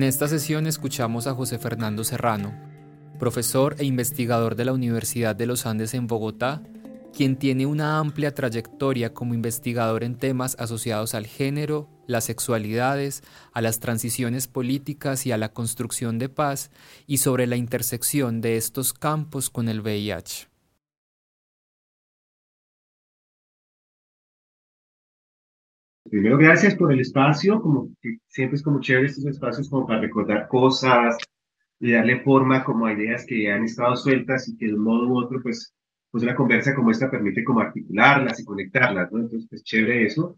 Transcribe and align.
En 0.00 0.04
esta 0.04 0.28
sesión 0.28 0.66
escuchamos 0.66 1.26
a 1.26 1.34
José 1.34 1.58
Fernando 1.58 2.04
Serrano, 2.04 2.54
profesor 3.18 3.76
e 3.78 3.84
investigador 3.84 4.56
de 4.56 4.64
la 4.64 4.72
Universidad 4.72 5.36
de 5.36 5.44
los 5.44 5.66
Andes 5.66 5.92
en 5.92 6.06
Bogotá, 6.06 6.62
quien 7.14 7.36
tiene 7.36 7.66
una 7.66 7.98
amplia 7.98 8.34
trayectoria 8.34 9.12
como 9.12 9.34
investigador 9.34 10.02
en 10.02 10.16
temas 10.16 10.56
asociados 10.58 11.14
al 11.14 11.26
género, 11.26 11.90
las 12.06 12.24
sexualidades, 12.24 13.22
a 13.52 13.60
las 13.60 13.78
transiciones 13.78 14.48
políticas 14.48 15.26
y 15.26 15.32
a 15.32 15.36
la 15.36 15.52
construcción 15.52 16.18
de 16.18 16.30
paz, 16.30 16.70
y 17.06 17.18
sobre 17.18 17.46
la 17.46 17.56
intersección 17.56 18.40
de 18.40 18.56
estos 18.56 18.94
campos 18.94 19.50
con 19.50 19.68
el 19.68 19.82
VIH. 19.82 20.49
Primero, 26.10 26.36
gracias 26.38 26.74
por 26.74 26.92
el 26.92 27.00
espacio, 27.00 27.62
como 27.62 27.88
que 28.02 28.18
siempre 28.26 28.56
es 28.56 28.64
como 28.64 28.80
chévere 28.80 29.06
estos 29.06 29.26
espacios 29.26 29.70
como 29.70 29.86
para 29.86 30.00
recordar 30.00 30.48
cosas 30.48 31.16
y 31.78 31.92
darle 31.92 32.20
forma 32.22 32.64
como 32.64 32.86
a 32.86 32.92
ideas 32.92 33.24
que 33.24 33.50
han 33.50 33.64
estado 33.64 33.94
sueltas 33.94 34.48
y 34.48 34.56
que 34.56 34.66
de 34.66 34.74
un 34.74 34.82
modo 34.82 35.06
u 35.08 35.18
otro, 35.18 35.40
pues, 35.40 35.72
pues 36.10 36.24
una 36.24 36.34
conversa 36.34 36.74
como 36.74 36.90
esta 36.90 37.08
permite 37.10 37.44
como 37.44 37.60
articularlas 37.60 38.40
y 38.40 38.44
conectarlas, 38.44 39.12
¿no? 39.12 39.20
Entonces, 39.20 39.46
pues 39.48 39.62
chévere 39.62 40.06
eso. 40.06 40.36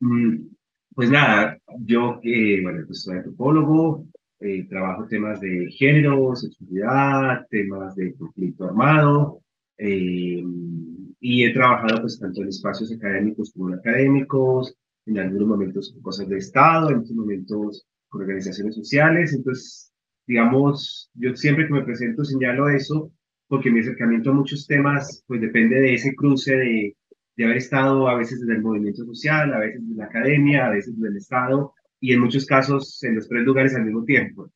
Mm, 0.00 0.48
pues 0.94 1.10
nada, 1.10 1.58
yo, 1.80 2.20
eh, 2.22 2.60
bueno, 2.62 2.84
pues 2.86 3.02
soy 3.02 3.16
antropólogo, 3.16 4.06
eh, 4.40 4.66
trabajo 4.68 5.06
temas 5.08 5.40
de 5.40 5.70
género, 5.70 6.36
sexualidad, 6.36 7.46
temas 7.48 7.94
de 7.96 8.14
conflicto 8.14 8.66
armado, 8.66 9.40
eh, 9.78 10.44
y 11.20 11.44
he 11.44 11.52
trabajado 11.54 12.02
pues 12.02 12.18
tanto 12.20 12.42
en 12.42 12.48
espacios 12.48 12.92
académicos 12.92 13.52
como 13.54 13.74
académicos, 13.74 14.76
en 15.06 15.18
algunos 15.18 15.48
momentos 15.48 15.92
con 15.92 16.02
cosas 16.02 16.28
de 16.28 16.38
Estado, 16.38 16.90
en 16.90 16.98
otros 16.98 17.12
momentos 17.12 17.86
con 18.08 18.22
organizaciones 18.22 18.74
sociales. 18.74 19.32
Entonces, 19.32 19.92
digamos, 20.26 21.10
yo 21.14 21.34
siempre 21.36 21.66
que 21.66 21.72
me 21.74 21.84
presento 21.84 22.24
señalo 22.24 22.68
eso, 22.68 23.12
porque 23.48 23.70
mi 23.70 23.80
acercamiento 23.80 24.30
a 24.30 24.34
muchos 24.34 24.66
temas, 24.66 25.22
pues 25.26 25.40
depende 25.40 25.80
de 25.80 25.94
ese 25.94 26.14
cruce 26.14 26.56
de, 26.56 26.96
de 27.36 27.44
haber 27.44 27.58
estado 27.58 28.08
a 28.08 28.16
veces 28.16 28.40
desde 28.40 28.54
el 28.54 28.62
movimiento 28.62 29.04
social, 29.04 29.52
a 29.52 29.58
veces 29.58 29.82
desde 29.82 29.96
la 29.96 30.06
academia, 30.06 30.66
a 30.66 30.70
veces 30.70 30.94
desde 30.96 31.08
el 31.08 31.16
Estado, 31.16 31.74
y 32.00 32.12
en 32.12 32.20
muchos 32.20 32.46
casos 32.46 33.02
en 33.02 33.16
los 33.16 33.28
tres 33.28 33.44
lugares 33.44 33.74
al 33.74 33.84
mismo 33.84 34.04
tiempo. 34.04 34.50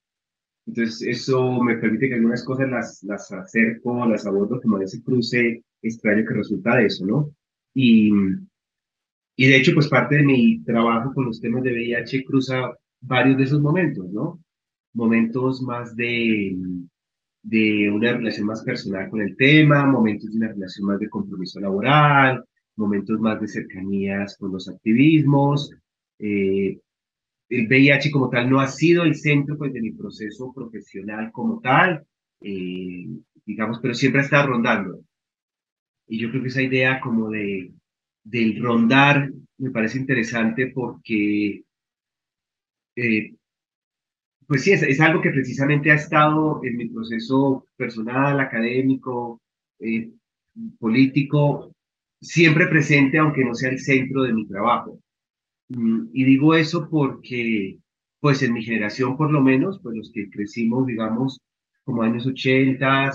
Entonces, 0.66 1.02
eso 1.02 1.62
me 1.62 1.78
permite 1.78 2.08
que 2.08 2.16
algunas 2.16 2.44
cosas 2.44 2.68
las, 2.68 3.02
las 3.02 3.32
acerco, 3.32 4.06
las 4.06 4.26
abordo 4.26 4.60
como 4.60 4.78
ese 4.78 5.02
cruce 5.02 5.64
extraño 5.80 6.24
que 6.26 6.34
resulta 6.34 6.76
de 6.76 6.86
eso, 6.86 7.06
¿no? 7.06 7.34
Y, 7.74 8.12
y 9.40 9.46
de 9.46 9.56
hecho, 9.56 9.72
pues 9.72 9.86
parte 9.86 10.16
de 10.16 10.24
mi 10.24 10.64
trabajo 10.64 11.14
con 11.14 11.26
los 11.26 11.40
temas 11.40 11.62
de 11.62 11.70
VIH 11.70 12.24
cruza 12.24 12.72
varios 13.00 13.36
de 13.38 13.44
esos 13.44 13.60
momentos, 13.60 14.10
¿no? 14.10 14.40
Momentos 14.94 15.62
más 15.62 15.94
de, 15.94 16.56
de 17.44 17.88
una 17.88 18.14
relación 18.14 18.48
más 18.48 18.64
personal 18.64 19.08
con 19.08 19.20
el 19.20 19.36
tema, 19.36 19.86
momentos 19.86 20.32
de 20.32 20.38
una 20.38 20.48
relación 20.48 20.88
más 20.88 20.98
de 20.98 21.08
compromiso 21.08 21.60
laboral, 21.60 22.44
momentos 22.74 23.20
más 23.20 23.40
de 23.40 23.46
cercanías 23.46 24.36
con 24.38 24.50
los 24.50 24.68
activismos. 24.68 25.70
Eh, 26.18 26.80
el 27.48 27.68
VIH 27.68 28.10
como 28.10 28.30
tal 28.30 28.50
no 28.50 28.58
ha 28.58 28.66
sido 28.66 29.04
el 29.04 29.14
centro 29.14 29.56
pues, 29.56 29.72
de 29.72 29.82
mi 29.82 29.92
proceso 29.92 30.52
profesional 30.52 31.30
como 31.30 31.60
tal, 31.60 32.04
eh, 32.40 33.06
digamos, 33.46 33.78
pero 33.80 33.94
siempre 33.94 34.20
ha 34.20 34.24
estado 34.24 34.48
rondando. 34.48 34.98
Y 36.08 36.18
yo 36.18 36.28
creo 36.28 36.42
que 36.42 36.48
esa 36.48 36.62
idea 36.62 37.00
como 37.00 37.30
de 37.30 37.72
del 38.24 38.62
rondar 38.62 39.30
me 39.58 39.70
parece 39.70 39.98
interesante 39.98 40.68
porque, 40.68 41.64
eh, 42.96 43.34
pues 44.46 44.62
sí, 44.62 44.72
es, 44.72 45.00
algo 45.00 45.20
que 45.20 45.30
precisamente 45.30 45.90
ha 45.90 45.94
estado 45.94 46.60
en 46.64 46.76
mi 46.76 46.88
proceso 46.88 47.66
personal, 47.76 48.40
académico, 48.40 49.40
eh, 49.80 50.10
político, 50.78 51.72
siempre 52.20 52.66
presente, 52.68 53.18
aunque 53.18 53.44
no 53.44 53.54
sea 53.54 53.70
el 53.70 53.78
centro 53.80 54.22
de 54.22 54.32
mi 54.32 54.46
trabajo. 54.46 55.00
Mm, 55.68 56.08
y 56.12 56.24
digo 56.24 56.54
eso 56.54 56.88
porque, 56.90 57.78
pues 58.20 58.42
en 58.42 58.54
mi 58.54 58.64
generación 58.64 59.16
por 59.16 59.30
lo 59.32 59.42
menos, 59.42 59.80
pues 59.82 59.96
los 59.96 60.10
que 60.12 60.30
crecimos, 60.30 60.86
digamos, 60.86 61.40
como 61.84 62.02
años 62.02 62.26
80, 62.26 63.12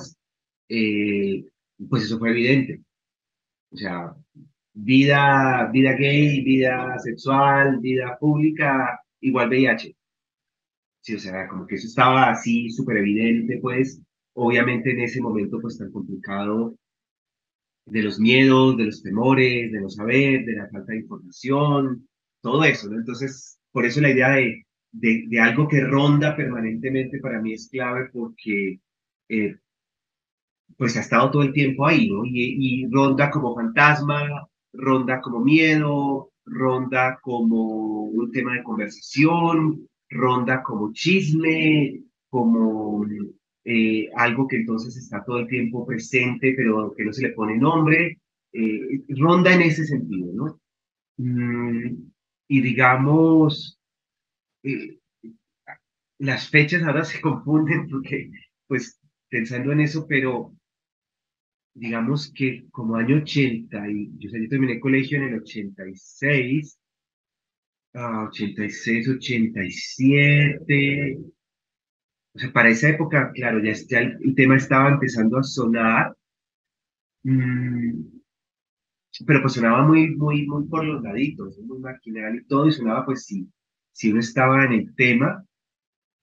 eh, 0.70 1.46
pues 1.90 2.03
eso 2.03 2.20
fue 2.20 2.31
evidente. 2.31 2.81
O 3.72 3.78
sea, 3.78 4.16
vida, 4.73 5.69
vida 5.72 5.94
gay, 5.94 6.44
vida 6.44 6.97
sexual, 7.00 7.79
vida 7.79 8.17
pública, 8.19 9.00
igual 9.22 9.50
VIH. 9.50 9.95
Sí, 11.01 11.16
o 11.16 11.19
sea, 11.19 11.47
como 11.47 11.67
que 11.67 11.75
eso 11.75 11.88
estaba 11.88 12.31
así 12.31 12.69
súper 12.69 12.97
evidente, 12.97 13.59
pues, 13.61 14.01
obviamente 14.34 14.91
en 14.91 15.01
ese 15.01 15.22
momento 15.22 15.59
pues 15.61 15.78
tan 15.78 15.91
complicado 15.91 16.75
de 17.85 18.03
los 18.03 18.19
miedos, 18.19 18.78
de 18.78 18.85
los 18.85 19.01
temores, 19.03 19.72
de 19.72 19.81
no 19.81 19.89
saber, 19.89 20.45
de 20.45 20.53
la 20.53 20.69
falta 20.69 20.94
de 20.94 21.00
información, 21.00 22.07
todo 22.41 22.63
eso, 22.63 22.90
¿no? 22.90 22.97
Entonces, 22.97 23.59
por 23.72 23.85
eso 23.85 24.01
la 24.01 24.11
idea 24.11 24.31
de, 24.31 24.66
de, 24.91 25.25
de 25.28 25.40
algo 25.40 25.67
que 25.67 25.81
ronda 25.81 26.35
permanentemente 26.35 27.19
para 27.19 27.41
mí 27.41 27.53
es 27.53 27.69
clave 27.69 28.09
porque 28.11 28.79
eh, 29.29 29.57
pues 30.78 30.97
ha 30.97 31.01
estado 31.01 31.31
todo 31.31 31.44
el 31.44 31.53
tiempo 31.53 31.85
ahí, 31.85 32.09
¿no? 32.09 32.25
Y, 32.25 32.84
y 32.84 32.88
ronda 32.91 33.29
como 33.31 33.55
fantasma, 33.55 34.47
ronda 34.73 35.22
como 35.22 35.39
miedo, 35.39 36.31
ronda 36.45 37.19
como 37.22 38.06
un 38.06 38.31
tema 38.31 38.56
de 38.56 38.63
conversación, 38.63 39.88
ronda 40.09 40.61
como 40.63 40.91
chisme, 40.94 42.03
como 42.29 43.06
eh, 43.66 44.09
algo 44.16 44.47
que 44.47 44.57
entonces 44.57 44.97
está 44.97 45.23
todo 45.23 45.39
el 45.39 45.47
tiempo 45.47 45.85
presente, 45.85 46.53
pero 46.56 46.94
que 46.95 47.06
no 47.06 47.13
se 47.13 47.28
le 47.28 47.34
pone 47.34 47.57
nombre, 47.57 48.19
eh, 48.51 49.03
ronda 49.09 49.53
en 49.53 49.61
ese 49.61 49.85
sentido, 49.85 50.31
¿no? 50.34 50.59
Mm, 51.17 52.11
y 52.47 52.61
digamos, 52.61 53.79
eh, 54.63 55.00
las 56.19 56.50
fechas 56.50 56.84
ahora 56.84 57.05
se 57.05 57.22
confunden 57.22 57.88
porque, 57.90 58.31
pues, 58.67 59.00
pensando 59.29 59.72
en 59.72 59.81
eso, 59.81 60.05
pero 60.07 60.53
digamos 61.73 62.31
que 62.34 62.66
como 62.72 62.95
año 62.95 63.17
80, 63.17 63.89
y 63.89 64.11
yo, 64.17 64.29
yo 64.31 64.50
terminé 64.50 64.73
el 64.73 64.79
colegio 64.79 65.17
en 65.17 65.23
el 65.25 65.39
86, 65.39 66.79
86, 67.94 69.09
87, 69.09 71.17
o 72.35 72.39
sea, 72.39 72.51
para 72.51 72.69
esa 72.69 72.89
época, 72.89 73.31
claro, 73.34 73.59
ya, 73.63 73.73
el, 74.00 74.35
tema 74.35 74.57
estaba 74.57 74.89
empezando 74.89 75.38
a 75.38 75.44
sonar, 75.44 76.16
mm, 77.23 78.03
pero 79.25 79.41
pues 79.41 79.53
sonaba 79.53 79.88
muy, 79.88 80.16
muy, 80.16 80.45
muy 80.47 80.66
por 80.67 80.84
los 80.84 81.01
laditos, 81.03 81.59
muy 81.59 81.79
marginal 81.79 82.35
y 82.35 82.45
todo, 82.45 82.67
y 82.67 82.72
sonaba 82.72 83.05
pues 83.05 83.25
si, 83.25 83.47
si 83.91 84.11
uno 84.11 84.19
estaba 84.19 84.66
en 84.66 84.73
el 84.73 84.95
tema. 84.95 85.45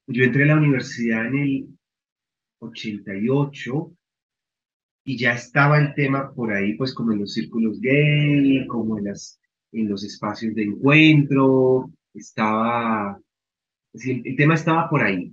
Yo 0.09 0.25
entré 0.25 0.45
a 0.45 0.47
la 0.47 0.57
universidad 0.57 1.27
en 1.27 1.39
el 1.39 1.69
88, 2.59 3.93
y 5.05 5.17
ya 5.17 5.33
estaba 5.33 5.79
el 5.79 5.95
tema 5.95 6.33
por 6.33 6.53
ahí, 6.53 6.75
pues 6.75 6.95
como 6.95 7.13
en 7.13 7.21
los 7.21 7.33
círculos 7.33 7.81
gay, 7.81 8.67
como 8.67 8.99
en, 8.99 9.05
las, 9.07 9.41
en 9.73 9.89
los 9.89 10.05
espacios 10.05 10.55
de 10.55 10.65
encuentro, 10.65 11.91
estaba, 12.15 13.19
el, 13.95 14.37
tema 14.37 14.55
estaba 14.55 14.89
por 14.89 15.03
ahí. 15.03 15.33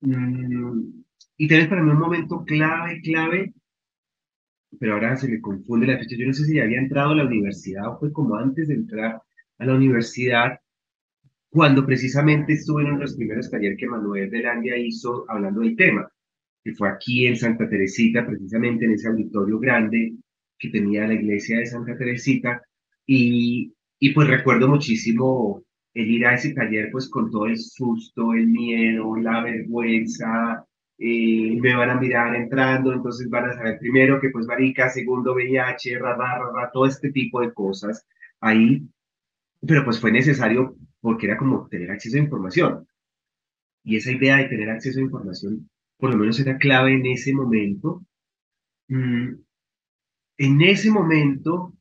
Mm, 0.00 1.02
y 1.36 1.48
también 1.48 1.68
para 1.68 1.82
mí 1.82 1.90
un 1.90 1.98
momento 1.98 2.44
clave, 2.44 3.00
clave, 3.02 3.54
pero 4.78 4.94
ahora 4.94 5.16
se 5.16 5.28
me 5.28 5.40
confunde 5.40 5.86
la 5.86 5.98
fecha, 5.98 6.16
yo 6.16 6.26
no 6.26 6.32
sé 6.32 6.44
si 6.44 6.54
ya 6.56 6.64
había 6.64 6.78
entrado 6.78 7.10
a 7.10 7.16
la 7.16 7.24
universidad 7.24 7.88
o 7.88 7.98
fue 7.98 8.12
como 8.12 8.36
antes 8.36 8.68
de 8.68 8.74
entrar 8.74 9.22
a 9.58 9.64
la 9.64 9.74
universidad, 9.74 10.60
cuando 11.50 11.84
precisamente 11.84 12.52
estuve 12.52 12.82
en 12.82 12.88
uno 12.88 12.98
de 12.98 13.04
los 13.04 13.16
primeros 13.16 13.50
talleres 13.50 13.78
que 13.78 13.86
Manuel 13.86 14.30
Delandia 14.30 14.76
hizo 14.76 15.24
hablando 15.28 15.60
del 15.60 15.74
tema 15.76 16.08
que 16.68 16.74
fue 16.74 16.90
aquí 16.90 17.26
en 17.26 17.36
Santa 17.36 17.66
Teresita, 17.66 18.26
precisamente 18.26 18.84
en 18.84 18.92
ese 18.92 19.08
auditorio 19.08 19.58
grande 19.58 20.12
que 20.58 20.68
tenía 20.68 21.06
la 21.06 21.14
iglesia 21.14 21.58
de 21.58 21.66
Santa 21.66 21.96
Teresita. 21.96 22.60
Y, 23.06 23.72
y 23.98 24.12
pues 24.12 24.28
recuerdo 24.28 24.68
muchísimo 24.68 25.62
el 25.94 26.10
ir 26.10 26.26
a 26.26 26.34
ese 26.34 26.52
taller 26.52 26.90
pues 26.92 27.08
con 27.08 27.30
todo 27.30 27.46
el 27.46 27.56
susto, 27.56 28.34
el 28.34 28.48
miedo, 28.48 29.16
la 29.16 29.42
vergüenza, 29.42 30.66
eh, 30.98 31.58
me 31.58 31.74
van 31.74 31.90
a 31.90 32.00
mirar 32.00 32.34
entrando, 32.36 32.92
entonces 32.92 33.30
van 33.30 33.46
a 33.48 33.54
saber 33.54 33.78
primero 33.78 34.20
que 34.20 34.28
pues 34.28 34.46
marica, 34.46 34.90
segundo 34.90 35.32
VIH, 35.34 35.98
ra, 35.98 36.16
ra, 36.16 36.70
todo 36.70 36.84
este 36.84 37.10
tipo 37.12 37.40
de 37.40 37.54
cosas 37.54 38.06
ahí, 38.40 38.86
pero 39.66 39.84
pues 39.86 39.98
fue 39.98 40.12
necesario 40.12 40.76
porque 41.00 41.26
era 41.26 41.38
como 41.38 41.66
tener 41.68 41.90
acceso 41.90 42.18
a 42.18 42.20
información. 42.20 42.86
Y 43.84 43.96
esa 43.96 44.12
idea 44.12 44.36
de 44.36 44.48
tener 44.48 44.68
acceso 44.68 44.98
a 44.98 45.02
información, 45.02 45.70
por 45.98 46.10
lo 46.10 46.16
menos 46.16 46.38
era 46.40 46.58
clave 46.58 46.94
en 46.94 47.06
ese 47.06 47.34
momento. 47.34 48.02
Mm, 48.88 49.34
en 50.38 50.62
ese 50.62 50.90
momento 50.90 51.74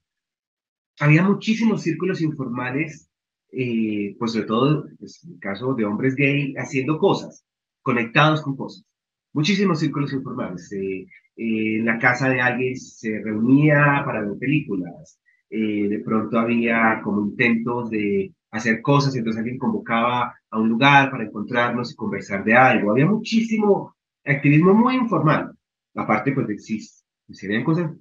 había 0.99 1.23
muchísimos 1.23 1.83
círculos 1.83 2.21
informales, 2.21 3.09
eh, 3.51 4.15
pues 4.19 4.33
sobre 4.33 4.47
todo 4.47 4.87
pues, 4.99 5.23
en 5.23 5.33
el 5.33 5.39
caso 5.39 5.73
de 5.75 5.85
hombres 5.85 6.15
gay, 6.15 6.55
haciendo 6.57 6.97
cosas, 6.97 7.45
conectados 7.81 8.41
con 8.41 8.57
cosas. 8.57 8.83
Muchísimos 9.33 9.79
círculos 9.79 10.11
informales. 10.13 10.71
Eh, 10.73 11.05
eh, 11.35 11.77
en 11.77 11.85
la 11.85 11.99
casa 11.99 12.29
de 12.29 12.41
alguien 12.41 12.75
se 12.75 13.21
reunía 13.23 14.01
para 14.05 14.21
ver 14.21 14.37
películas. 14.39 15.19
de 15.49 16.01
pronto 16.03 16.39
había 16.39 17.01
como 17.03 17.21
intentos 17.21 17.89
de 17.89 18.33
hacer 18.51 18.81
cosas, 18.81 19.15
y 19.15 19.19
entonces 19.19 19.39
alguien 19.39 19.57
convocaba 19.57 20.35
a 20.49 20.59
un 20.59 20.69
lugar 20.69 21.09
para 21.11 21.23
encontrarnos 21.25 21.91
y 21.91 21.95
conversar 21.95 22.43
de 22.43 22.53
algo. 22.55 22.91
Había 22.91 23.05
muchísimo 23.05 23.96
activismo 24.27 24.73
muy 24.73 24.95
informal. 24.95 25.51
Aparte, 25.95 26.31
pues, 26.31 26.47
de 26.47 26.59
si, 26.59 26.79
si 26.79 27.45
habían 27.45 27.63
cosas 27.63 27.91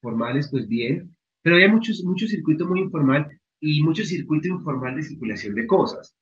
formales, 0.00 0.48
pues 0.50 0.66
bien, 0.68 1.14
pero 1.42 1.56
había 1.56 1.68
muchos, 1.68 2.02
mucho 2.04 2.26
circuito 2.26 2.66
muy 2.66 2.80
informal 2.80 3.28
y 3.60 3.82
mucho 3.82 4.04
circuito 4.04 4.48
informal 4.48 4.96
de 4.96 5.02
circulación 5.02 5.54
de 5.54 5.66
cosas. 5.66 6.14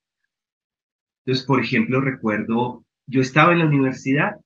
Entonces, 1.25 1.47
por 1.47 1.61
ejemplo, 1.61 2.01
recuerdo, 2.01 2.85
yo 3.07 3.21
estaba 3.21 3.53
en 3.53 3.61
la 3.61 3.67
universidad 3.67 4.37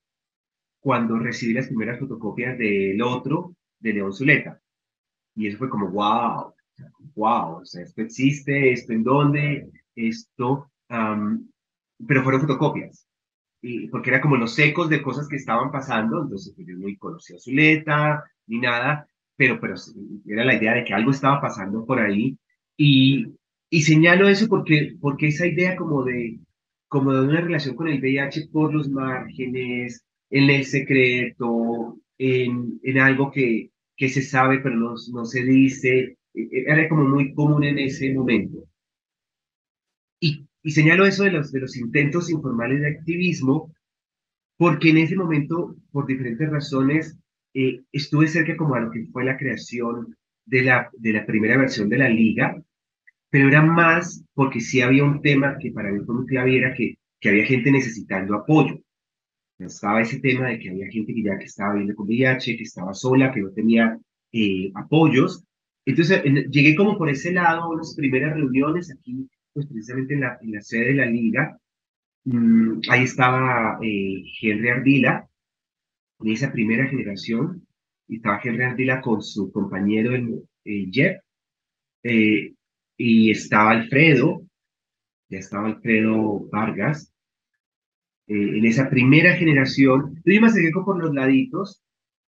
cuando 0.80 1.18
recibí 1.18 1.54
las 1.54 1.68
primeras 1.68 1.98
fotocopias 1.98 2.58
del 2.58 3.00
otro, 3.02 3.54
de 3.78 3.92
León 3.94 4.12
Zuleta. 4.12 4.60
Y 5.34 5.46
eso 5.46 5.58
fue 5.58 5.70
como, 5.70 5.90
wow, 5.90 6.54
wow, 7.14 7.60
o 7.60 7.64
sea, 7.64 7.82
esto 7.82 8.02
existe, 8.02 8.72
esto 8.72 8.92
en 8.92 9.04
dónde, 9.04 9.70
esto, 9.94 10.70
pero 10.88 12.22
fueron 12.22 12.40
fotocopias. 12.40 13.06
Y, 13.66 13.88
porque 13.88 14.10
era 14.10 14.20
como 14.20 14.36
los 14.36 14.58
ecos 14.58 14.90
de 14.90 15.00
cosas 15.00 15.26
que 15.26 15.36
estaban 15.36 15.70
pasando, 15.72 16.22
entonces 16.22 16.52
pues, 16.54 16.66
yo 16.68 16.74
no 16.76 16.86
conocía 16.98 17.36
a 17.36 17.38
Zuleta 17.40 18.24
ni 18.46 18.58
nada, 18.58 19.08
pero, 19.36 19.58
pero 19.58 19.74
era 20.26 20.44
la 20.44 20.54
idea 20.54 20.74
de 20.74 20.84
que 20.84 20.92
algo 20.92 21.10
estaba 21.10 21.40
pasando 21.40 21.86
por 21.86 21.98
ahí. 21.98 22.36
Y, 22.76 23.26
y 23.70 23.82
señalo 23.82 24.28
eso 24.28 24.48
porque, 24.48 24.96
porque 25.00 25.28
esa 25.28 25.46
idea 25.46 25.76
como 25.76 26.04
de, 26.04 26.38
como 26.88 27.14
de 27.14 27.26
una 27.26 27.40
relación 27.40 27.74
con 27.74 27.88
el 27.88 28.00
VIH 28.00 28.48
por 28.52 28.74
los 28.74 28.90
márgenes, 28.90 30.04
en 30.30 30.50
el 30.50 30.64
secreto, 30.66 31.98
en, 32.18 32.80
en 32.82 32.98
algo 32.98 33.30
que, 33.30 33.70
que 33.96 34.08
se 34.10 34.22
sabe 34.22 34.58
pero 34.60 34.76
no, 34.76 34.94
no 35.12 35.24
se 35.24 35.42
dice, 35.42 36.18
e, 36.34 36.42
e, 36.42 36.64
era 36.66 36.88
como 36.88 37.04
muy 37.04 37.32
común 37.34 37.64
en 37.64 37.78
ese 37.78 38.12
momento. 38.12 38.64
Y, 40.20 40.46
y 40.64 40.72
señalo 40.72 41.06
eso 41.06 41.22
de 41.22 41.30
los, 41.30 41.52
de 41.52 41.60
los 41.60 41.76
intentos 41.76 42.30
informales 42.30 42.80
de 42.80 42.88
activismo 42.88 43.72
porque 44.56 44.90
en 44.90 44.98
ese 44.98 45.16
momento, 45.16 45.76
por 45.90 46.06
diferentes 46.06 46.48
razones, 46.48 47.18
eh, 47.54 47.82
estuve 47.92 48.28
cerca 48.28 48.56
como 48.56 48.74
a 48.74 48.80
lo 48.80 48.90
que 48.90 49.06
fue 49.12 49.24
la 49.24 49.36
creación 49.36 50.16
de 50.46 50.62
la, 50.62 50.90
de 50.92 51.12
la 51.12 51.26
primera 51.26 51.56
versión 51.56 51.88
de 51.88 51.98
la 51.98 52.08
liga, 52.08 52.56
pero 53.30 53.48
era 53.48 53.62
más 53.62 54.24
porque 54.34 54.60
sí 54.60 54.80
había 54.80 55.04
un 55.04 55.20
tema 55.22 55.58
que 55.58 55.72
para 55.72 55.90
mí 55.90 56.00
fue 56.04 56.14
muy 56.14 56.26
clave, 56.26 56.56
era 56.56 56.74
que, 56.74 56.96
que 57.20 57.28
había 57.28 57.44
gente 57.44 57.70
necesitando 57.70 58.34
apoyo. 58.36 58.78
Estaba 59.58 60.02
ese 60.02 60.20
tema 60.20 60.48
de 60.48 60.58
que 60.58 60.70
había 60.70 60.88
gente 60.88 61.14
que 61.14 61.22
ya 61.22 61.38
que 61.38 61.44
estaba 61.44 61.72
viviendo 61.74 61.94
con 61.94 62.06
VIH, 62.06 62.56
que 62.56 62.62
estaba 62.62 62.92
sola, 62.94 63.32
que 63.32 63.40
no 63.40 63.50
tenía 63.50 63.98
eh, 64.32 64.70
apoyos. 64.74 65.44
Entonces 65.84 66.22
llegué 66.50 66.74
como 66.74 66.98
por 66.98 67.08
ese 67.08 67.32
lado 67.32 67.72
a 67.72 67.76
las 67.76 67.94
primeras 67.94 68.34
reuniones 68.34 68.90
aquí, 68.92 69.28
pues 69.54 69.66
precisamente 69.66 70.14
en 70.14 70.20
la, 70.20 70.38
en 70.42 70.52
la 70.52 70.60
sede 70.60 70.86
de 70.86 70.94
la 70.94 71.06
liga. 71.06 71.58
Mm, 72.24 72.80
ahí 72.90 73.04
estaba 73.04 73.78
eh, 73.82 74.22
Henry 74.42 74.68
Ardila, 74.68 75.28
en 76.20 76.28
esa 76.28 76.52
primera 76.52 76.86
generación, 76.88 77.66
y 78.08 78.16
estaba 78.16 78.40
Henry 78.42 78.64
Ardila 78.64 79.00
con 79.00 79.22
su 79.22 79.52
compañero 79.52 80.12
eh, 80.64 80.86
Jeff, 80.92 81.18
eh, 82.02 82.54
y 82.96 83.30
estaba 83.30 83.70
Alfredo, 83.70 84.42
ya 85.28 85.38
estaba 85.38 85.68
Alfredo 85.68 86.48
Vargas, 86.50 87.12
eh, 88.26 88.58
en 88.58 88.64
esa 88.64 88.90
primera 88.90 89.36
generación. 89.36 90.20
Yo 90.24 90.40
me 90.40 90.46
acerqué 90.48 90.70
por 90.84 90.98
los 91.02 91.14
laditos, 91.14 91.82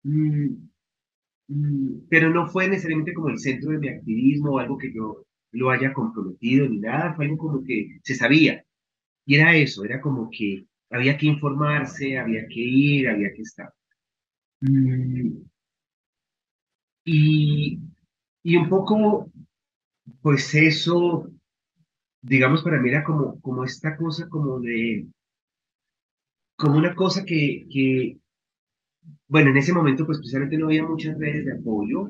mm, 0.03 0.47
mm, 1.47 2.07
pero 2.09 2.29
no 2.29 2.47
fue 2.47 2.67
necesariamente 2.67 3.13
como 3.13 3.29
el 3.29 3.39
centro 3.39 3.71
de 3.71 3.79
mi 3.79 3.89
activismo 3.89 4.51
o 4.53 4.59
algo 4.59 4.77
que 4.77 4.93
yo 4.93 5.25
lo 5.53 5.71
haya 5.71 5.93
comprometido 5.93 6.67
ni 6.69 6.79
nada, 6.79 7.15
fue 7.15 7.25
algo 7.25 7.37
como 7.37 7.63
que 7.63 7.99
se 8.03 8.15
sabía. 8.15 8.65
Y 9.25 9.35
era 9.35 9.55
eso, 9.55 9.85
era 9.85 10.01
como 10.01 10.29
que 10.31 10.67
había 10.91 11.17
que 11.17 11.27
informarse, 11.27 12.17
había 12.19 12.47
que 12.47 12.59
ir, 12.61 13.09
había 13.09 13.33
que 13.33 13.43
estar. 13.43 13.73
Mm, 14.61 15.43
y, 17.05 17.79
y 18.43 18.55
un 18.57 18.69
poco, 18.69 19.31
pues 20.21 20.53
eso, 20.55 21.29
digamos, 22.21 22.63
para 22.63 22.81
mí 22.81 22.89
era 22.89 23.03
como, 23.03 23.39
como 23.41 23.63
esta 23.65 23.97
cosa 23.97 24.29
como 24.29 24.59
de, 24.61 25.07
como 26.55 26.77
una 26.79 26.95
cosa 26.95 27.23
que, 27.25 27.67
que, 27.69 28.17
bueno, 29.27 29.49
en 29.51 29.57
ese 29.57 29.73
momento 29.73 30.05
pues 30.05 30.17
precisamente 30.19 30.57
no 30.57 30.67
había 30.67 30.83
muchas 30.83 31.17
redes 31.17 31.45
de 31.45 31.53
apoyo, 31.53 32.09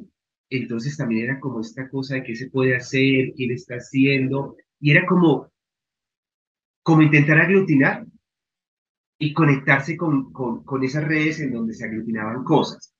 entonces 0.57 0.97
también 0.97 1.25
era 1.25 1.39
como 1.39 1.61
esta 1.61 1.89
cosa 1.89 2.15
de 2.15 2.23
qué 2.23 2.35
se 2.35 2.49
puede 2.49 2.75
hacer, 2.75 3.33
quién 3.35 3.51
está 3.51 3.75
haciendo, 3.75 4.55
y 4.79 4.91
era 4.91 5.05
como, 5.05 5.51
como 6.83 7.01
intentar 7.01 7.39
aglutinar 7.39 8.05
y 9.17 9.33
conectarse 9.33 9.95
con, 9.95 10.31
con, 10.33 10.63
con, 10.63 10.83
esas 10.83 11.05
redes 11.05 11.39
en 11.39 11.53
donde 11.53 11.73
se 11.73 11.85
aglutinaban 11.85 12.43
cosas. 12.43 12.93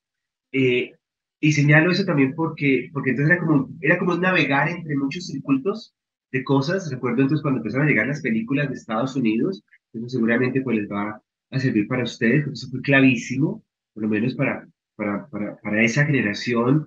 Eh, 0.52 0.92
y 1.40 1.52
señalo 1.52 1.90
eso 1.90 2.04
también 2.04 2.34
porque, 2.34 2.88
porque 2.92 3.10
entonces 3.10 3.36
era 3.36 3.46
como, 3.46 3.68
era 3.80 3.98
como 3.98 4.16
navegar 4.16 4.68
entre 4.68 4.96
muchos 4.96 5.26
circuitos 5.26 5.94
de 6.32 6.42
cosas. 6.42 6.90
Recuerdo 6.90 7.22
entonces 7.22 7.42
cuando 7.42 7.58
empezaron 7.58 7.86
a 7.86 7.90
llegar 7.90 8.06
las 8.06 8.22
películas 8.22 8.68
de 8.68 8.74
Estados 8.74 9.14
Unidos, 9.14 9.62
eso 9.92 10.08
seguramente 10.08 10.62
pues 10.62 10.78
les 10.78 10.90
va 10.90 11.20
a 11.50 11.58
servir 11.58 11.86
para 11.86 12.04
ustedes, 12.04 12.44
porque 12.44 12.54
eso 12.54 12.70
fue 12.70 12.80
clavísimo, 12.80 13.62
por 13.92 14.04
lo 14.04 14.08
menos 14.08 14.34
para, 14.34 14.66
para, 14.96 15.28
para, 15.28 15.56
para 15.58 15.82
esa 15.82 16.06
generación. 16.06 16.86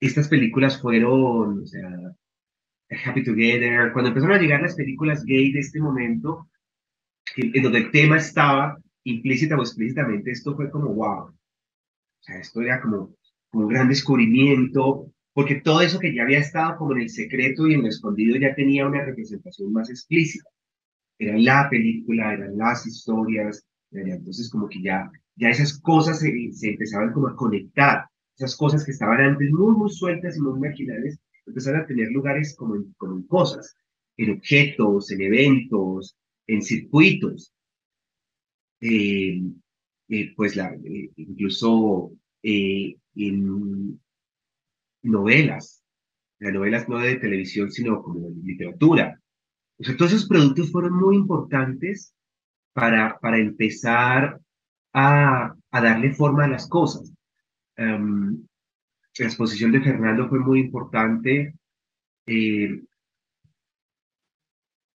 Estas 0.00 0.28
películas 0.28 0.80
fueron, 0.80 1.62
o 1.62 1.66
sea, 1.66 1.88
Happy 3.04 3.24
Together, 3.24 3.92
cuando 3.92 4.08
empezaron 4.08 4.36
a 4.36 4.40
llegar 4.40 4.60
las 4.62 4.76
películas 4.76 5.24
gay 5.24 5.52
de 5.52 5.60
este 5.60 5.80
momento, 5.80 6.48
en 7.36 7.62
donde 7.62 7.78
el 7.78 7.90
tema 7.90 8.18
estaba 8.18 8.78
implícita 9.04 9.56
o 9.56 9.60
explícitamente, 9.60 10.30
esto 10.30 10.54
fue 10.54 10.70
como 10.70 10.94
wow. 10.94 11.28
O 11.28 11.34
sea, 12.20 12.38
esto 12.38 12.60
era 12.60 12.80
como, 12.80 13.14
como 13.50 13.64
un 13.64 13.72
gran 13.72 13.88
descubrimiento, 13.88 15.12
porque 15.32 15.56
todo 15.56 15.80
eso 15.80 15.98
que 15.98 16.14
ya 16.14 16.22
había 16.22 16.38
estado 16.38 16.76
como 16.76 16.92
en 16.92 17.02
el 17.02 17.10
secreto 17.10 17.66
y 17.66 17.74
en 17.74 17.82
lo 17.82 17.88
escondido 17.88 18.36
ya 18.36 18.54
tenía 18.54 18.86
una 18.86 19.04
representación 19.04 19.72
más 19.72 19.90
explícita. 19.90 20.48
Era 21.18 21.38
la 21.38 21.68
película, 21.70 22.32
eran 22.32 22.56
las 22.56 22.86
historias, 22.86 23.66
entonces 23.90 24.50
como 24.50 24.68
que 24.68 24.82
ya, 24.82 25.10
ya 25.36 25.48
esas 25.48 25.80
cosas 25.80 26.18
se, 26.18 26.32
se 26.52 26.70
empezaban 26.70 27.12
como 27.12 27.28
a 27.28 27.36
conectar, 27.36 28.06
esas 28.36 28.56
cosas 28.56 28.84
que 28.84 28.92
estaban 28.92 29.20
antes 29.20 29.50
muy, 29.50 29.74
muy 29.74 29.90
sueltas 29.90 30.36
y 30.36 30.40
muy 30.40 30.58
marginales, 30.60 31.18
empezaron 31.46 31.80
a 31.80 31.86
tener 31.86 32.08
lugares 32.08 32.54
como 32.54 32.76
en, 32.76 33.22
cosas, 33.28 33.76
en 34.16 34.36
objetos, 34.36 35.10
en 35.10 35.22
eventos, 35.22 36.16
en 36.46 36.62
circuitos. 36.62 37.52
Eh, 38.80 39.42
eh, 40.08 40.34
pues 40.36 40.56
eh, 40.56 41.10
incluso 41.16 42.12
en 42.42 44.00
novelas, 45.02 45.82
las 46.38 46.52
novelas 46.52 46.88
no 46.88 46.98
de 46.98 47.16
televisión, 47.16 47.72
sino 47.72 48.02
como 48.02 48.28
de 48.28 48.42
literatura. 48.42 49.18
O 49.78 49.84
sea, 49.84 49.96
todos 49.96 50.12
esos 50.12 50.28
productos 50.28 50.70
fueron 50.70 50.94
muy 50.94 51.16
importantes 51.16 52.14
para, 52.74 53.18
para 53.20 53.38
empezar 53.38 54.38
a, 54.92 55.54
a 55.70 55.80
darle 55.80 56.12
forma 56.12 56.44
a 56.44 56.48
las 56.48 56.68
cosas. 56.68 57.15
Um, 57.78 58.46
la 59.18 59.26
exposición 59.26 59.72
de 59.72 59.80
Fernando 59.80 60.28
fue 60.28 60.38
muy 60.38 60.60
importante. 60.60 61.54
Eh, 62.26 62.82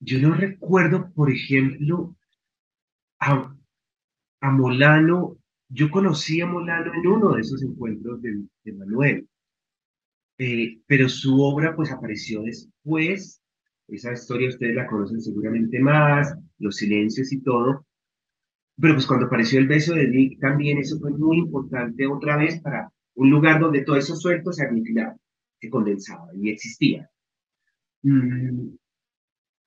yo 0.01 0.19
no 0.21 0.35
recuerdo, 0.35 1.13
por 1.13 1.31
ejemplo, 1.31 2.17
a, 3.21 3.55
a, 4.41 4.51
Molano, 4.51 5.39
yo 5.69 5.91
conocí 5.91 6.41
a 6.41 6.47
Molano 6.47 6.93
en 6.95 7.07
uno 7.07 7.35
de 7.35 7.41
esos 7.41 7.63
encuentros 7.63 8.23
de, 8.23 8.45
de 8.65 8.73
Manuel, 8.73 9.29
eh, 10.39 10.81
pero 10.87 11.09
su 11.09 11.41
obra 11.43 11.75
pues 11.75 11.91
apareció 11.91 12.43
después, 12.43 13.43
esa 13.89 14.13
historia 14.13 14.49
ustedes 14.49 14.77
la 14.77 14.87
conocen 14.87 15.21
seguramente 15.21 15.81
más, 15.81 16.35
los 16.59 16.77
silencios 16.77 17.33
y 17.33 17.41
todo, 17.41 17.87
pero 18.81 18.95
pues 18.95 19.07
cuando 19.07 19.27
apareció 19.27 19.59
el 19.59 19.67
beso 19.67 19.95
de 19.95 20.09
Nick 20.09 20.39
también 20.41 20.79
eso 20.79 20.99
fue 21.01 21.11
muy 21.11 21.39
importante 21.39 22.07
otra 22.07 22.37
vez 22.37 22.61
para 22.61 22.91
un 23.15 23.31
lugar 23.31 23.61
donde 23.61 23.83
todo 23.83 23.97
eso 23.97 24.15
suelto 24.15 24.53
se 24.53 24.65
aniquilaba, 24.65 25.17
se 25.61 25.69
condensaba 25.69 26.29
y 26.35 26.51
existía. 26.51 27.11
Mm, 28.03 28.77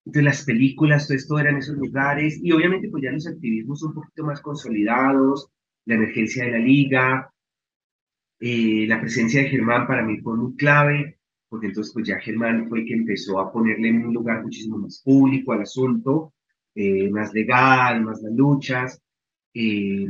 entonces 0.06 0.24
las 0.24 0.46
películas, 0.46 1.08
todo 1.08 1.18
esto 1.18 1.40
eran 1.40 1.58
esos 1.58 1.78
lugares 1.78 2.40
y 2.42 2.52
obviamente 2.52 2.90
pues 2.90 3.04
ya 3.04 3.12
los 3.12 3.28
activismos 3.28 3.84
un 3.84 3.94
poquito 3.94 4.24
más 4.24 4.42
consolidados, 4.42 5.50
la 5.86 5.96
emergencia 5.96 6.46
de 6.46 6.52
la 6.52 6.60
liga, 6.60 7.34
eh, 8.40 8.86
la 8.88 9.00
presencia 9.00 9.42
de 9.44 9.50
Germán 9.50 9.86
para 9.88 10.04
mí 10.04 10.20
fue 10.22 10.38
muy 10.38 10.56
clave, 10.56 11.20
porque 11.50 11.68
entonces 11.68 11.94
pues 11.94 12.08
ya 12.08 12.20
Germán 12.20 12.70
fue 12.70 12.80
el 12.80 12.86
que 12.86 12.94
empezó 12.94 13.40
a 13.40 13.52
ponerle 13.52 13.90
en 13.90 14.06
un 14.06 14.14
lugar 14.14 14.42
muchísimo 14.42 14.78
más 14.78 15.02
público 15.04 15.52
al 15.52 15.62
asunto, 15.62 16.34
eh, 16.76 17.10
más 17.10 17.34
legal, 17.34 18.02
más 18.02 18.22
las 18.22 18.34
luchas. 18.34 19.02
Eh, 19.54 20.08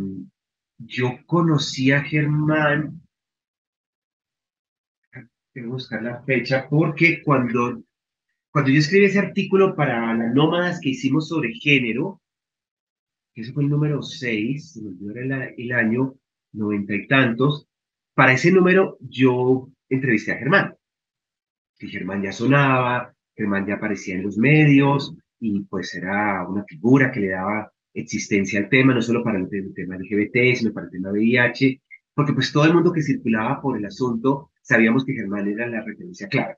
yo 0.78 1.20
conocí 1.26 1.92
a 1.92 2.02
Germán, 2.02 3.02
tengo 5.12 5.30
que 5.54 5.62
buscar 5.66 6.02
la 6.04 6.24
fecha, 6.24 6.68
porque 6.70 7.22
cuando, 7.24 7.84
cuando 8.52 8.72
yo 8.72 8.80
escribí 8.80 9.06
ese 9.06 9.20
artículo 9.20 9.76
para 9.76 10.14
las 10.16 10.34
nómadas 10.34 10.80
que 10.80 10.90
hicimos 10.90 11.28
sobre 11.28 11.54
género, 11.54 12.22
que 13.34 13.42
ese 13.42 13.54
fue 13.54 13.64
el 13.64 13.70
número 13.70 14.02
6, 14.02 14.74
se 14.74 14.82
me 14.82 14.90
olvidó 14.90 15.12
el, 15.16 15.54
el 15.58 15.72
año, 15.72 16.16
noventa 16.54 16.94
y 16.94 17.08
tantos, 17.08 17.68
para 18.14 18.34
ese 18.34 18.52
número 18.52 18.98
yo 19.02 19.70
entrevisté 19.90 20.34
a 20.34 20.38
Germán. 20.38 20.76
Y 21.80 21.88
Germán 21.88 22.22
ya 22.22 22.32
sonaba, 22.32 23.16
Germán 23.36 23.66
ya 23.66 23.76
aparecía 23.76 24.16
en 24.16 24.24
los 24.24 24.38
medios 24.38 25.16
y 25.42 25.62
pues 25.64 25.94
era 25.96 26.48
una 26.48 26.64
figura 26.64 27.12
que 27.12 27.20
le 27.20 27.30
daba 27.30 27.72
existencia 27.94 28.60
al 28.60 28.70
tema, 28.70 28.94
no 28.94 29.02
solo 29.02 29.24
para 29.24 29.40
el, 29.40 29.50
tema 29.74 29.98
LGBT, 29.98 30.56
sino 30.56 30.72
para 30.72 30.86
el 30.86 30.92
tema 30.92 31.12
VIH, 31.12 31.82
porque 32.14 32.34
pues 32.34 32.54
todo 32.54 32.66
el 32.66 32.76
mundo 32.76 32.94
que 32.94 33.02
circulaba 33.02 33.60
por 33.60 33.78
el 33.78 33.86
asunto 33.86 34.52
sabíamos 34.62 35.04
que 35.04 35.14
Germán 35.14 35.48
era 35.48 35.68
la 35.68 35.82
referencia 35.82 36.28
clara. 36.28 36.58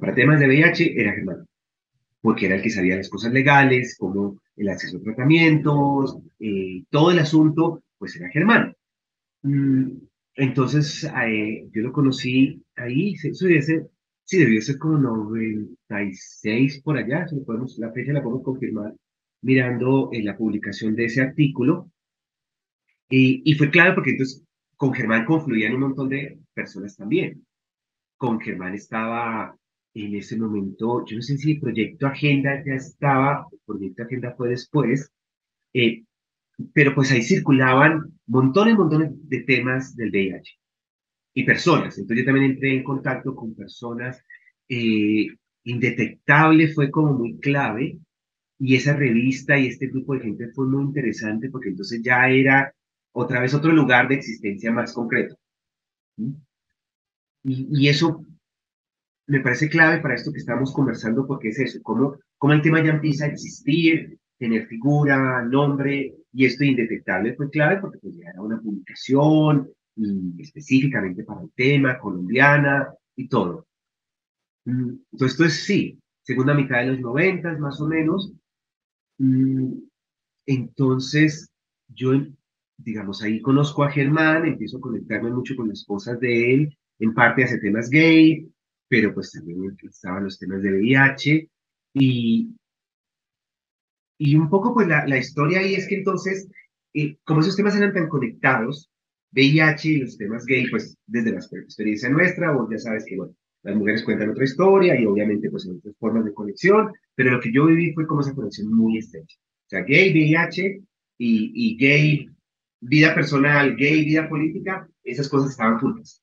Para 0.00 0.14
temas 0.14 0.38
de 0.38 0.46
VIH 0.46 0.94
era 0.98 1.12
Germán, 1.12 1.46
porque 2.20 2.46
era 2.46 2.54
el 2.54 2.62
que 2.62 2.70
sabía 2.70 2.96
las 2.96 3.10
cosas 3.10 3.32
legales, 3.32 3.96
como 3.98 4.40
el 4.56 4.68
acceso 4.68 4.98
a 4.98 5.02
tratamientos, 5.02 6.18
eh, 6.38 6.84
todo 6.88 7.10
el 7.10 7.18
asunto, 7.18 7.82
pues 7.98 8.14
era 8.14 8.30
Germán. 8.30 8.76
Mm, 9.42 9.90
entonces, 10.36 11.04
eh, 11.04 11.68
yo 11.72 11.82
lo 11.82 11.92
conocí 11.92 12.62
ahí, 12.76 13.14
eso 13.14 13.46
debe 13.46 13.62
ser, 13.62 13.90
sí, 14.32 14.38
debió 14.38 14.62
ser 14.62 14.78
como 14.78 14.98
96 14.98 16.80
por 16.82 16.96
allá, 16.96 17.28
si 17.28 17.38
podemos, 17.40 17.76
la 17.78 17.92
fecha 17.92 18.14
la 18.14 18.22
podemos 18.22 18.42
confirmar 18.42 18.94
mirando 19.42 20.08
en 20.12 20.24
la 20.24 20.36
publicación 20.38 20.96
de 20.96 21.04
ese 21.04 21.20
artículo. 21.20 21.90
Y, 23.10 23.42
y 23.44 23.54
fue 23.56 23.70
clave 23.70 23.94
porque 23.94 24.12
entonces 24.12 24.42
con 24.76 24.94
Germán 24.94 25.26
confluían 25.26 25.74
un 25.74 25.80
montón 25.80 26.08
de 26.08 26.38
personas 26.54 26.96
también. 26.96 27.46
Con 28.16 28.40
Germán 28.40 28.74
estaba 28.74 29.54
en 29.94 30.14
ese 30.14 30.38
momento, 30.38 31.04
yo 31.04 31.16
no 31.16 31.22
sé 31.22 31.36
si 31.36 31.52
el 31.52 31.60
Proyecto 31.60 32.06
Agenda 32.06 32.62
ya 32.64 32.74
estaba, 32.74 33.46
el 33.52 33.58
Proyecto 33.66 34.04
Agenda 34.04 34.34
fue 34.34 34.48
después, 34.48 35.12
eh, 35.74 36.04
pero 36.72 36.94
pues 36.94 37.12
ahí 37.12 37.22
circulaban 37.22 38.18
montones, 38.26 38.76
montones 38.76 39.10
de 39.28 39.40
temas 39.40 39.94
del 39.94 40.10
VIH 40.10 40.61
y 41.34 41.44
personas. 41.44 41.98
Entonces 41.98 42.24
yo 42.24 42.26
también 42.26 42.52
entré 42.52 42.74
en 42.74 42.84
contacto 42.84 43.34
con 43.34 43.54
personas. 43.54 44.22
Eh, 44.68 45.28
indetectable 45.64 46.68
fue 46.68 46.90
como 46.90 47.12
muy 47.14 47.38
clave 47.38 47.98
y 48.58 48.76
esa 48.76 48.94
revista 48.94 49.58
y 49.58 49.68
este 49.68 49.88
grupo 49.88 50.14
de 50.14 50.20
gente 50.20 50.52
fue 50.52 50.66
muy 50.66 50.84
interesante 50.84 51.50
porque 51.50 51.70
entonces 51.70 52.00
ya 52.02 52.28
era 52.28 52.72
otra 53.12 53.40
vez 53.40 53.54
otro 53.54 53.72
lugar 53.72 54.08
de 54.08 54.16
existencia 54.16 54.72
más 54.72 54.92
concreto. 54.92 55.36
Y, 57.44 57.68
y 57.70 57.88
eso 57.88 58.24
me 59.26 59.40
parece 59.40 59.68
clave 59.68 60.00
para 60.00 60.14
esto 60.14 60.32
que 60.32 60.38
estamos 60.38 60.72
conversando 60.72 61.26
porque 61.26 61.48
es 61.48 61.58
eso, 61.58 61.80
cómo, 61.82 62.16
cómo 62.38 62.52
el 62.52 62.62
tema 62.62 62.82
ya 62.82 62.90
empieza 62.90 63.24
a 63.24 63.28
existir, 63.28 64.18
tener 64.38 64.66
figura, 64.66 65.42
nombre, 65.44 66.14
y 66.32 66.46
esto 66.46 66.64
indetectable 66.64 67.34
fue 67.34 67.50
clave 67.50 67.80
porque 67.80 67.98
pues 67.98 68.16
ya 68.16 68.30
era 68.30 68.42
una 68.42 68.60
publicación 68.60 69.68
específicamente 70.38 71.24
para 71.24 71.42
el 71.42 71.50
tema, 71.54 71.98
colombiana 71.98 72.94
y 73.16 73.28
todo. 73.28 73.66
Mm, 74.64 74.96
entonces, 75.12 75.32
esto 75.32 75.44
es 75.44 75.64
sí, 75.64 75.98
segunda 76.22 76.54
mitad 76.54 76.78
de 76.78 76.86
los 76.86 77.00
noventas 77.00 77.58
más 77.58 77.80
o 77.80 77.86
menos. 77.86 78.32
Mm, 79.18 79.74
entonces, 80.46 81.50
yo, 81.88 82.12
digamos, 82.78 83.22
ahí 83.22 83.40
conozco 83.40 83.84
a 83.84 83.90
Germán, 83.90 84.46
empiezo 84.46 84.78
a 84.78 84.80
conectarme 84.80 85.30
mucho 85.30 85.56
con 85.56 85.68
las 85.68 85.84
cosas 85.84 86.18
de 86.20 86.54
él, 86.54 86.78
en 86.98 87.14
parte 87.14 87.44
hace 87.44 87.58
temas 87.58 87.90
gay, 87.90 88.48
pero 88.88 89.14
pues 89.14 89.32
también 89.32 89.76
estaban 89.82 90.24
los 90.24 90.38
temas 90.38 90.62
de 90.62 90.72
VIH 90.72 91.50
y, 91.94 92.54
y 94.18 94.36
un 94.36 94.48
poco, 94.48 94.74
pues 94.74 94.86
la, 94.88 95.06
la 95.06 95.18
historia 95.18 95.60
ahí 95.60 95.74
es 95.74 95.88
que 95.88 95.96
entonces, 95.96 96.48
eh, 96.94 97.16
como 97.24 97.40
esos 97.40 97.56
temas 97.56 97.76
eran 97.76 97.92
tan 97.92 98.08
conectados, 98.08 98.91
VIH 99.32 99.88
y 99.88 99.98
los 99.98 100.16
temas 100.16 100.44
gay, 100.44 100.68
pues 100.70 100.96
desde 101.06 101.32
la 101.32 101.38
experiencia 101.38 102.08
nuestra, 102.08 102.52
vos 102.52 102.68
ya 102.70 102.78
sabes 102.78 103.04
que, 103.06 103.16
bueno, 103.16 103.34
las 103.62 103.76
mujeres 103.76 104.02
cuentan 104.02 104.30
otra 104.30 104.44
historia 104.44 105.00
y 105.00 105.06
obviamente 105.06 105.50
pues 105.50 105.66
en 105.66 105.76
otras 105.76 105.96
formas 105.98 106.24
de 106.24 106.34
conexión, 106.34 106.92
pero 107.14 107.30
lo 107.30 107.40
que 107.40 107.52
yo 107.52 107.66
viví 107.66 107.92
fue 107.94 108.06
como 108.06 108.20
esa 108.20 108.34
conexión 108.34 108.72
muy 108.72 108.98
estrecha. 108.98 109.36
O 109.38 109.68
sea, 109.68 109.82
gay, 109.82 110.10
VIH 110.12 110.82
y, 111.18 111.76
gay, 111.76 112.28
vida 112.80 113.14
personal, 113.14 113.76
gay, 113.76 114.04
vida 114.04 114.28
política, 114.28 114.88
esas 115.04 115.28
cosas 115.28 115.52
estaban 115.52 115.78
juntas. 115.78 116.22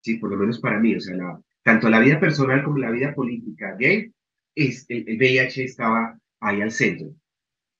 Sí, 0.00 0.16
por 0.18 0.30
lo 0.30 0.36
menos 0.36 0.60
para 0.60 0.78
mí, 0.78 0.94
o 0.94 1.00
sea, 1.00 1.16
tanto 1.62 1.90
la 1.90 2.00
vida 2.00 2.20
personal 2.20 2.62
como 2.62 2.78
la 2.78 2.90
vida 2.90 3.14
política 3.14 3.76
gay, 3.78 4.12
es, 4.54 4.86
el, 4.88 5.08
el 5.08 5.16
VIH 5.16 5.64
estaba 5.64 6.18
ahí 6.40 6.60
al 6.60 6.70
centro, 6.70 7.14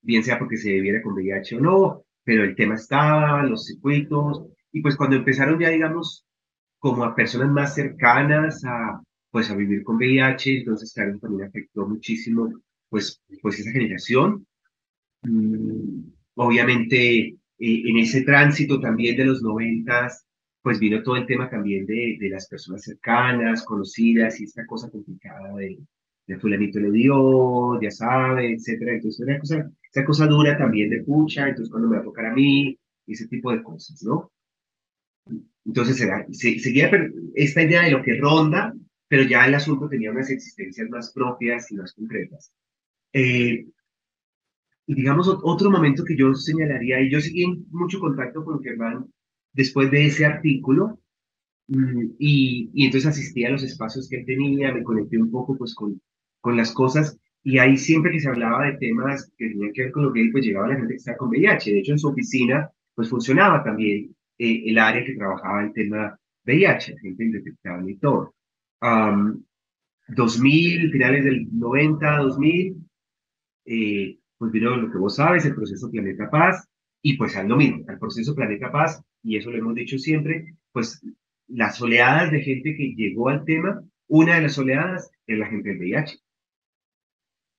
bien 0.01 0.23
sea 0.23 0.37
porque 0.37 0.57
se 0.57 0.71
debiera 0.71 1.01
con 1.01 1.13
VIH 1.13 1.55
o 1.55 1.59
no, 1.61 2.05
pero 2.23 2.43
el 2.43 2.55
tema 2.55 2.75
estaba, 2.75 3.43
los 3.43 3.65
circuitos, 3.65 4.43
y 4.71 4.81
pues 4.81 4.95
cuando 4.95 5.15
empezaron 5.17 5.59
ya, 5.59 5.69
digamos, 5.69 6.25
como 6.79 7.03
a 7.03 7.15
personas 7.15 7.49
más 7.51 7.75
cercanas 7.75 8.63
a, 8.65 9.01
pues 9.31 9.49
a 9.49 9.55
vivir 9.55 9.83
con 9.83 9.97
VIH, 9.97 10.59
entonces 10.59 10.93
claro, 10.93 11.17
también 11.19 11.47
afectó 11.47 11.87
muchísimo, 11.87 12.51
pues, 12.89 13.21
pues 13.41 13.59
esa 13.59 13.71
generación. 13.71 14.45
Mm, 15.23 16.11
obviamente, 16.35 17.19
eh, 17.27 17.37
en 17.57 17.97
ese 17.97 18.21
tránsito 18.23 18.79
también 18.79 19.17
de 19.17 19.25
los 19.25 19.41
noventas, 19.41 20.25
pues 20.61 20.79
vino 20.79 21.03
todo 21.03 21.17
el 21.17 21.25
tema 21.25 21.49
también 21.49 21.85
de, 21.85 22.17
de 22.19 22.29
las 22.29 22.47
personas 22.47 22.83
cercanas, 22.83 23.65
conocidas, 23.65 24.39
y 24.39 24.45
esta 24.45 24.65
cosa 24.65 24.89
complicada 24.89 25.53
de, 25.55 25.79
de 26.27 26.39
fulanito 26.39 26.79
le 26.79 26.91
dio, 26.91 27.81
ya 27.81 27.91
sabe, 27.91 28.53
etcétera. 28.53 28.93
Entonces, 28.93 29.19
una 29.25 29.39
cosa, 29.39 29.71
esa 29.91 30.05
cosa 30.05 30.27
dura 30.27 30.57
también 30.57 30.89
de 30.89 31.03
pucha, 31.03 31.49
entonces 31.49 31.69
cuando 31.71 31.89
me 31.89 31.97
va 31.97 32.01
a 32.01 32.05
tocar 32.05 32.25
a 32.27 32.33
mí, 32.33 32.77
ese 33.07 33.27
tipo 33.27 33.51
de 33.51 33.61
cosas, 33.61 34.01
¿no? 34.03 34.31
Entonces, 35.65 35.97
se, 36.31 36.59
seguía 36.59 36.91
esta 37.35 37.63
idea 37.63 37.83
de 37.83 37.91
lo 37.91 38.03
que 38.03 38.15
ronda, 38.19 38.73
pero 39.07 39.23
ya 39.23 39.45
el 39.45 39.55
asunto 39.55 39.89
tenía 39.89 40.11
unas 40.11 40.29
existencias 40.29 40.89
más 40.89 41.11
propias 41.13 41.71
y 41.71 41.75
más 41.75 41.93
concretas. 41.93 42.51
Eh, 43.13 43.67
y 44.85 44.95
digamos, 44.95 45.27
otro 45.43 45.71
momento 45.71 46.03
que 46.03 46.17
yo 46.17 46.33
señalaría, 46.33 47.01
y 47.01 47.09
yo 47.09 47.21
seguí 47.21 47.43
en 47.43 47.65
mucho 47.71 47.99
contacto 47.99 48.43
con 48.43 48.61
Germán 48.61 49.05
después 49.53 49.91
de 49.91 50.07
ese 50.07 50.25
artículo, 50.25 50.99
mm, 51.67 52.15
y, 52.19 52.69
y, 52.73 52.85
entonces 52.85 53.09
asistí 53.09 53.45
a 53.45 53.51
los 53.51 53.63
espacios 53.63 54.09
que 54.09 54.17
él 54.17 54.25
tenía, 54.25 54.73
me 54.73 54.83
conecté 54.83 55.17
un 55.17 55.31
poco 55.31 55.57
pues 55.57 55.73
con, 55.75 56.01
con 56.43 56.57
las 56.57 56.73
cosas. 56.73 57.17
Y 57.41 57.57
ahí 57.57 57.77
siempre 57.77 58.11
que 58.11 58.19
se 58.19 58.29
hablaba 58.29 58.65
de 58.65 58.77
temas 58.77 59.31
que 59.37 59.49
tenían 59.49 59.71
que 59.73 59.83
ver 59.83 59.91
con 59.91 60.03
lo 60.03 60.11
gay, 60.11 60.29
pues 60.29 60.45
llegaba 60.45 60.67
la 60.67 60.75
gente 60.75 60.93
que 60.93 60.97
estaba 60.97 61.17
con 61.17 61.29
VIH. 61.29 61.71
De 61.71 61.79
hecho, 61.79 61.93
en 61.93 61.99
su 61.99 62.09
oficina, 62.09 62.69
pues 62.93 63.09
funcionaba 63.09 63.63
también 63.63 64.15
eh, 64.37 64.63
el 64.65 64.77
área 64.77 65.05
que 65.05 65.15
trabajaba 65.15 65.63
el 65.63 65.73
tema 65.73 66.19
VIH, 66.45 66.97
gente 66.99 67.23
indetectable 67.23 67.91
y 67.91 67.97
todo. 67.97 68.35
2000, 70.09 70.91
finales 70.91 71.23
del 71.23 71.47
90, 71.51 72.17
2000, 72.17 72.75
eh, 73.65 74.17
pues 74.37 74.51
vino 74.51 74.75
lo 74.75 74.91
que 74.91 74.97
vos 74.97 75.15
sabes, 75.15 75.45
el 75.45 75.55
proceso 75.55 75.89
Planeta 75.89 76.29
Paz, 76.29 76.67
y 77.01 77.17
pues 77.17 77.37
al 77.37 77.47
mismo, 77.55 77.85
al 77.87 77.99
proceso 77.99 78.35
Planeta 78.35 78.69
Paz, 78.69 79.01
y 79.23 79.37
eso 79.37 79.49
lo 79.49 79.57
hemos 79.57 79.75
dicho 79.75 79.97
siempre, 79.97 80.53
pues 80.73 81.01
las 81.47 81.81
oleadas 81.81 82.31
de 82.31 82.41
gente 82.41 82.75
que 82.75 82.93
llegó 82.95 83.29
al 83.29 83.45
tema, 83.45 83.81
una 84.07 84.35
de 84.35 84.41
las 84.41 84.57
oleadas 84.57 85.09
es 85.25 85.37
la 85.37 85.47
gente 85.47 85.69
del 85.69 85.79
VIH. 85.79 86.19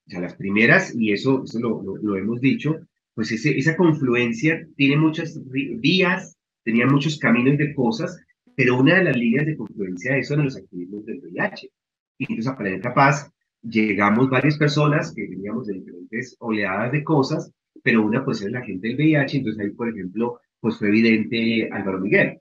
O 0.06 0.11
sea, 0.11 0.20
las 0.20 0.34
primeras, 0.37 0.94
y 0.94 1.12
eso, 1.12 1.44
eso 1.44 1.58
lo, 1.61 1.82
lo, 1.82 2.16
hemos 2.16 2.40
dicho, 2.40 2.76
pues 3.14 3.32
ese, 3.32 3.56
esa 3.56 3.76
confluencia 3.76 4.66
tiene 4.76 4.96
muchas 4.96 5.40
vías, 5.50 6.37
tenía 6.62 6.87
muchos 6.87 7.18
caminos 7.18 7.56
de 7.58 7.75
cosas, 7.75 8.20
pero 8.54 8.78
una 8.78 8.96
de 8.96 9.04
las 9.04 9.16
líneas 9.16 9.46
de 9.46 9.56
confluencia 9.56 10.12
de 10.12 10.20
eso 10.20 10.34
eran 10.34 10.46
los 10.46 10.56
activismos 10.56 11.06
del 11.06 11.20
VIH. 11.20 11.70
Y 12.18 12.25
entonces 12.25 12.52
a 12.52 12.56
Planeta 12.56 12.94
Paz 12.94 13.30
llegamos 13.62 14.28
varias 14.28 14.58
personas 14.58 15.12
que 15.14 15.26
veníamos 15.26 15.66
de 15.66 15.75
diferentes 15.75 16.37
oleadas 16.38 16.92
de 16.92 17.02
cosas, 17.02 17.50
pero 17.82 18.04
una 18.04 18.25
pues 18.25 18.42
es 18.42 18.50
la 18.50 18.62
gente 18.62 18.88
del 18.88 18.96
VIH, 18.96 19.38
entonces 19.38 19.64
ahí, 19.64 19.70
por 19.70 19.88
ejemplo, 19.88 20.40
pues 20.61 20.78
fue 20.78 20.88
evidente 20.88 21.68
Álvaro 21.73 22.00
Miguel. 22.00 22.40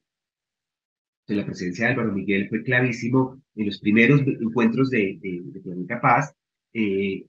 Entonces, 1.25 1.37
la 1.37 1.45
presencia 1.45 1.85
de 1.85 1.91
Álvaro 1.93 2.11
Miguel 2.11 2.49
fue 2.49 2.63
clavísimo 2.63 3.41
en 3.55 3.65
los 3.65 3.79
primeros 3.79 4.21
encuentros 4.21 4.89
de, 4.89 5.17
de, 5.21 5.61
Planeta 5.61 6.01
Paz, 6.01 6.35
eh, 6.73 7.25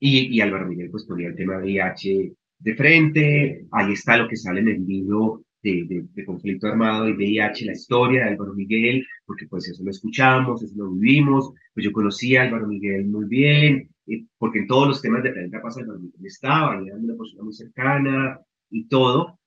y, 0.00 0.36
y, 0.36 0.40
Álvaro 0.40 0.66
Miguel 0.66 0.90
pues 0.90 1.04
ponía 1.04 1.28
el 1.28 1.36
tema 1.36 1.58
VIH 1.58 2.32
de 2.58 2.74
frente, 2.74 3.66
ahí 3.72 3.92
está 3.92 4.16
lo 4.16 4.28
que 4.28 4.36
sale 4.36 4.60
en 4.60 4.68
el 4.68 4.86
libro 4.86 5.44
de, 5.62 6.06
de, 6.14 6.24
conflicto 6.24 6.68
armado 6.68 7.08
y 7.08 7.12
VIH, 7.12 7.66
la 7.66 7.72
historia 7.72 8.24
de 8.24 8.30
Álvaro 8.30 8.54
Miguel, 8.54 9.04
porque 9.26 9.46
pues 9.46 9.68
eso 9.68 9.82
lo 9.84 9.90
escuchamos, 9.90 10.62
eso 10.62 10.74
lo 10.76 10.90
vivimos, 10.90 11.52
pues 11.74 11.84
yo 11.84 11.92
conocí 11.92 12.36
a 12.36 12.42
Álvaro 12.42 12.66
Miguel 12.66 13.06
muy 13.06 13.26
bien, 13.26 13.90
eh, 14.06 14.24
porque 14.38 14.60
en 14.60 14.66
todos 14.66 14.88
los 14.88 15.02
temas 15.02 15.22
de 15.22 15.32
Planeta 15.32 15.60
Paz 15.60 15.78
Álvaro 15.78 15.98
Miguel 15.98 16.26
estaba, 16.26 16.80
era 16.80 16.96
una 16.96 17.16
persona 17.16 17.42
muy 17.42 17.52
cercana 17.52 18.40
y 18.70 18.88
todo, 18.88 19.38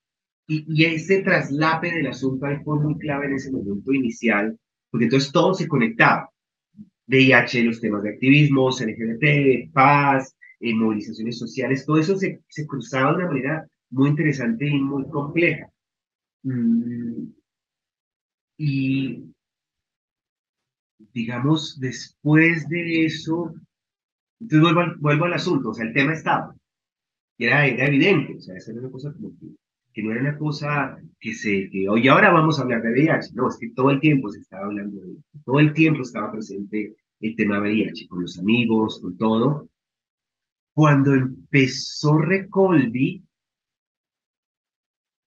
y, 0.47 0.65
y 0.67 0.85
ese 0.85 1.21
traslape 1.21 1.91
del 1.91 2.07
asunto 2.07 2.45
ahí 2.45 2.57
fue 2.63 2.79
muy 2.79 2.97
clave 2.97 3.27
en 3.27 3.33
ese 3.33 3.51
momento 3.51 3.93
inicial, 3.93 4.57
porque 4.89 5.05
entonces 5.05 5.31
todo 5.31 5.53
se 5.53 5.67
conectaba, 5.67 6.29
VIH, 7.07 7.63
los 7.63 7.81
temas 7.81 8.03
de 8.03 8.11
activismo, 8.11 8.69
LGBT, 8.69 9.71
paz, 9.73 10.35
eh, 10.61 10.75
movilizaciones 10.75 11.37
sociales, 11.39 11.85
todo 11.85 11.97
eso 11.97 12.15
se, 12.17 12.41
se 12.47 12.67
cruzaba 12.67 13.11
de 13.11 13.17
una 13.17 13.27
manera 13.27 13.67
muy 13.89 14.09
interesante 14.09 14.67
y 14.67 14.79
muy 14.79 15.07
compleja. 15.09 15.69
Mm, 16.43 17.31
y 18.57 19.31
digamos, 21.13 21.79
después 21.79 22.67
de 22.69 23.05
eso, 23.05 23.53
entonces 24.39 24.61
vuelvo 24.61 24.81
al, 24.81 24.95
vuelvo 24.97 25.25
al 25.25 25.33
asunto, 25.33 25.69
o 25.69 25.73
sea, 25.73 25.85
el 25.85 25.93
tema 25.93 26.13
estaba, 26.13 26.55
era, 27.37 27.65
era 27.65 27.87
evidente, 27.87 28.35
o 28.37 28.41
sea, 28.41 28.55
esa 28.55 28.71
era 28.71 28.81
una 28.81 28.91
cosa 28.91 29.13
como 29.13 29.31
que, 29.39 29.47
que 29.93 30.03
no 30.03 30.11
era 30.11 30.21
una 30.21 30.37
cosa 30.37 30.97
que 31.19 31.33
se, 31.33 31.69
que 31.69 31.89
hoy 31.89 32.07
ahora 32.07 32.31
vamos 32.31 32.59
a 32.59 32.63
hablar 32.63 32.81
de 32.81 32.91
VIH, 32.91 33.33
no, 33.33 33.49
es 33.49 33.57
que 33.59 33.71
todo 33.71 33.91
el 33.91 33.99
tiempo 33.99 34.29
se 34.29 34.39
estaba 34.39 34.65
hablando 34.65 35.01
de 35.01 35.17
todo 35.45 35.59
el 35.59 35.73
tiempo 35.73 36.01
estaba 36.01 36.31
presente 36.31 36.95
el 37.19 37.35
tema 37.35 37.59
VIH, 37.59 38.07
con 38.07 38.21
los 38.21 38.37
amigos, 38.39 38.99
con 38.99 39.17
todo. 39.17 39.69
Cuando 40.73 41.13
empezó 41.13 42.17
Recolby, 42.17 43.23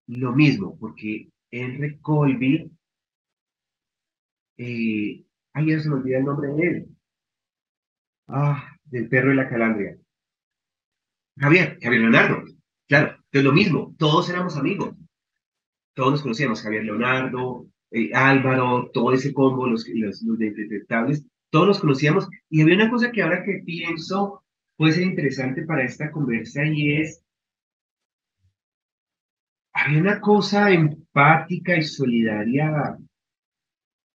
lo 0.07 0.33
mismo, 0.33 0.79
porque 0.79 1.29
Henry 1.51 1.99
Colby, 1.99 2.71
eh, 4.57 5.25
ay, 5.53 5.67
ya 5.67 5.81
se 5.81 5.89
me 5.89 5.97
olvida 5.97 6.19
el 6.19 6.25
nombre 6.25 6.49
de 6.49 6.63
él. 6.67 6.89
Ah, 8.29 8.71
del 8.85 9.09
perro 9.09 9.31
de 9.31 9.37
la 9.37 9.49
calandria. 9.49 9.99
Javier, 11.37 11.79
Javier 11.83 12.03
Leonardo. 12.03 12.45
Claro, 12.89 13.17
es 13.31 13.45
lo 13.45 13.53
mismo, 13.53 13.95
todos 13.99 14.29
éramos 14.31 14.57
amigos. 14.57 14.95
Todos 15.95 16.13
nos 16.13 16.23
conocíamos, 16.23 16.63
Javier 16.63 16.85
Leonardo, 16.85 17.67
eh, 17.91 18.13
Álvaro, 18.15 18.91
todo 18.93 19.13
ese 19.13 19.33
combo, 19.33 19.67
los, 19.67 19.87
los, 19.89 20.23
los 20.23 20.39
detectables, 20.39 21.25
todos 21.51 21.69
nos 21.69 21.81
conocíamos. 21.81 22.29
Y 22.51 22.63
había 22.63 22.77
una 22.77 22.91
cosa 22.91 23.13
que 23.13 23.23
ahora 23.23 23.45
que 23.45 23.63
pienso 23.65 24.44
puede 24.77 24.93
ser 24.93 25.05
interesante 25.05 25.65
para 25.65 25.85
esta 25.85 26.11
conversa 26.11 26.65
y 26.65 27.01
es 27.01 27.23
había 29.73 30.01
una 30.01 30.21
cosa 30.21 30.71
empática 30.71 31.77
y 31.77 31.83
solidaria 31.83 32.97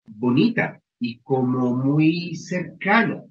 bonita 0.07 0.81
y 1.01 1.19
como 1.21 1.75
muy 1.75 2.35
cercana. 2.37 3.25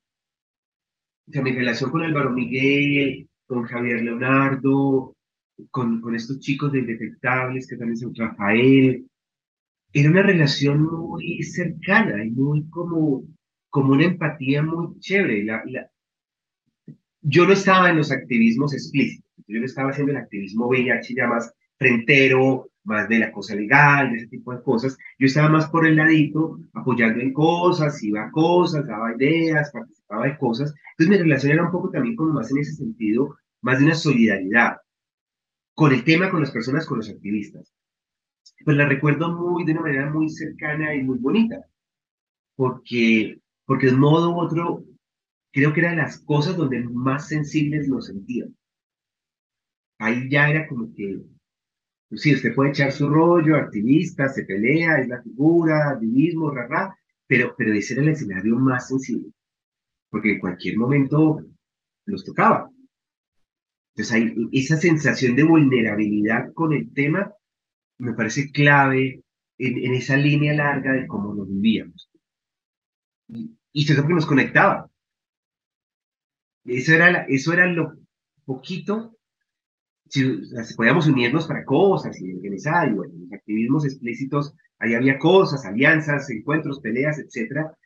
O 1.27 1.31
sea, 1.31 1.41
mi 1.41 1.51
relación 1.51 1.91
con 1.91 2.03
Álvaro 2.03 2.31
Miguel, 2.31 3.29
con 3.46 3.63
Javier 3.63 4.01
Leonardo, 4.01 5.15
con, 5.72 6.01
con 6.01 6.15
estos 6.15 6.39
chicos 6.39 6.72
de 6.72 6.79
Indetectables, 6.79 7.67
que 7.67 7.77
también 7.77 7.98
son 7.98 8.15
Rafael, 8.15 9.07
era 9.93 10.10
una 10.10 10.21
relación 10.21 10.84
muy 10.84 11.41
cercana 11.43 12.23
y 12.23 12.30
muy 12.30 12.69
como, 12.69 13.23
como 13.69 13.93
una 13.93 14.06
empatía 14.06 14.62
muy 14.62 14.99
chévere. 14.99 15.43
La, 15.43 15.63
la... 15.65 15.89
Yo 17.21 17.45
no 17.45 17.53
estaba 17.53 17.89
en 17.89 17.97
los 17.97 18.12
activismos 18.12 18.73
explícitos, 18.73 19.32
yo 19.47 19.60
no 19.60 19.65
estaba 19.65 19.91
haciendo 19.91 20.12
el 20.12 20.17
activismo 20.17 20.67
VIH 20.67 21.15
ya 21.15 21.27
más 21.27 21.53
frentero, 21.77 22.69
más 22.84 23.10
de 23.10 23.19
la 23.19 23.32
cosa 23.32 23.53
legal, 23.53 24.12
de 24.12 24.17
ese 24.17 24.27
tipo 24.27 24.53
de 24.53 24.62
cosas. 24.62 24.97
Yo 25.19 25.27
estaba 25.27 25.49
más 25.49 25.67
por 25.69 25.86
el 25.86 25.97
ladito, 25.97 26.58
apoyando 26.73 27.19
en 27.19 27.34
cosas, 27.34 28.01
iba 28.01 28.23
a 28.23 28.32
cosas, 28.32 28.88
daba 28.88 29.13
ideas, 29.15 29.71
participaba 29.71 30.25
de 30.25 30.38
cosas. 30.38 30.73
Entonces 30.91 31.10
mi 31.10 31.17
relación 31.17 31.51
era 31.51 31.65
un 31.65 31.71
poco 31.71 31.89
también 31.89 32.15
como 32.15 32.34
más 32.34 32.49
en 32.51 32.60
ese 32.60 32.73
sentido, 32.73 33.38
más 33.62 33.80
de 33.80 33.86
una 33.86 33.95
solidaridad 33.95 34.77
con 35.73 35.93
el 35.93 36.03
tema, 36.03 36.32
con 36.32 36.39
las 36.39 36.51
personas, 36.51 36.86
con 36.86 36.97
los 36.97 37.10
activistas. 37.10 37.71
Pues 38.63 38.77
la 38.77 38.88
recuerdo 38.88 39.36
muy, 39.36 39.65
de 39.65 39.73
una 39.73 39.82
manera 39.82 40.10
muy 40.10 40.30
cercana 40.30 40.95
y 40.95 41.03
muy 41.03 41.19
bonita, 41.19 41.58
porque, 42.56 43.39
porque 43.65 43.88
de 43.88 43.93
un 43.93 43.99
modo 43.99 44.32
u 44.32 44.39
otro, 44.39 44.84
creo 45.58 45.74
que 45.74 45.80
eran 45.80 45.98
las 45.98 46.20
cosas 46.20 46.56
donde 46.56 46.84
más 46.84 47.28
sensibles 47.28 47.88
lo 47.88 48.00
sentían. 48.00 48.56
Ahí 49.98 50.30
ya 50.30 50.52
era 50.52 50.67
como 50.67 50.93
que 50.93 51.20
pues 52.10 52.22
sí, 52.22 52.36
usted 52.36 52.54
puede 52.54 52.70
echar 52.70 52.91
su 52.91 53.10
rollo, 53.10 53.56
activista, 53.56 54.30
se 54.30 54.46
pelea, 54.46 55.00
es 55.02 55.08
la 55.08 55.22
figura, 55.24 55.89
activismo, 55.89 56.52
rara, 56.52 56.96
pero, 57.26 57.56
pero 57.58 57.74
ese 57.74 57.96
era 57.96 58.04
el 58.04 58.10
escenario 58.10 58.56
más 58.56 58.88
sensible, 58.88 59.32
porque 60.12 60.34
en 60.34 60.39
cualquier 60.39 60.78
momento 60.78 61.41
los 62.06 62.24
tocaba. 62.24 62.70
Entonces 63.96 64.13
hay 64.13 64.36
esa 64.52 64.78
sensación 64.78 65.36
de 65.36 65.43
vulnerabilidad 65.43 66.54
con 66.54 66.72
el 66.72 66.93
tema 66.93 67.34
me 67.98 68.13
parece 68.13 68.52
clave 68.52 69.24
en, 69.58 69.86
en 69.86 69.93
esa 69.96 70.15
línea 70.15 70.54
larga 70.54 70.93
de 70.93 71.08
cómo 71.08 71.34
lo 71.34 71.46
vivíamos. 71.46 72.08
Y, 73.28 73.58
y 73.74 73.84
eso 73.84 73.93
es 73.93 74.00
lo 74.00 74.08
que 74.08 74.13
nos 74.13 74.28
conectaba. 74.28 74.88
Eso 76.67 76.93
era, 76.93 77.25
eso 77.27 77.53
era 77.53 77.65
lo 77.65 77.93
poquito 78.45 79.17
si, 80.10 80.23
podíamos 80.75 81.08
unirnos 81.08 81.47
para 81.47 81.65
cosas 81.65 82.19
y 82.21 82.34
organizar, 82.34 82.93
activismos 83.34 83.86
explícitos, 83.86 84.53
ahí 84.80 84.93
había 84.93 85.19
cosas, 85.19 85.65
alianzas, 85.65 86.30
encuentros, 86.30 86.80
peleas, 86.80 87.19
etcétera. 87.19 87.77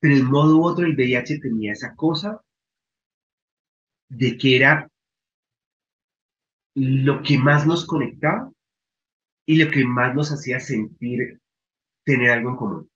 Pero 0.00 0.16
en 0.16 0.26
modo 0.26 0.58
u 0.58 0.64
otro 0.64 0.86
el 0.86 0.94
VIH 0.94 1.40
tenía 1.40 1.72
esa 1.72 1.94
cosa 1.94 2.40
de 4.08 4.36
que 4.36 4.56
era 4.56 4.90
lo 6.74 7.22
que 7.22 7.38
más 7.38 7.66
nos 7.66 7.84
conectaba 7.84 8.50
y 9.46 9.62
lo 9.62 9.70
que 9.70 9.84
más 9.84 10.14
nos 10.14 10.32
hacía 10.32 10.60
sentir 10.60 11.40
tener 12.04 12.30
algo 12.30 12.50
en 12.50 12.56
común. 12.56 12.90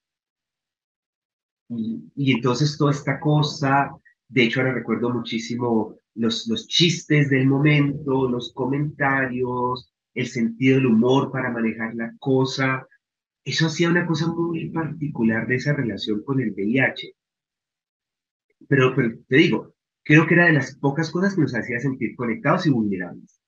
Y 2.15 2.33
entonces 2.33 2.77
toda 2.79 2.93
esta 2.93 3.19
cosa, 3.19 3.91
de 4.29 4.45
hecho 4.45 4.61
ahora 4.61 4.75
recuerdo 4.75 5.11
muchísimo 5.11 5.99
los, 6.15 6.47
los 6.49 6.67
chistes 6.67 7.31
del 7.31 7.47
momento, 7.47 8.29
los 8.29 8.53
comentarios, 8.53 9.93
el 10.15 10.27
sentido 10.29 10.77
del 10.77 10.87
humor 10.87 11.31
para 11.31 11.51
manejar 11.51 11.95
la 11.95 12.15
cosa. 12.19 12.87
Eso 13.45 13.67
hacía 13.67 13.91
una 13.91 14.07
cosa 14.07 14.29
muy 14.29 14.71
particular 14.71 15.47
de 15.47 15.57
esa 15.57 15.75
relación 15.75 16.23
con 16.25 16.41
el 16.41 16.53
VIH. 16.53 17.15
Pero, 18.69 18.95
pero 18.95 19.19
te 19.29 19.37
digo, 19.37 19.75
creo 20.03 20.27
que 20.27 20.35
era 20.35 20.47
de 20.47 20.53
las 20.55 20.77
pocas 20.77 21.11
cosas 21.11 21.35
que 21.35 21.43
nos 21.43 21.55
hacía 21.55 21.79
sentir 21.81 22.17
conectados 22.17 22.67
y 22.67 22.71
vulnerables. 22.71 23.41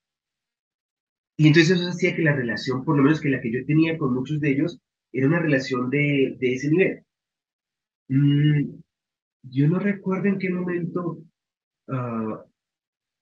Y 1.39 1.49
entonces 1.49 1.79
eso 1.79 1.89
hacía 1.89 2.17
que 2.17 2.23
la 2.23 2.35
relación, 2.35 2.85
por 2.85 2.97
lo 2.97 3.03
menos 3.03 3.21
que 3.21 3.29
la 3.29 3.41
que 3.41 3.53
yo 3.53 3.65
tenía 3.67 3.97
con 3.99 4.15
muchos 4.15 4.41
de 4.41 4.51
ellos, 4.51 4.81
era 5.13 5.27
una 5.27 5.39
relación 5.39 5.91
de, 5.91 6.37
de 6.39 6.55
ese 6.55 6.71
nivel. 6.71 7.05
Mm, 8.09 8.81
yo 9.51 9.69
no 9.69 9.79
recuerdo 9.79 10.29
en 10.29 10.39
qué 10.39 10.51
momento 10.51 11.19
uh, 11.89 12.37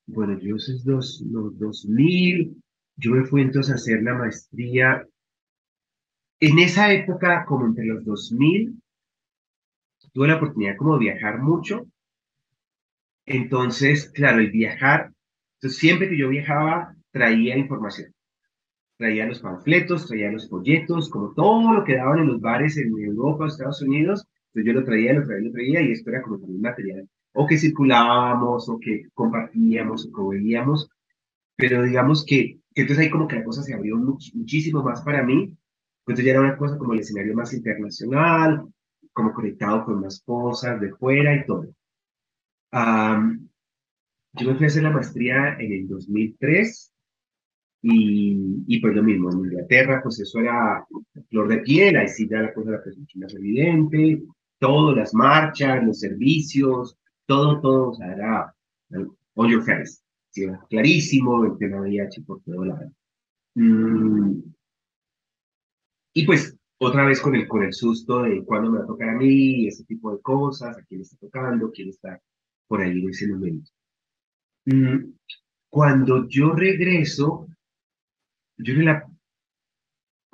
bueno, 0.06 0.38
yo 0.38 0.58
sé 0.58 0.74
dos, 0.84 1.22
los 1.30 1.58
2000, 1.58 2.62
yo 2.96 3.10
me 3.12 3.24
fui 3.24 3.42
entonces 3.42 3.72
a 3.72 3.76
hacer 3.76 4.02
la 4.02 4.14
maestría. 4.14 5.06
En 6.40 6.58
esa 6.58 6.92
época, 6.92 7.44
como 7.46 7.66
entre 7.66 7.86
los 7.86 8.04
2000, 8.04 8.80
tuve 10.12 10.28
la 10.28 10.36
oportunidad 10.36 10.76
como 10.76 10.98
de 10.98 11.04
viajar 11.04 11.40
mucho. 11.40 11.86
Entonces, 13.26 14.10
claro, 14.10 14.40
el 14.40 14.50
viajar, 14.50 15.10
entonces 15.56 15.80
siempre 15.80 16.10
que 16.10 16.18
yo 16.18 16.28
viajaba, 16.28 16.94
traía 17.10 17.56
información. 17.56 18.12
Traía 18.98 19.26
los 19.26 19.40
panfletos, 19.40 20.06
traía 20.06 20.30
los 20.30 20.48
folletos, 20.48 21.08
como 21.08 21.32
todo 21.32 21.72
lo 21.72 21.84
que 21.84 21.96
daban 21.96 22.20
en 22.20 22.26
los 22.26 22.40
bares 22.40 22.76
en 22.76 22.92
Europa, 22.98 23.46
Estados 23.46 23.80
Unidos, 23.80 24.26
entonces 24.54 24.72
yo 24.72 24.80
lo 24.80 24.84
traía, 24.84 25.12
lo 25.14 25.26
traía, 25.26 25.42
lo 25.42 25.52
traía, 25.52 25.82
y 25.82 25.92
esto 25.92 26.10
era 26.10 26.22
como 26.22 26.38
también 26.38 26.60
material. 26.60 27.08
O 27.32 27.46
que 27.46 27.58
circulábamos, 27.58 28.68
o 28.68 28.78
que 28.78 29.08
compartíamos, 29.12 30.06
o 30.06 30.12
que 30.12 30.36
veíamos, 30.36 30.88
pero 31.56 31.82
digamos 31.82 32.24
que, 32.24 32.60
que, 32.72 32.82
entonces 32.82 33.04
ahí 33.04 33.10
como 33.10 33.26
que 33.26 33.36
la 33.36 33.44
cosa 33.44 33.62
se 33.62 33.74
abrió 33.74 33.96
muchísimo 33.96 34.82
más 34.82 35.02
para 35.02 35.24
mí, 35.24 35.56
entonces 36.00 36.24
ya 36.24 36.32
era 36.32 36.40
una 36.40 36.56
cosa 36.56 36.78
como 36.78 36.92
el 36.92 37.00
escenario 37.00 37.34
más 37.34 37.52
internacional, 37.52 38.64
como 39.12 39.32
conectado 39.32 39.84
con 39.84 40.00
más 40.00 40.22
cosas 40.24 40.80
de 40.80 40.92
fuera 40.92 41.34
y 41.34 41.46
todo. 41.46 41.66
yo 44.34 44.48
me 44.48 44.54
fui 44.54 44.64
a 44.64 44.68
hacer 44.68 44.82
la 44.84 44.90
maestría 44.90 45.56
en 45.58 45.72
el 45.72 45.88
2003 45.88 46.92
y, 47.82 48.64
y 48.66 48.80
pues 48.80 48.94
lo 48.94 49.02
mismo, 49.02 49.32
en 49.32 49.38
Inglaterra 49.40 50.00
pues 50.02 50.20
eso 50.20 50.38
era 50.38 50.86
flor 51.28 51.48
de 51.48 51.58
piel, 51.58 51.96
ahí 51.96 52.08
sí 52.08 52.28
ya 52.28 52.40
la 52.42 52.54
cosa 52.54 52.70
de 52.70 52.76
la 52.76 52.82
presunción 52.82 53.24
es 53.24 53.34
evidente, 53.34 54.22
todas 54.58 54.96
las 54.96 55.14
marchas, 55.14 55.84
los 55.84 56.00
servicios, 56.00 56.96
todo, 57.26 57.60
todo, 57.60 57.90
o 57.90 57.94
sea, 57.94 58.12
era 58.12 58.54
all 59.34 59.50
your 59.50 59.62
face, 59.62 60.02
sí, 60.30 60.46
clarísimo 60.70 61.44
el 61.44 61.58
tema 61.58 61.80
VIH 61.80 62.22
por 62.22 62.40
todo 62.42 62.64
lado. 62.64 62.90
Mm, 63.54 64.40
y 66.14 66.26
pues 66.26 66.56
otra 66.78 67.04
vez 67.06 67.20
con 67.20 67.34
el, 67.34 67.48
con 67.48 67.62
el 67.62 67.72
susto 67.72 68.22
de 68.22 68.44
cuándo 68.44 68.70
me 68.70 68.78
va 68.78 68.84
a 68.84 68.86
tocar 68.86 69.10
a 69.10 69.14
mí, 69.14 69.66
ese 69.66 69.84
tipo 69.84 70.12
de 70.12 70.20
cosas, 70.22 70.76
a 70.76 70.82
quién 70.82 71.00
está 71.00 71.16
tocando, 71.16 71.70
quién 71.70 71.88
está 71.88 72.20
por 72.66 72.80
ahí 72.80 73.00
en 73.00 73.10
ese 73.10 73.28
momento. 73.28 73.70
Mm, 74.66 75.12
cuando 75.68 76.28
yo 76.28 76.52
regreso, 76.52 77.48
yo 78.56 78.74
la 78.74 79.08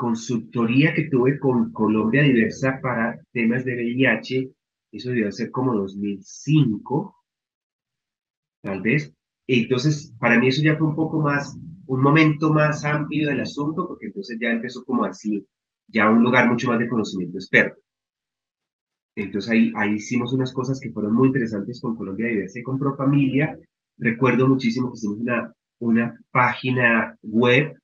consultoría 0.00 0.94
que 0.94 1.10
tuve 1.10 1.38
con 1.38 1.72
Colombia 1.72 2.22
Diversa 2.22 2.80
para 2.80 3.20
temas 3.32 3.66
de 3.66 3.74
VIH, 3.74 4.50
eso 4.92 5.10
debió 5.10 5.30
ser 5.30 5.50
como 5.50 5.74
2005, 5.74 7.14
tal 8.62 8.80
vez. 8.80 9.12
Entonces, 9.46 10.14
para 10.18 10.38
mí 10.38 10.48
eso 10.48 10.62
ya 10.62 10.78
fue 10.78 10.86
un 10.86 10.96
poco 10.96 11.20
más, 11.20 11.54
un 11.86 12.00
momento 12.00 12.50
más 12.50 12.82
amplio 12.86 13.28
del 13.28 13.40
asunto, 13.40 13.86
porque 13.86 14.06
entonces 14.06 14.38
ya 14.40 14.48
empezó 14.50 14.82
como 14.86 15.04
así, 15.04 15.46
ya 15.86 16.08
un 16.08 16.22
lugar 16.22 16.48
mucho 16.48 16.68
más 16.68 16.78
de 16.78 16.88
conocimiento 16.88 17.36
experto. 17.36 17.78
Entonces 19.16 19.50
ahí, 19.50 19.70
ahí 19.76 19.96
hicimos 19.96 20.32
unas 20.32 20.54
cosas 20.54 20.80
que 20.80 20.92
fueron 20.92 21.12
muy 21.12 21.26
interesantes 21.26 21.78
con 21.78 21.94
Colombia 21.94 22.28
Diversa 22.28 22.58
y 22.58 22.62
con 22.62 22.78
Profamilia. 22.78 23.58
Recuerdo 23.98 24.48
muchísimo 24.48 24.90
que 24.90 24.96
hicimos 24.96 25.18
una, 25.18 25.52
una 25.80 26.18
página 26.30 27.18
web 27.20 27.76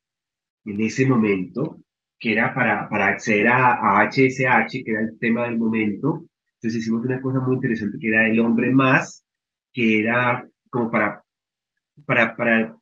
en 0.64 0.80
ese 0.80 1.04
momento 1.04 1.82
que 2.26 2.32
era 2.32 2.52
para, 2.52 2.88
para 2.88 3.06
acceder 3.06 3.46
a, 3.46 4.00
a 4.00 4.10
HSH, 4.10 4.82
que 4.84 4.90
era 4.90 5.02
el 5.02 5.16
tema 5.20 5.44
del 5.44 5.58
momento. 5.58 6.24
Entonces 6.54 6.82
hicimos 6.82 7.04
una 7.04 7.20
cosa 7.22 7.38
muy 7.38 7.54
interesante 7.54 7.98
que 8.00 8.08
era 8.08 8.26
el 8.28 8.40
hombre 8.40 8.72
más, 8.72 9.24
que 9.72 10.00
era 10.00 10.44
como 10.68 10.90
para, 10.90 11.22
para, 12.04 12.34
para 12.36 12.76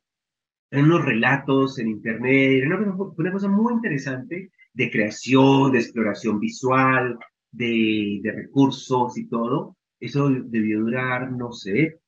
unos 0.71 1.05
relatos 1.05 1.77
en 1.77 1.89
internet, 1.89 2.63
era 2.63 2.75
una, 2.75 2.95
una 2.95 3.31
cosa 3.31 3.47
muy 3.47 3.73
interesante 3.73 4.49
de 4.73 4.91
creación, 4.91 5.71
de 5.73 5.77
exploración 5.77 6.39
visual, 6.39 7.19
de, 7.51 8.21
de 8.23 8.31
recursos 8.31 9.15
y 9.15 9.27
todo. 9.27 9.77
Eso 9.99 10.27
debió 10.27 10.79
durar, 10.79 11.31
no 11.31 11.51
sé, 11.51 11.99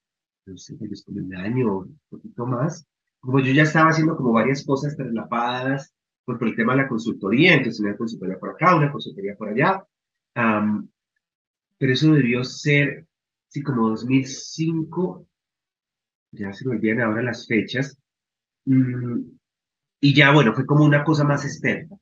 no 0.47 0.57
sé, 0.57 0.75
como 1.05 1.19
un 1.19 1.35
año, 1.35 1.77
un 1.81 1.99
poquito 2.09 2.47
más. 2.47 2.87
Como 3.19 3.39
yo 3.41 3.53
ya 3.53 3.61
estaba 3.61 3.91
haciendo 3.91 4.17
como 4.17 4.31
varias 4.31 4.65
cosas 4.65 4.97
traslapadas 4.97 5.93
por, 6.27 6.37
por 6.37 6.49
el 6.49 6.55
tema 6.57 6.73
de 6.75 6.83
la 6.83 6.89
consultoría, 6.89 7.53
entonces 7.53 7.79
una 7.79 7.95
consultoría 7.95 8.37
por 8.37 8.49
acá, 8.49 8.75
una 8.75 8.91
consultoría 8.91 9.35
por 9.37 9.47
allá. 9.47 9.81
pero 11.77 11.93
eso 11.93 12.13
debió 12.13 12.43
ser, 12.43 13.07
sí, 13.47 13.63
como 13.63 13.89
2005, 13.89 15.25
ya 16.33 16.51
se 16.51 16.67
me 16.67 16.75
olvidan 16.75 17.01
ahora 17.01 17.21
las 17.23 17.47
fechas. 17.47 17.97
Mm, 18.65 19.21
y 20.01 20.13
ya, 20.13 20.33
bueno, 20.33 20.53
fue 20.53 20.65
como 20.65 20.83
una 20.85 21.03
cosa 21.05 21.23
más 21.23 21.45
experta 21.45 21.95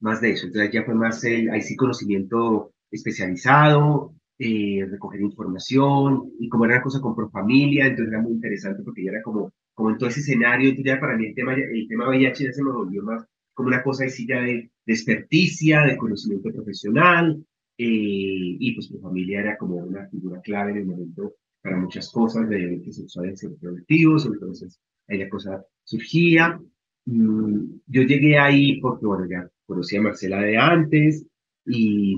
más 0.00 0.20
de 0.20 0.32
eso. 0.32 0.46
Entonces 0.46 0.72
ya 0.72 0.84
fue 0.84 0.94
más 0.94 1.22
el, 1.24 1.50
ahí 1.50 1.62
sí 1.62 1.76
conocimiento 1.76 2.72
especializado, 2.90 4.14
eh, 4.38 4.86
recoger 4.90 5.20
información, 5.20 6.32
y 6.38 6.48
como 6.48 6.64
era 6.64 6.74
una 6.76 6.82
cosa 6.82 7.00
con 7.00 7.14
Profamilia, 7.14 7.86
entonces 7.86 8.12
era 8.12 8.22
muy 8.22 8.32
interesante 8.32 8.82
porque 8.82 9.04
ya 9.04 9.12
era 9.12 9.22
como, 9.22 9.52
como 9.74 9.90
en 9.90 9.98
todo 9.98 10.08
ese 10.08 10.20
escenario, 10.20 10.70
entonces 10.70 10.92
ya 10.94 11.00
para 11.00 11.16
mí 11.16 11.26
el 11.26 11.34
tema, 11.34 11.54
el 11.54 11.86
tema 11.88 12.08
VIH 12.08 12.44
ya 12.44 12.52
se 12.52 12.62
me 12.64 12.72
volvió 12.72 13.02
más 13.02 13.26
como 13.60 13.68
una 13.68 13.82
cosa 13.82 14.04
ahí 14.04 14.10
sí 14.10 14.26
ya 14.26 14.40
de, 14.40 14.70
de 14.86 14.92
experticia, 14.92 15.82
de 15.82 15.98
conocimiento 15.98 16.50
profesional, 16.50 17.44
eh, 17.76 18.56
y 18.58 18.74
pues 18.74 18.88
Profamilia 18.88 19.40
era 19.40 19.58
como 19.58 19.76
una 19.76 20.08
figura 20.08 20.40
clave 20.40 20.70
en 20.72 20.78
el 20.78 20.86
momento 20.86 21.34
para 21.60 21.76
muchas 21.76 22.10
cosas 22.10 22.48
de 22.48 22.56
derechos 22.56 22.96
sexuales 22.96 23.42
y 23.42 23.48
reproductivos, 23.48 24.24
entonces 24.24 24.80
ahí 25.08 25.18
la 25.18 25.28
cosa 25.28 25.62
surgía. 25.84 26.58
Mm, 27.04 27.64
yo 27.86 28.02
llegué 28.02 28.38
ahí 28.38 28.80
porque, 28.80 29.04
bueno, 29.04 29.26
ya 29.28 29.46
conocí 29.66 29.96
a 29.96 30.02
Marcela 30.02 30.40
de 30.40 30.56
antes 30.56 31.26
y, 31.66 32.16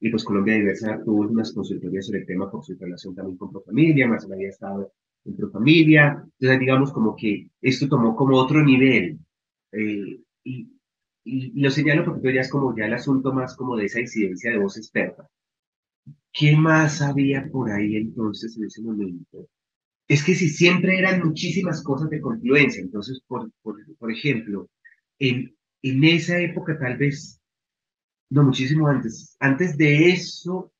y 0.00 0.10
pues 0.10 0.22
Colombia 0.22 0.54
Diversa 0.54 1.00
tuvo 1.02 1.22
unas 1.22 1.50
consultorías 1.52 2.06
sobre 2.06 2.20
el 2.20 2.26
tema 2.26 2.50
por 2.50 2.62
su 2.62 2.76
relación 2.78 3.14
también 3.14 3.38
con 3.38 3.52
Profamilia, 3.52 4.06
Marcela 4.06 4.34
había 4.34 4.50
estado 4.50 4.92
en 5.24 5.34
Profamilia, 5.34 6.22
entonces 6.38 6.60
digamos 6.60 6.92
como 6.92 7.16
que 7.16 7.48
esto 7.62 7.88
tomó 7.88 8.14
como 8.14 8.36
otro 8.36 8.62
nivel 8.62 9.18
eh, 9.72 10.20
y, 10.44 10.73
y, 11.24 11.60
lo 11.60 11.70
señalo 11.70 12.04
porque 12.04 12.34
ya 12.34 12.42
es 12.42 12.50
como 12.50 12.76
ya 12.76 12.86
el 12.86 12.94
asunto 12.94 13.32
más 13.32 13.56
como 13.56 13.76
de 13.76 13.86
esa 13.86 14.00
incidencia 14.00 14.50
de 14.50 14.58
voz 14.58 14.76
experta. 14.76 15.28
¿Qué 16.32 16.56
más 16.56 17.00
había 17.00 17.48
por 17.50 17.70
ahí 17.70 17.96
entonces 17.96 18.56
en 18.56 18.64
ese 18.64 18.82
momento? 18.82 19.48
Es 20.06 20.22
que 20.22 20.34
si 20.34 20.48
siempre 20.48 20.98
eran 20.98 21.24
muchísimas 21.24 21.82
cosas 21.82 22.10
de 22.10 22.20
confluencia, 22.20 22.82
entonces, 22.82 23.20
por, 23.26 23.50
por, 23.62 23.76
por 23.96 24.12
ejemplo, 24.12 24.68
en, 25.18 25.56
en 25.82 26.04
esa 26.04 26.38
época 26.38 26.78
tal 26.78 26.98
vez, 26.98 27.40
no, 28.30 28.44
muchísimo 28.44 28.86
antes, 28.88 29.36
antes 29.40 29.78
de 29.78 30.10
eso, 30.10 30.72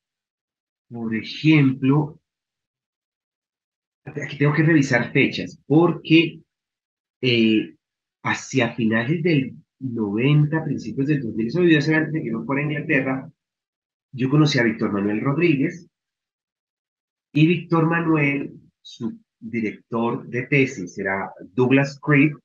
por 0.89 1.15
ejemplo, 1.15 2.19
aquí 4.03 4.37
tengo 4.37 4.53
que 4.53 4.63
revisar 4.63 5.11
fechas, 5.11 5.59
porque 5.65 6.41
eh, 7.21 7.75
hacia 8.23 8.75
finales 8.75 9.23
del 9.23 9.55
90, 9.79 10.63
principios 10.63 11.07
del 11.07 11.21
2000, 11.21 11.47
eso 11.47 11.61
debió 11.61 11.81
ser 11.81 11.95
antes 11.95 12.13
de 12.13 12.23
que 12.23 12.31
no 12.31 12.45
fuera 12.45 12.61
a 12.61 12.65
Inglaterra, 12.65 13.31
yo 14.11 14.29
conocí 14.29 14.59
a 14.59 14.63
Víctor 14.63 14.91
Manuel 14.91 15.21
Rodríguez, 15.21 15.87
y 17.33 17.47
Víctor 17.47 17.87
Manuel, 17.87 18.53
su 18.81 19.19
director 19.39 20.25
de 20.27 20.43
tesis 20.43 20.97
era 20.97 21.31
Douglas 21.53 21.99
Creek, 22.01 22.37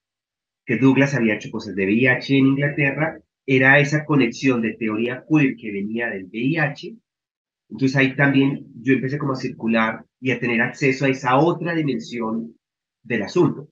que 0.67 0.79
Douglas 0.79 1.15
había 1.15 1.35
hecho 1.35 1.51
cosas 1.51 1.75
de 1.77 1.85
VIH 1.85 2.39
en 2.39 2.47
Inglaterra, 2.47 3.21
era 3.47 3.79
esa 3.79 4.05
conexión 4.05 4.63
de 4.63 4.75
teoría 4.75 5.25
queer 5.29 5.57
que 5.57 5.73
venía 5.73 6.09
del 6.09 6.27
VIH. 6.27 6.97
Entonces 7.71 7.97
ahí 7.97 8.17
también 8.17 8.67
yo 8.81 8.95
empecé 8.95 9.19
como 9.19 9.33
a 9.33 9.37
circular 9.37 10.05
y 10.21 10.33
a 10.33 10.41
tener 10.41 10.61
acceso 10.61 11.05
a 11.05 11.09
esa 11.09 11.37
otra 11.39 11.75
dimensión 11.75 12.57
del 13.03 13.23
asunto, 13.23 13.69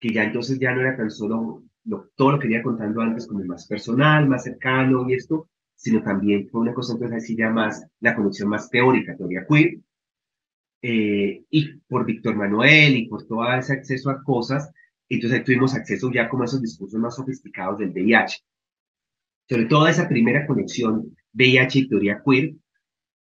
que 0.00 0.10
ya 0.12 0.24
entonces 0.24 0.58
ya 0.58 0.74
no 0.74 0.80
era 0.80 0.96
tan 0.96 1.10
solo 1.10 1.64
lo, 1.86 2.10
todo 2.16 2.32
lo 2.32 2.38
que 2.38 2.48
venía 2.48 2.62
contando 2.62 3.00
antes 3.00 3.26
como 3.26 3.44
más 3.44 3.66
personal, 3.66 4.28
más 4.28 4.44
cercano 4.44 5.08
y 5.08 5.14
esto, 5.14 5.48
sino 5.74 6.02
también 6.02 6.48
fue 6.48 6.62
una 6.62 6.74
cosa 6.74 6.94
entonces 6.94 7.22
así 7.22 7.36
ya 7.36 7.50
más 7.50 7.86
la 8.00 8.14
conexión 8.14 8.48
más 8.48 8.68
teórica, 8.70 9.16
teoría 9.16 9.46
queer, 9.48 9.78
eh, 10.82 11.44
y 11.50 11.78
por 11.88 12.04
Víctor 12.04 12.36
Manuel 12.36 12.96
y 12.96 13.08
por 13.08 13.26
todo 13.26 13.50
ese 13.52 13.72
acceso 13.72 14.10
a 14.10 14.22
cosas, 14.22 14.70
entonces 15.08 15.44
tuvimos 15.44 15.74
acceso 15.74 16.10
ya 16.12 16.28
como 16.28 16.42
a 16.42 16.46
esos 16.46 16.62
discursos 16.62 17.00
más 17.00 17.16
sofisticados 17.16 17.78
del 17.78 17.90
VIH. 17.90 18.38
Sobre 19.48 19.66
todo 19.66 19.86
esa 19.86 20.08
primera 20.08 20.46
conexión 20.46 21.16
VIH 21.32 21.78
y 21.78 21.88
teoría 21.88 22.22
queer, 22.24 22.54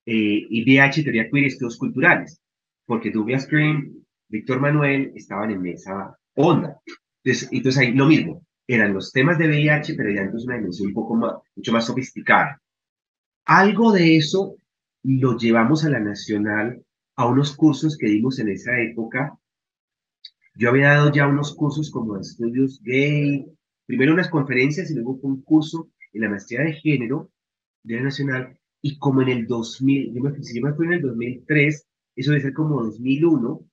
eh, 0.06 0.46
y 0.50 0.64
VIH 0.64 1.02
y 1.02 1.04
teoría 1.04 1.30
queer 1.30 1.46
estudios 1.46 1.78
culturales, 1.78 2.42
porque 2.86 3.12
Douglas 3.12 3.48
Green, 3.48 4.06
Víctor 4.28 4.60
Manuel 4.60 5.12
estaban 5.16 5.52
en 5.52 5.66
esa 5.68 6.18
onda. 6.36 6.80
Entonces, 7.24 7.50
entonces 7.52 7.82
ahí 7.82 7.94
lo 7.94 8.06
mismo, 8.06 8.45
eran 8.68 8.94
los 8.94 9.12
temas 9.12 9.38
de 9.38 9.48
VIH, 9.48 9.96
pero 9.96 10.12
ya 10.12 10.22
entonces 10.22 10.48
una 10.48 10.58
dimensión 10.58 10.90
un 10.90 10.94
poco 10.94 11.16
más, 11.16 11.34
mucho 11.56 11.72
más 11.72 11.86
sofisticada. 11.86 12.62
Algo 13.46 13.92
de 13.92 14.18
eso 14.18 14.56
lo 15.04 15.38
llevamos 15.38 15.86
a 15.86 15.90
la 15.90 16.00
nacional 16.00 16.84
a 17.16 17.28
unos 17.28 17.56
cursos 17.56 17.98
que 17.98 18.08
dimos 18.08 18.40
en 18.40 18.50
esa 18.50 18.80
época 18.80 19.38
yo 20.58 20.70
había 20.70 20.90
dado 20.90 21.12
ya 21.12 21.28
unos 21.28 21.54
cursos 21.54 21.92
como 21.92 22.18
estudios 22.18 22.82
gay, 22.82 23.46
primero 23.86 24.14
unas 24.14 24.30
conferencias 24.30 24.90
y 24.90 24.96
luego 24.96 25.20
un 25.22 25.42
curso 25.42 25.90
en 26.14 26.22
la 26.22 26.30
maestría 26.30 26.62
de 26.62 26.74
género 26.74 27.30
de 27.84 27.96
la 27.96 28.04
Nacional. 28.04 28.58
Y 28.82 28.98
como 28.98 29.22
en 29.22 29.30
el 29.30 29.48
2000, 29.48 30.14
yo 30.14 30.24
me, 30.24 30.44
si 30.44 30.56
yo 30.56 30.66
me 30.66 30.74
fui 30.74 30.86
en 30.86 30.94
el 30.94 31.02
2003, 31.02 31.88
eso 32.16 32.32
debe 32.32 32.42
ser 32.42 32.54
como 32.54 32.82
2001, 32.84 33.66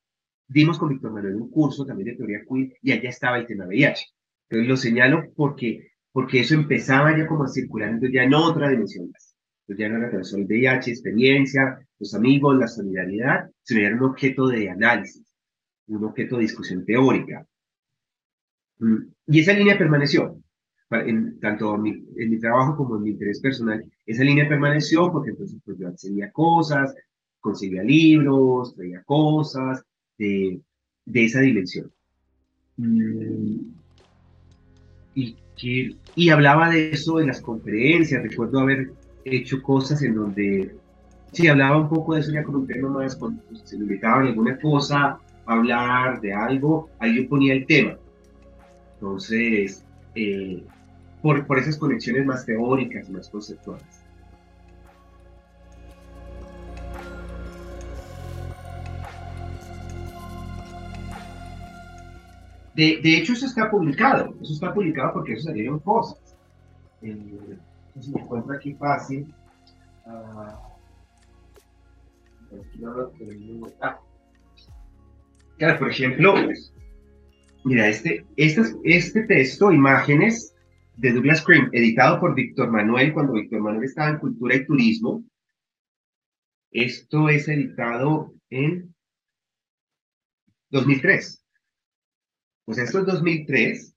dimos 0.48 0.78
con 0.78 0.88
Víctor 0.88 1.12
Manuel 1.12 1.36
un 1.36 1.50
curso 1.50 1.86
también 1.86 2.08
de 2.08 2.16
teoría 2.16 2.40
queer 2.48 2.76
y 2.82 2.90
allá 2.90 3.10
estaba 3.10 3.38
el 3.38 3.46
tema 3.46 3.66
VIH. 3.66 4.06
Entonces 4.52 4.68
lo 4.68 4.76
señalo 4.76 5.32
porque, 5.34 5.88
porque 6.12 6.40
eso 6.40 6.54
empezaba 6.54 7.16
ya 7.16 7.26
como 7.26 7.44
a 7.44 7.48
circular, 7.48 7.88
entonces 7.88 8.14
ya 8.14 8.24
en 8.24 8.34
otra 8.34 8.68
dimensión 8.68 9.10
más. 9.10 9.34
Entonces 9.62 9.80
ya 9.80 9.88
no 9.88 9.96
era 9.96 10.10
tan 10.10 10.24
solo 10.24 10.42
el 10.42 10.48
VIH, 10.48 10.90
experiencia, 10.90 11.78
los 11.98 12.14
amigos, 12.14 12.58
la 12.58 12.68
solidaridad, 12.68 13.50
sino 13.62 13.80
era 13.80 13.96
un 13.96 14.02
objeto 14.02 14.46
de 14.48 14.68
análisis 14.68 15.24
un 15.86 16.04
objeto 16.04 16.36
de 16.36 16.42
discusión 16.42 16.84
teórica. 16.84 17.46
Mm, 18.78 18.96
y 19.28 19.40
esa 19.40 19.54
línea 19.54 19.78
permaneció, 19.78 20.38
en, 20.90 21.40
tanto 21.40 21.74
en 21.76 21.82
mi, 21.82 22.38
trabajo 22.38 22.76
como 22.76 22.96
en 22.96 23.04
mi 23.04 23.10
interés 23.10 23.40
personal. 23.40 23.82
Esa 24.04 24.22
línea 24.22 24.46
permaneció 24.46 25.10
porque 25.10 25.30
entonces 25.30 25.58
pues, 25.64 25.78
yo 25.78 25.88
accedía 25.88 26.30
cosas, 26.30 26.94
conseguía 27.40 27.82
libros, 27.82 28.74
traía 28.74 29.02
cosas, 29.04 29.82
de, 30.18 30.60
de 31.06 31.24
esa 31.24 31.40
dimensión. 31.40 31.90
Mm, 32.76 33.81
y, 35.14 35.36
y 36.14 36.30
hablaba 36.30 36.70
de 36.70 36.90
eso 36.90 37.20
en 37.20 37.28
las 37.28 37.40
conferencias, 37.40 38.22
recuerdo 38.22 38.60
haber 38.60 38.92
hecho 39.24 39.62
cosas 39.62 40.02
en 40.02 40.14
donde, 40.14 40.74
sí, 41.32 41.48
hablaba 41.48 41.78
un 41.78 41.88
poco 41.88 42.14
de 42.14 42.20
eso 42.20 42.32
ya 42.32 42.42
con 42.42 42.56
un 42.56 42.66
tema 42.66 42.88
más, 42.88 43.16
cuando 43.16 43.42
se 43.64 43.76
me 43.76 43.84
invitaban 43.84 44.26
alguna 44.26 44.58
cosa, 44.58 45.18
a 45.46 45.52
hablar 45.52 46.20
de 46.20 46.32
algo, 46.32 46.90
ahí 46.98 47.16
yo 47.16 47.28
ponía 47.28 47.54
el 47.54 47.66
tema. 47.66 47.96
Entonces, 48.94 49.84
eh, 50.14 50.62
por, 51.20 51.46
por 51.46 51.58
esas 51.58 51.76
conexiones 51.76 52.26
más 52.26 52.44
teóricas, 52.44 53.08
más 53.10 53.28
conceptuales. 53.28 54.01
De, 62.74 63.00
de, 63.02 63.18
hecho, 63.18 63.34
eso 63.34 63.46
está 63.46 63.70
publicado. 63.70 64.34
Eso 64.40 64.52
está 64.54 64.72
publicado 64.72 65.12
porque 65.12 65.34
eso 65.34 65.44
salieron 65.44 65.78
cosas. 65.80 66.36
Eh, 67.02 67.58
si 68.00 68.10
me 68.10 68.20
encuentro 68.20 68.54
aquí 68.54 68.74
fácil. 68.74 69.32
Uh, 70.06 70.72
claro, 75.58 75.78
por 75.78 75.90
ejemplo, 75.90 76.34
mira, 77.64 77.88
este, 77.88 78.26
este, 78.36 78.62
este 78.84 79.22
texto, 79.22 79.70
Imágenes, 79.70 80.54
de 80.96 81.12
Douglas 81.12 81.42
Cream, 81.44 81.70
editado 81.72 82.20
por 82.20 82.34
Víctor 82.34 82.70
Manuel 82.70 83.12
cuando 83.12 83.32
Víctor 83.34 83.60
Manuel 83.60 83.84
estaba 83.84 84.10
en 84.10 84.18
Cultura 84.18 84.56
y 84.56 84.66
Turismo. 84.66 85.24
Esto 86.70 87.28
es 87.28 87.48
editado 87.48 88.34
en 88.50 88.94
2003. 90.70 91.41
Pues 92.72 92.86
esto 92.86 93.00
es 93.00 93.04
2003, 93.04 93.94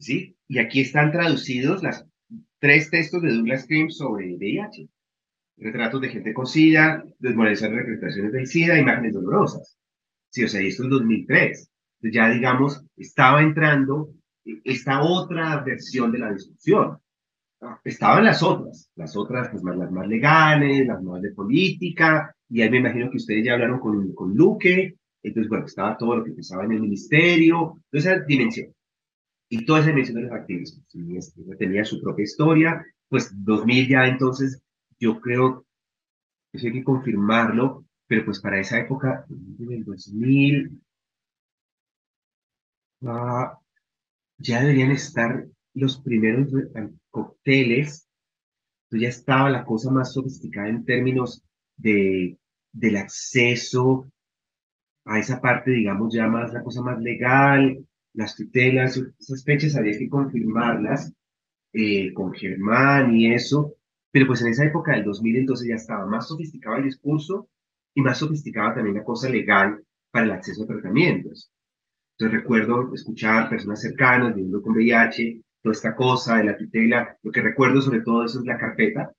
¿sí? 0.00 0.36
Y 0.48 0.58
aquí 0.58 0.80
están 0.80 1.12
traducidos 1.12 1.84
las 1.84 2.04
tres 2.58 2.90
textos 2.90 3.22
de 3.22 3.32
Douglas 3.32 3.64
Cream 3.68 3.90
sobre 3.90 4.34
VIH. 4.34 4.88
Retratos 5.58 6.00
de 6.00 6.08
gente 6.08 6.34
con 6.34 6.48
SIDA, 6.48 7.04
desmoralizar 7.20 7.70
representaciones 7.70 8.32
del 8.32 8.48
SIDA, 8.48 8.80
imágenes 8.80 9.14
dolorosas. 9.14 9.78
Sí, 10.30 10.42
o 10.42 10.48
sea, 10.48 10.62
esto 10.62 10.82
es 10.82 10.90
2003. 10.90 11.70
Entonces 12.00 12.12
ya, 12.12 12.28
digamos, 12.28 12.84
estaba 12.96 13.40
entrando 13.40 14.10
esta 14.64 15.02
otra 15.02 15.62
versión 15.62 16.10
de 16.10 16.18
la 16.18 16.32
discusión. 16.32 16.98
Estaban 17.84 18.24
las 18.24 18.42
otras, 18.42 18.90
las 18.96 19.16
otras, 19.16 19.48
pues 19.50 19.62
más, 19.62 19.76
las 19.76 19.92
más 19.92 20.08
legales, 20.08 20.88
las 20.88 21.00
más 21.04 21.22
de 21.22 21.30
política, 21.30 22.34
y 22.48 22.62
ahí 22.62 22.70
me 22.70 22.78
imagino 22.78 23.08
que 23.12 23.18
ustedes 23.18 23.44
ya 23.44 23.52
hablaron 23.52 23.78
con, 23.78 24.12
con 24.12 24.34
Luque, 24.34 24.96
entonces, 25.28 25.48
bueno, 25.48 25.66
estaba 25.66 25.96
todo 25.96 26.16
lo 26.16 26.24
que 26.24 26.32
pasaba 26.32 26.64
en 26.64 26.72
el 26.72 26.80
ministerio, 26.80 27.80
toda 27.90 28.00
esa 28.00 28.18
dimensión. 28.24 28.72
Y 29.48 29.64
toda 29.64 29.80
esa 29.80 29.88
dimensión 29.90 30.16
de 30.16 30.22
los 30.22 30.32
activismos. 30.32 30.94
Y 30.94 31.16
este, 31.16 31.42
tenía 31.56 31.84
su 31.84 32.00
propia 32.00 32.24
historia, 32.24 32.84
pues 33.08 33.30
2000 33.32 33.88
ya 33.88 34.06
entonces, 34.06 34.62
yo 34.98 35.20
creo, 35.20 35.66
eso 36.52 36.66
hay 36.66 36.72
que 36.72 36.84
confirmarlo, 36.84 37.84
pero 38.06 38.24
pues 38.24 38.40
para 38.40 38.60
esa 38.60 38.78
época, 38.78 39.26
en 39.28 39.72
el 39.72 39.84
2000, 39.84 40.80
ah, 43.06 43.58
ya 44.38 44.60
deberían 44.60 44.90
estar 44.92 45.46
los 45.74 46.00
primeros 46.00 46.48
cócteles, 47.10 48.08
pues 48.88 49.02
ya 49.02 49.08
estaba 49.08 49.50
la 49.50 49.64
cosa 49.64 49.90
más 49.90 50.12
sofisticada 50.12 50.68
en 50.68 50.84
términos 50.84 51.42
de, 51.76 52.38
del 52.72 52.96
acceso 52.96 54.10
a 55.06 55.18
esa 55.18 55.40
parte, 55.40 55.70
digamos, 55.70 56.12
ya 56.12 56.26
más 56.26 56.52
la 56.52 56.62
cosa 56.62 56.82
más 56.82 57.00
legal, 57.00 57.78
las 58.12 58.36
tutelas, 58.36 59.00
esas 59.18 59.44
fechas 59.44 59.76
había 59.76 59.96
que 59.98 60.08
confirmarlas 60.08 61.12
eh, 61.72 62.12
con 62.12 62.32
Germán 62.32 63.14
y 63.14 63.32
eso, 63.32 63.74
pero 64.10 64.26
pues 64.26 64.42
en 64.42 64.48
esa 64.48 64.64
época 64.64 64.92
del 64.92 65.04
2000 65.04 65.36
entonces 65.36 65.68
ya 65.68 65.76
estaba 65.76 66.06
más 66.06 66.28
sofisticado 66.28 66.76
el 66.76 66.84
discurso 66.84 67.48
y 67.94 68.02
más 68.02 68.18
sofisticada 68.18 68.74
también 68.74 68.96
la 68.96 69.04
cosa 69.04 69.28
legal 69.28 69.82
para 70.10 70.26
el 70.26 70.32
acceso 70.32 70.64
a 70.64 70.66
tratamientos. 70.66 71.50
Entonces 72.18 72.40
recuerdo 72.40 72.92
escuchar 72.94 73.48
personas 73.48 73.80
cercanas 73.80 74.34
viviendo 74.34 74.62
con 74.62 74.74
VIH, 74.74 75.42
toda 75.62 75.72
esta 75.72 75.94
cosa 75.94 76.38
de 76.38 76.44
la 76.44 76.56
tutela. 76.56 77.16
Lo 77.22 77.30
que 77.30 77.42
recuerdo 77.42 77.80
sobre 77.82 78.00
todo 78.00 78.24
eso 78.24 78.40
es 78.40 78.46
la 78.46 78.58
carpeta, 78.58 79.12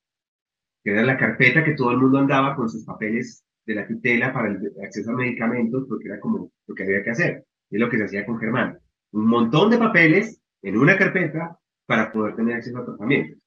que 0.83 0.91
era 0.91 1.03
la 1.03 1.17
carpeta 1.17 1.63
que 1.63 1.75
todo 1.75 1.91
el 1.91 1.97
mundo 1.97 2.17
andaba 2.17 2.55
con 2.55 2.67
sus 2.67 2.83
papeles 2.83 3.43
de 3.67 3.75
la 3.75 3.87
tutela 3.87 4.33
para 4.33 4.49
el 4.49 4.73
acceso 4.83 5.11
a 5.11 5.15
medicamentos, 5.15 5.85
porque 5.87 6.07
era 6.07 6.19
como 6.19 6.51
lo 6.65 6.75
que 6.75 6.83
había 6.83 7.03
que 7.03 7.11
hacer. 7.11 7.45
Es 7.69 7.79
lo 7.79 7.89
que 7.89 7.97
se 7.97 8.05
hacía 8.05 8.25
con 8.25 8.39
Germán. 8.39 8.79
Un 9.11 9.27
montón 9.27 9.69
de 9.69 9.77
papeles 9.77 10.41
en 10.63 10.77
una 10.77 10.97
carpeta 10.97 11.59
para 11.85 12.11
poder 12.11 12.35
tener 12.35 12.55
acceso 12.55 12.79
a 12.79 12.85
tratamientos. 12.85 13.37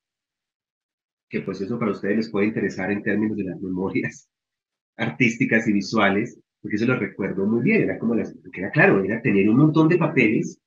Que 1.29 1.41
pues 1.41 1.61
eso 1.61 1.79
para 1.79 1.91
ustedes 1.91 2.17
les 2.17 2.31
puede 2.31 2.47
interesar 2.47 2.93
en 2.93 3.03
términos 3.03 3.37
de 3.37 3.45
las 3.45 3.61
memorias 3.61 4.29
artísticas 4.97 5.67
y 5.67 5.73
visuales 5.73 6.39
porque 6.61 6.77
eso 6.77 6.87
lo 6.87 6.97
recuerdo 6.97 7.47
muy 7.47 7.63
bien, 7.63 7.83
era 7.83 7.99
como 7.99 8.15
las, 8.15 8.35
porque 8.35 8.61
era 8.61 8.71
claro, 8.71 9.03
era 9.03 9.23
tener 9.23 9.49
un 9.49 9.57
montón 9.57 9.89
de 9.89 9.97
papeles 9.97 10.59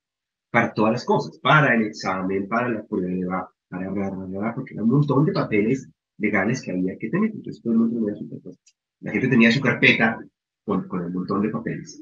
para 0.50 0.74
todas 0.74 0.94
las 0.94 1.06
cosas, 1.06 1.40
para 1.40 1.76
el 1.76 1.84
examen, 1.84 2.48
para 2.48 2.70
la 2.70 2.84
prueba, 2.84 3.50
para 3.70 3.90
bla, 3.90 4.10
bla, 4.10 4.26
bla, 4.26 4.56
porque 4.56 4.74
era 4.74 4.84
un 4.84 4.90
montón 4.90 5.26
de 5.26 5.34
papeles 5.34 5.88
legales 6.18 6.62
que 6.62 6.72
había 6.72 6.98
que 6.98 7.10
tener, 7.10 7.32
entonces 7.32 7.62
todo 7.62 7.74
el 7.74 7.80
mundo 7.80 8.06
tenía 8.06 8.16
su. 8.16 8.58
La 9.04 9.12
gente 9.12 9.28
tenía 9.28 9.52
su 9.52 9.62
carpeta 9.62 10.18
con, 10.66 10.88
con 10.88 11.04
el 11.04 11.12
montón 11.12 11.42
de 11.42 11.50
papeles. 11.50 12.02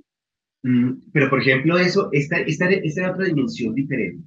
Mm, 0.63 1.09
pero, 1.11 1.29
por 1.29 1.41
ejemplo, 1.41 1.77
eso, 1.77 2.09
esta, 2.11 2.37
esta, 2.37 2.69
esta 2.69 3.01
era 3.01 3.11
otra 3.11 3.25
dimensión 3.25 3.73
diferente, 3.73 4.23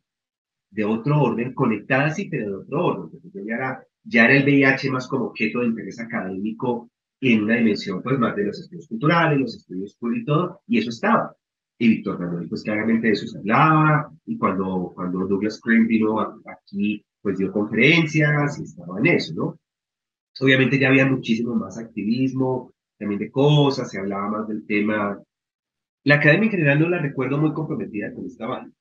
de 0.71 0.85
otro 0.85 1.23
orden, 1.23 1.55
conectada 1.55 2.11
sí, 2.11 2.29
pero 2.29 2.51
de 2.51 2.57
otro 2.57 2.85
orden. 2.85 3.21
Ya 3.33 3.55
era, 3.55 3.87
ya 4.03 4.25
era 4.25 4.37
el 4.37 4.45
VIH 4.45 4.91
más 4.91 5.07
como 5.07 5.27
objeto 5.27 5.61
de 5.61 5.67
interés 5.67 6.01
académico 6.01 6.91
en 7.21 7.45
una 7.45 7.57
dimensión 7.57 8.03
pues 8.03 8.19
más 8.19 8.35
de 8.37 8.45
los 8.45 8.59
estudios 8.61 8.89
culturales, 8.89 9.39
los 9.39 9.57
estudios 9.57 9.95
públicos 9.95 10.23
y 10.23 10.27
todo, 10.27 10.61
y 10.67 10.79
eso 10.79 10.91
estaba. 10.91 11.35
Y 11.79 11.89
Víctor 11.89 12.19
Manuel 12.19 12.49
pues 12.49 12.63
claramente 12.63 13.07
de 13.07 13.13
eso 13.13 13.27
se 13.27 13.39
hablaba, 13.39 14.13
y 14.27 14.37
cuando, 14.37 14.93
cuando 14.95 15.27
Douglas 15.27 15.61
Cream 15.61 15.87
vino 15.87 16.21
aquí, 16.21 17.05
pues 17.23 17.39
dio 17.39 17.53
conferencias 17.53 18.59
y 18.59 18.65
estaba 18.65 18.99
en 18.99 19.07
eso, 19.07 19.33
¿no? 19.35 19.59
Obviamente 20.41 20.79
ya 20.79 20.89
había 20.89 21.07
muchísimo 21.07 21.55
más 21.55 21.79
activismo, 21.79 22.73
también 22.99 23.21
de 23.21 23.31
cosas, 23.31 23.91
se 23.91 23.99
hablaba 23.99 24.29
más 24.29 24.49
del 24.49 24.67
tema. 24.67 25.21
La 26.05 26.17
academia 26.17 26.47
en 26.47 26.51
general 26.51 26.81
no 26.81 26.89
la 26.89 26.99
recuerdo 26.99 27.39
muy 27.39 27.53
comprometida 27.53 28.13
con 28.13 28.27
esta 28.27 28.47
banda. 28.47 28.75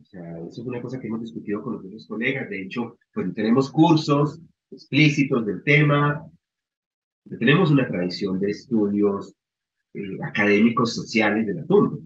O 0.00 0.04
sea, 0.04 0.38
eso 0.38 0.62
es 0.62 0.66
una 0.66 0.82
cosa 0.82 0.98
que 1.00 1.06
hemos 1.06 1.20
discutido 1.20 1.62
con 1.62 1.74
los 1.74 1.84
otros 1.84 2.06
colegas. 2.06 2.48
De 2.48 2.62
hecho, 2.62 2.98
pues 3.12 3.32
tenemos 3.34 3.70
cursos 3.70 4.40
explícitos 4.70 5.46
del 5.46 5.62
tema, 5.62 6.26
tenemos 7.38 7.70
una 7.70 7.86
tradición 7.86 8.38
de 8.38 8.50
estudios 8.50 9.34
eh, 9.94 10.18
académicos 10.22 10.94
sociales 10.94 11.46
del 11.46 11.60
asunto. 11.60 12.00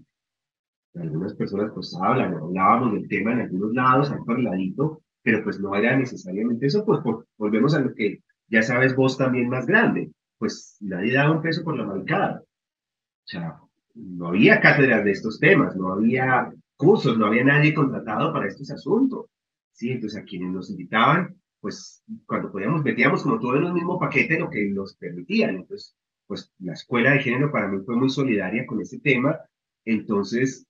Algunas 0.95 1.33
personas 1.35 1.71
pues 1.73 1.95
hablan, 2.01 2.33
hablábamos 2.35 2.93
del 2.93 3.07
tema 3.07 3.33
en 3.33 3.41
algunos 3.41 3.73
lados, 3.73 4.11
al 4.11 4.23
por 4.23 4.39
ladito, 4.39 5.01
pero 5.21 5.43
pues 5.43 5.59
no 5.59 5.75
era 5.75 5.97
necesariamente 5.97 6.67
eso, 6.67 6.85
pues 6.85 6.99
volvemos 7.37 7.73
a 7.75 7.79
lo 7.79 7.93
que 7.93 8.21
ya 8.47 8.61
sabes 8.63 8.95
vos 8.95 9.17
también 9.17 9.49
más 9.49 9.65
grande, 9.65 10.11
pues 10.37 10.77
nadie 10.79 11.13
daba 11.13 11.31
un 11.31 11.41
peso 11.41 11.63
por 11.63 11.77
la 11.77 11.85
marcada. 11.85 12.41
O 12.41 13.27
sea, 13.27 13.59
no 13.95 14.27
había 14.29 14.59
cátedras 14.59 15.03
de 15.03 15.11
estos 15.11 15.39
temas, 15.39 15.75
no 15.75 15.93
había 15.93 16.51
cursos, 16.77 17.17
no 17.17 17.27
había 17.27 17.43
nadie 17.43 17.73
contratado 17.73 18.33
para 18.33 18.47
estos 18.47 18.71
asuntos. 18.71 19.27
Sí, 19.71 19.91
entonces 19.91 20.21
a 20.21 20.25
quienes 20.25 20.51
nos 20.51 20.69
invitaban 20.69 21.39
pues 21.61 22.03
cuando 22.25 22.51
podíamos, 22.51 22.83
metíamos 22.83 23.23
como 23.23 23.39
todo 23.39 23.57
en 23.57 23.65
el 23.65 23.73
mismo 23.73 23.99
paquete 23.99 24.39
lo 24.39 24.49
que 24.49 24.69
nos 24.69 24.95
permitían. 24.95 25.57
Entonces, 25.57 25.95
pues 26.27 26.51
la 26.59 26.73
escuela 26.73 27.11
de 27.11 27.19
género 27.19 27.51
para 27.51 27.67
mí 27.67 27.83
fue 27.85 27.95
muy 27.95 28.09
solidaria 28.09 28.65
con 28.65 28.81
ese 28.81 28.99
tema. 28.99 29.37
Entonces, 29.85 30.65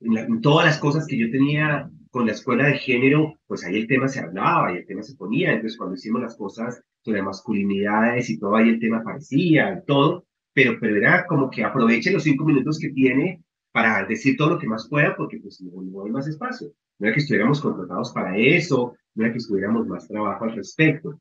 en, 0.00 0.40
todas 0.40 0.66
las 0.66 0.78
cosas 0.78 1.06
que 1.06 1.18
yo 1.18 1.30
tenía 1.30 1.90
con 2.10 2.26
la 2.26 2.32
escuela 2.32 2.66
de 2.66 2.78
género, 2.78 3.38
pues 3.46 3.64
ahí 3.64 3.76
el 3.76 3.86
tema 3.86 4.08
se 4.08 4.20
hablaba 4.20 4.72
y 4.72 4.78
el 4.78 4.86
tema 4.86 5.02
se 5.02 5.14
ponía. 5.14 5.52
Entonces, 5.52 5.78
cuando 5.78 5.94
hicimos 5.94 6.20
las 6.20 6.36
cosas 6.36 6.82
sobre 7.02 7.22
masculinidades 7.22 8.28
y 8.30 8.38
todo, 8.38 8.56
ahí 8.56 8.68
el 8.68 8.80
tema 8.80 8.98
aparecía 8.98 9.72
y 9.72 9.86
todo. 9.86 10.26
Pero, 10.52 10.78
pero 10.80 10.96
era 10.96 11.26
como 11.26 11.48
que 11.48 11.62
aproveche 11.64 12.10
los 12.10 12.24
cinco 12.24 12.44
minutos 12.44 12.78
que 12.78 12.90
tiene 12.90 13.42
para 13.72 14.04
decir 14.04 14.36
todo 14.36 14.50
lo 14.50 14.58
que 14.58 14.66
más 14.66 14.88
pueda, 14.88 15.16
porque 15.16 15.38
pues 15.38 15.60
no, 15.60 15.80
no 15.82 16.04
hay 16.04 16.10
más 16.10 16.26
espacio. 16.26 16.72
No 16.98 17.06
era 17.06 17.14
que 17.14 17.20
estuviéramos 17.20 17.60
contratados 17.60 18.12
para 18.12 18.36
eso, 18.36 18.96
no 19.14 19.24
era 19.24 19.32
que 19.32 19.38
estuviéramos 19.38 19.86
más 19.86 20.08
trabajo 20.08 20.44
al 20.44 20.56
respecto. 20.56 21.20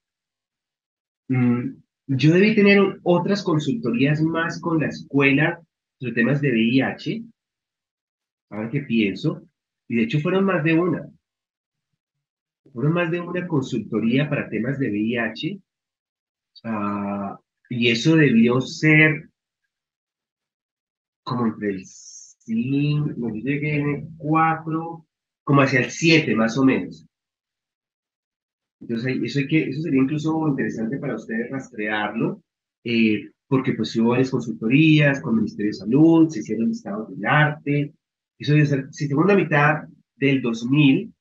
Mm, 1.28 1.76
yo 2.08 2.34
debí 2.34 2.56
tener 2.56 2.80
otras 3.04 3.44
consultorías 3.44 4.22
más 4.22 4.60
con 4.60 4.80
la 4.80 4.88
escuela 4.88 5.62
sobre 6.00 6.14
temas 6.14 6.42
de 6.42 6.50
VIH, 6.52 7.24
ahora 8.50 8.70
que 8.72 8.82
pienso, 8.82 9.44
y 9.90 9.96
de 9.96 10.04
hecho 10.04 10.20
fueron 10.20 10.46
más 10.46 10.64
de 10.64 10.74
una. 10.74 11.10
Fueron 12.72 12.94
más 12.94 13.12
de 13.12 13.20
una 13.20 13.48
consultoría 13.48 14.30
para 14.30 14.48
temas 14.48 14.80
de 14.80 14.90
VIH, 14.92 15.60
ah, 16.64 17.40
y 17.70 17.90
eso 17.90 18.16
debió 18.16 18.62
ser 18.62 19.30
como 21.24 21.48
entre 21.48 21.70
el 21.70 21.86
5, 21.86 23.16
yo 23.18 23.30
llegué 23.30 23.76
en 23.76 23.90
el 23.90 24.08
4, 24.18 25.06
como 25.44 25.62
hacia 25.62 25.80
el 25.80 25.92
7 25.92 26.36
más 26.36 26.58
o 26.58 26.64
menos. 26.64 27.06
Entonces, 28.82 29.20
eso, 29.24 29.40
hay 29.40 29.48
que, 29.48 29.70
eso 29.70 29.82
sería 29.82 30.02
incluso 30.02 30.48
interesante 30.48 30.98
para 30.98 31.16
ustedes 31.16 31.50
rastrearlo, 31.52 32.42
eh, 32.84 33.30
porque 33.48 33.74
pues 33.74 33.96
hubo 33.96 34.10
varias 34.10 34.32
consultorías 34.32 35.22
con 35.22 35.34
el 35.34 35.42
Ministerio 35.42 35.70
de 35.70 35.74
Salud, 35.74 36.30
se 36.30 36.40
hicieron 36.40 36.72
estados 36.72 37.10
del 37.10 37.26
arte, 37.26 37.94
eso 38.40 38.54
debe 38.54 38.66
ser 38.66 38.88
segunda 38.92 39.36
mitad 39.36 39.84
del 40.16 40.42
2000, 40.42 41.14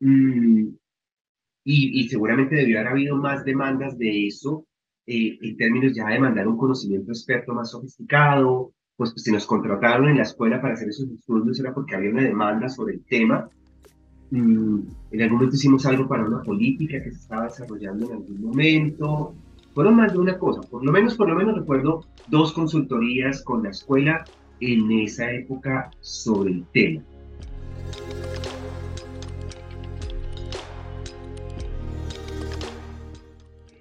mm, 0.00 0.68
y, 1.64 2.00
y, 2.00 2.08
seguramente 2.08 2.54
debió 2.56 2.78
haber 2.78 2.92
habido 2.92 3.16
más 3.16 3.44
demandas 3.44 3.98
de 3.98 4.26
eso, 4.26 4.66
eh, 5.06 5.38
en 5.40 5.56
términos 5.56 5.92
ya 5.94 6.08
de 6.08 6.20
mandar 6.20 6.48
un 6.48 6.56
conocimiento 6.56 7.12
experto 7.12 7.54
más 7.54 7.70
sofisticado, 7.70 8.72
pues, 8.96 9.12
pues 9.12 9.22
si 9.24 9.32
nos 9.32 9.46
contrataron 9.46 10.08
en 10.08 10.18
la 10.18 10.22
escuela 10.22 10.60
para 10.60 10.74
hacer 10.74 10.88
esos 10.88 11.08
estudios 11.10 11.60
era 11.60 11.74
porque 11.74 11.96
había 11.96 12.10
una 12.10 12.22
demanda 12.22 12.68
sobre 12.68 12.94
el 12.94 13.04
tema, 13.04 13.48
Mm, 14.30 14.80
en 15.12 15.22
algún 15.22 15.38
momento 15.38 15.54
hicimos 15.54 15.86
algo 15.86 16.08
para 16.08 16.24
una 16.24 16.42
política 16.42 17.00
que 17.02 17.12
se 17.12 17.18
estaba 17.18 17.44
desarrollando 17.44 18.06
en 18.06 18.12
algún 18.12 18.40
momento. 18.40 19.34
Fueron 19.74 19.96
más 19.96 20.12
de 20.12 20.18
una 20.18 20.38
cosa. 20.38 20.62
Por 20.62 20.84
lo 20.84 20.90
menos, 20.90 21.16
por 21.16 21.28
lo 21.28 21.36
menos 21.36 21.56
recuerdo 21.56 22.06
dos 22.28 22.52
consultorías 22.52 23.42
con 23.42 23.62
la 23.62 23.70
escuela 23.70 24.24
en 24.60 24.90
esa 25.00 25.30
época 25.30 25.90
sobre 26.00 26.52
el 26.52 26.64
tema. 26.72 27.02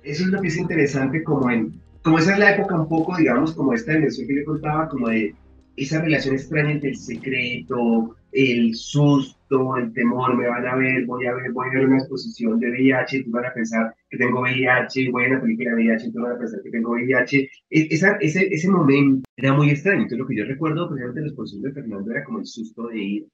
Eso 0.03 0.23
es 0.23 0.29
lo 0.29 0.41
que 0.41 0.47
es 0.49 0.57
interesante 0.57 1.23
como 1.23 1.49
en, 1.49 1.81
como 2.03 2.19
esa 2.19 2.33
es 2.33 2.39
la 2.39 2.55
época 2.55 2.79
un 2.79 2.87
poco, 2.87 3.17
digamos, 3.17 3.53
como 3.53 3.73
esta 3.73 3.93
dimensión 3.93 4.27
que 4.27 4.35
yo 4.35 4.45
contaba, 4.45 4.87
como 4.87 5.07
de 5.07 5.33
esa 5.75 6.01
relación 6.01 6.35
extraña 6.35 6.71
entre 6.71 6.89
el 6.91 6.97
secreto, 6.97 8.15
el 8.31 8.75
susto, 8.75 9.77
el 9.77 9.93
temor, 9.93 10.35
me 10.35 10.47
van 10.47 10.65
a 10.67 10.75
ver, 10.75 11.05
voy 11.05 11.25
a 11.25 11.33
ver, 11.33 11.51
voy 11.51 11.67
a 11.67 11.73
ver 11.73 11.87
una 11.87 11.97
exposición 11.97 12.59
de 12.59 12.69
VIH, 12.69 13.23
tú 13.23 13.31
van 13.31 13.45
a 13.45 13.53
pensar 13.53 13.93
que 14.09 14.17
tengo 14.17 14.41
VIH, 14.41 15.11
voy 15.11 15.25
a 15.25 15.29
una 15.29 15.41
película 15.41 15.71
de 15.71 15.75
VIH, 15.75 16.11
tú 16.11 16.21
van 16.21 16.33
a 16.33 16.39
pensar 16.39 16.61
que 16.61 16.69
tengo 16.69 16.91
VIH. 16.91 17.49
E, 17.69 17.87
esa, 17.91 18.17
ese, 18.21 18.47
ese 18.53 18.69
momento 18.69 19.27
era 19.35 19.53
muy 19.53 19.69
extraño. 19.69 20.03
Entonces, 20.03 20.19
lo 20.19 20.27
que 20.27 20.35
yo 20.37 20.45
recuerdo, 20.45 20.87
precisamente, 20.87 21.19
de 21.19 21.25
la 21.25 21.31
exposición 21.31 21.61
de 21.61 21.71
Fernando 21.73 22.11
era 22.11 22.23
como 22.23 22.39
el 22.39 22.45
susto 22.45 22.87
de 22.87 22.99
ir, 22.99 23.27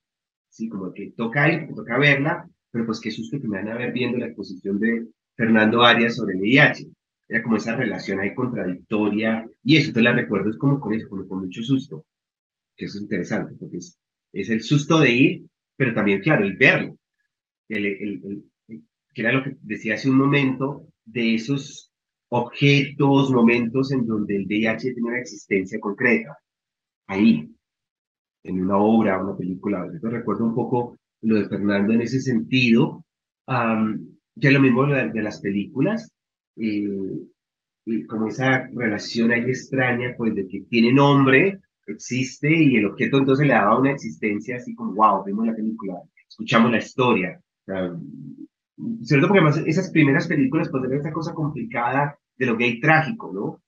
sí, 0.50 0.70
como 0.70 0.94
que 0.94 1.14
toca 1.16 1.52
ir, 1.52 1.74
toca 1.76 1.98
verla, 1.98 2.48
pero 2.72 2.86
pues 2.86 3.00
qué 3.00 3.12
susto 3.12 3.40
que 3.40 3.48
me 3.48 3.58
van 3.58 3.70
a 3.70 3.78
ver 3.78 3.92
viendo 3.94 4.18
la 4.18 4.28
exposición 4.28 4.80
de 4.80 5.08
Fernando 5.36 5.84
Arias 5.84 6.16
sobre 6.16 6.36
el 6.36 6.42
VIH. 6.42 6.88
Era 7.28 7.44
como 7.44 7.58
esa 7.58 7.76
relación 7.76 8.20
ahí 8.20 8.36
contradictoria, 8.36 9.48
y 9.64 9.78
eso 9.78 9.94
te 9.94 10.02
la 10.02 10.14
recuerdo, 10.14 10.50
es 10.50 10.58
como 10.58 10.80
con 10.80 10.94
eso, 10.94 11.08
como 11.08 11.28
con 11.28 11.40
mucho 11.40 11.64
susto 11.64 12.06
que 12.82 12.86
es 12.86 12.96
interesante, 12.96 13.54
porque 13.60 13.78
es, 13.78 14.00
es 14.34 14.50
el 14.50 14.62
susto 14.62 15.00
de 15.00 15.12
ir, 15.12 15.46
pero 15.76 15.94
también, 15.94 16.20
claro, 16.22 16.44
el 16.44 16.58
verlo, 16.58 16.98
el, 17.70 17.86
el, 17.86 18.44
que 19.14 19.22
era 19.22 19.34
lo 19.34 19.44
que 19.44 19.56
decía 19.62 19.94
hace 19.94 20.10
un 20.10 20.18
momento, 20.18 20.88
de 21.06 21.36
esos 21.36 21.92
objetos, 22.30 23.32
momentos 23.32 23.92
en 23.92 24.08
donde 24.08 24.36
el 24.36 24.46
VIH 24.48 24.94
tiene 24.94 25.10
una 25.10 25.20
existencia 25.20 25.80
concreta, 25.80 26.38
ahí, 27.08 27.54
en 28.44 28.62
una 28.62 28.78
obra, 28.78 29.24
una 29.24 29.38
película. 29.38 29.88
Yo 30.02 30.10
recuerdo 30.10 30.46
un 30.46 30.56
poco 30.56 30.98
lo 31.22 31.36
de 31.36 31.50
Fernando 31.50 31.94
en 31.94 32.02
ese 32.02 32.20
sentido, 32.20 33.06
um, 33.48 34.18
ya 34.34 34.50
lo 34.50 34.60
mismo 34.60 34.88
de, 34.88 35.12
de 35.12 35.22
las 35.22 35.40
películas, 35.40 36.12
eh, 36.56 36.88
y 37.86 38.06
como 38.06 38.28
esa 38.28 38.68
relación 38.74 39.32
ahí 39.32 39.42
extraña, 39.42 40.16
pues 40.18 40.34
de 40.34 40.48
que 40.48 40.62
tiene 40.62 40.94
nombre, 40.94 41.60
existe 41.88 42.52
y 42.52 42.78
el 42.78 42.86
objeto 42.86 43.18
entonces 43.18 43.48
le 43.48 43.54
daba 43.54 43.80
una 43.80 43.92
existencia 43.92 44.58
así 44.58 44.74
como, 44.76 44.94
wow, 44.94 45.24
vimos 45.24 45.46
la 45.46 45.56
película, 45.56 46.02
escuchamos 46.28 46.72
la 46.72 46.78
historia. 46.78 47.42
¿Cierto? 47.66 49.28
Porque 49.28 49.40
además 49.40 49.64
esas 49.66 49.92
primeras 49.92 50.28
películas 50.28 50.70
pues 50.70 50.84
eran 50.84 51.00
esa 51.00 51.12
cosa 51.12 51.34
complicada 51.34 52.18
de 52.38 52.46
lo 52.46 52.58
gay 52.58 52.80
trágico, 52.80 53.32
¿no? 53.34 53.62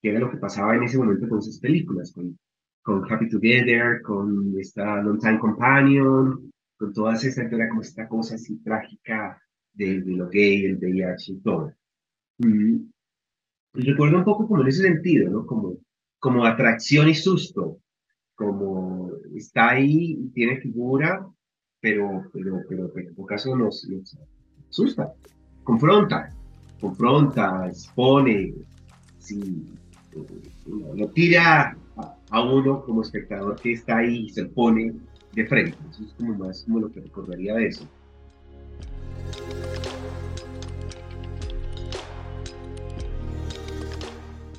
Que 0.00 0.10
era 0.10 0.20
lo 0.20 0.30
que 0.30 0.38
pasaba 0.38 0.74
en 0.74 0.84
ese 0.84 0.98
momento 0.98 1.28
con 1.28 1.38
esas 1.40 1.58
películas, 1.58 2.12
con, 2.12 2.38
con 2.82 3.10
Happy 3.10 3.28
Together, 3.28 4.00
con 4.02 4.54
esta 4.58 5.02
Long 5.02 5.18
Time 5.18 5.38
Companion, 5.38 6.50
con 6.78 6.92
todas 6.92 7.22
esas, 7.24 7.52
era 7.52 7.68
como 7.68 7.82
esta 7.82 8.08
cosa 8.08 8.36
así 8.36 8.56
trágica 8.62 9.40
de, 9.74 10.00
de 10.00 10.12
lo 10.12 10.28
gay, 10.28 10.64
el 10.64 10.78
VIH 10.78 11.32
y 11.32 11.40
todo. 11.40 11.74
Mm. 12.38 12.76
Y 13.74 13.82
recuerdo 13.82 14.18
un 14.18 14.24
poco 14.24 14.48
como 14.48 14.62
en 14.62 14.68
ese 14.68 14.82
sentido, 14.82 15.30
¿no? 15.30 15.46
Como 15.46 15.76
como 16.20 16.44
atracción 16.44 17.08
y 17.08 17.14
susto, 17.14 17.78
como 18.34 19.10
está 19.34 19.70
ahí 19.70 20.16
tiene 20.34 20.60
figura, 20.60 21.26
pero, 21.80 22.24
pero, 22.32 22.60
pero, 22.68 22.92
en 22.96 23.14
tu 23.14 23.26
caso 23.26 23.56
nos, 23.56 23.88
asusta, 24.68 25.12
confronta, 25.64 26.30
confronta, 26.80 27.66
expone, 27.68 28.54
sí, 29.18 29.66
lo 30.94 31.08
tira 31.08 31.76
a, 32.30 32.42
uno 32.42 32.82
como 32.84 33.02
espectador 33.02 33.56
que 33.60 33.72
está 33.72 33.98
ahí 33.98 34.26
y 34.26 34.30
se 34.30 34.44
pone 34.46 34.92
de 35.32 35.46
frente. 35.46 35.76
Eso 35.90 36.04
es 36.04 36.12
como 36.14 36.34
más 36.34 36.64
como 36.64 36.80
lo 36.80 36.92
que 36.92 37.00
recordaría 37.00 37.54
de 37.54 37.66
eso. 37.68 37.88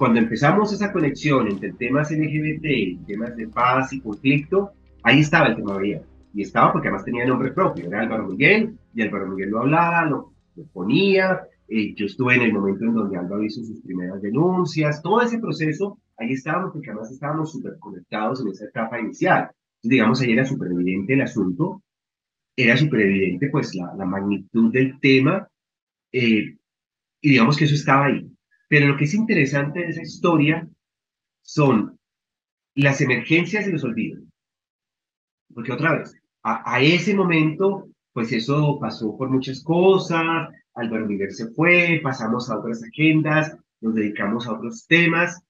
Cuando 0.02 0.20
empezamos 0.20 0.74
esa 0.74 0.92
conexión 0.92 1.48
entre 1.48 1.74
temas 1.74 2.10
LGBT 2.10 2.66
y 2.66 2.98
temas 3.06 3.38
de 3.38 3.48
paz 3.48 3.94
y 3.94 4.02
conflicto, 4.02 4.72
ahí 5.04 5.20
estaba 5.20 5.50
el 5.50 5.58
tema 5.58 5.76
VIH. 5.76 6.04
Y 6.34 6.42
estaba 6.42 6.74
porque 6.74 6.88
además 6.88 7.06
tenía 7.06 7.24
nombre 7.24 7.52
propio, 7.52 7.86
era 7.86 8.00
Álvaro 8.00 8.28
Miguel, 8.28 8.80
y 8.96 9.04
Álvaro 9.04 9.28
Miguel 9.28 9.52
lo 9.52 9.60
hablaba, 9.60 10.06
lo, 10.06 10.34
ponía. 10.74 11.42
Eh, 11.68 11.94
yo 11.94 12.08
estuve 12.08 12.34
en 12.34 12.42
el 12.42 12.52
momento 12.52 12.84
en 12.84 12.96
donde 12.96 13.16
Álvaro 13.16 13.44
hizo 13.44 13.64
sus 13.64 13.80
primeras 13.82 14.20
denuncias, 14.24 15.04
todo 15.04 15.22
ese 15.22 15.38
proceso, 15.38 16.00
ahí 16.18 16.32
estábamos 16.32 16.72
porque 16.74 16.90
además 16.90 17.12
estábamos 17.12 17.52
súper 17.52 17.78
conectados 17.78 18.42
en 18.42 18.48
esa 18.48 18.66
etapa 18.66 19.00
inicial. 19.00 19.52
Entonces, 19.52 19.92
digamos, 19.92 20.22
ahí 20.22 20.32
era 20.32 20.46
súper 20.46 20.72
evidente 20.72 21.14
el 21.14 21.22
asunto, 21.22 21.84
era 22.56 22.76
súper 22.76 23.02
evidente 23.02 23.50
pues 23.52 23.76
la, 23.76 23.94
la, 23.96 24.06
magnitud 24.06 24.74
del 24.74 25.00
tema, 25.00 25.48
eh, 26.12 26.58
y 27.22 27.30
digamos 27.30 27.56
que 27.56 27.66
eso 27.66 27.76
estaba 27.76 28.06
ahí. 28.06 28.31
Pero 28.72 28.88
lo 28.88 28.96
que 28.96 29.04
es 29.04 29.14
interesante 29.14 29.82
de 29.82 29.90
esa 29.90 30.02
historia 30.02 30.66
son 31.42 32.00
las 32.74 33.02
emergencias 33.02 33.68
y 33.68 33.72
los 33.74 33.84
olvidos. 33.84 34.24
Porque 35.54 35.74
otra 35.74 35.98
vez, 35.98 36.16
a, 36.42 36.82
ese 36.82 37.14
momento, 37.14 37.90
pues 38.14 38.32
eso 38.32 38.80
pasó 38.80 39.18
por 39.18 39.30
muchas 39.30 39.62
cosas, 39.62 40.48
Álvaro 40.74 41.06
Miguel 41.06 41.32
se 41.32 41.52
fue, 41.52 42.00
pasamos 42.02 42.50
a 42.50 42.60
otras 42.60 42.82
agendas, 42.82 43.58
nos 43.82 43.94
dedicamos 43.94 44.48
a 44.48 44.54
otros 44.54 44.88
temas. 44.88 45.44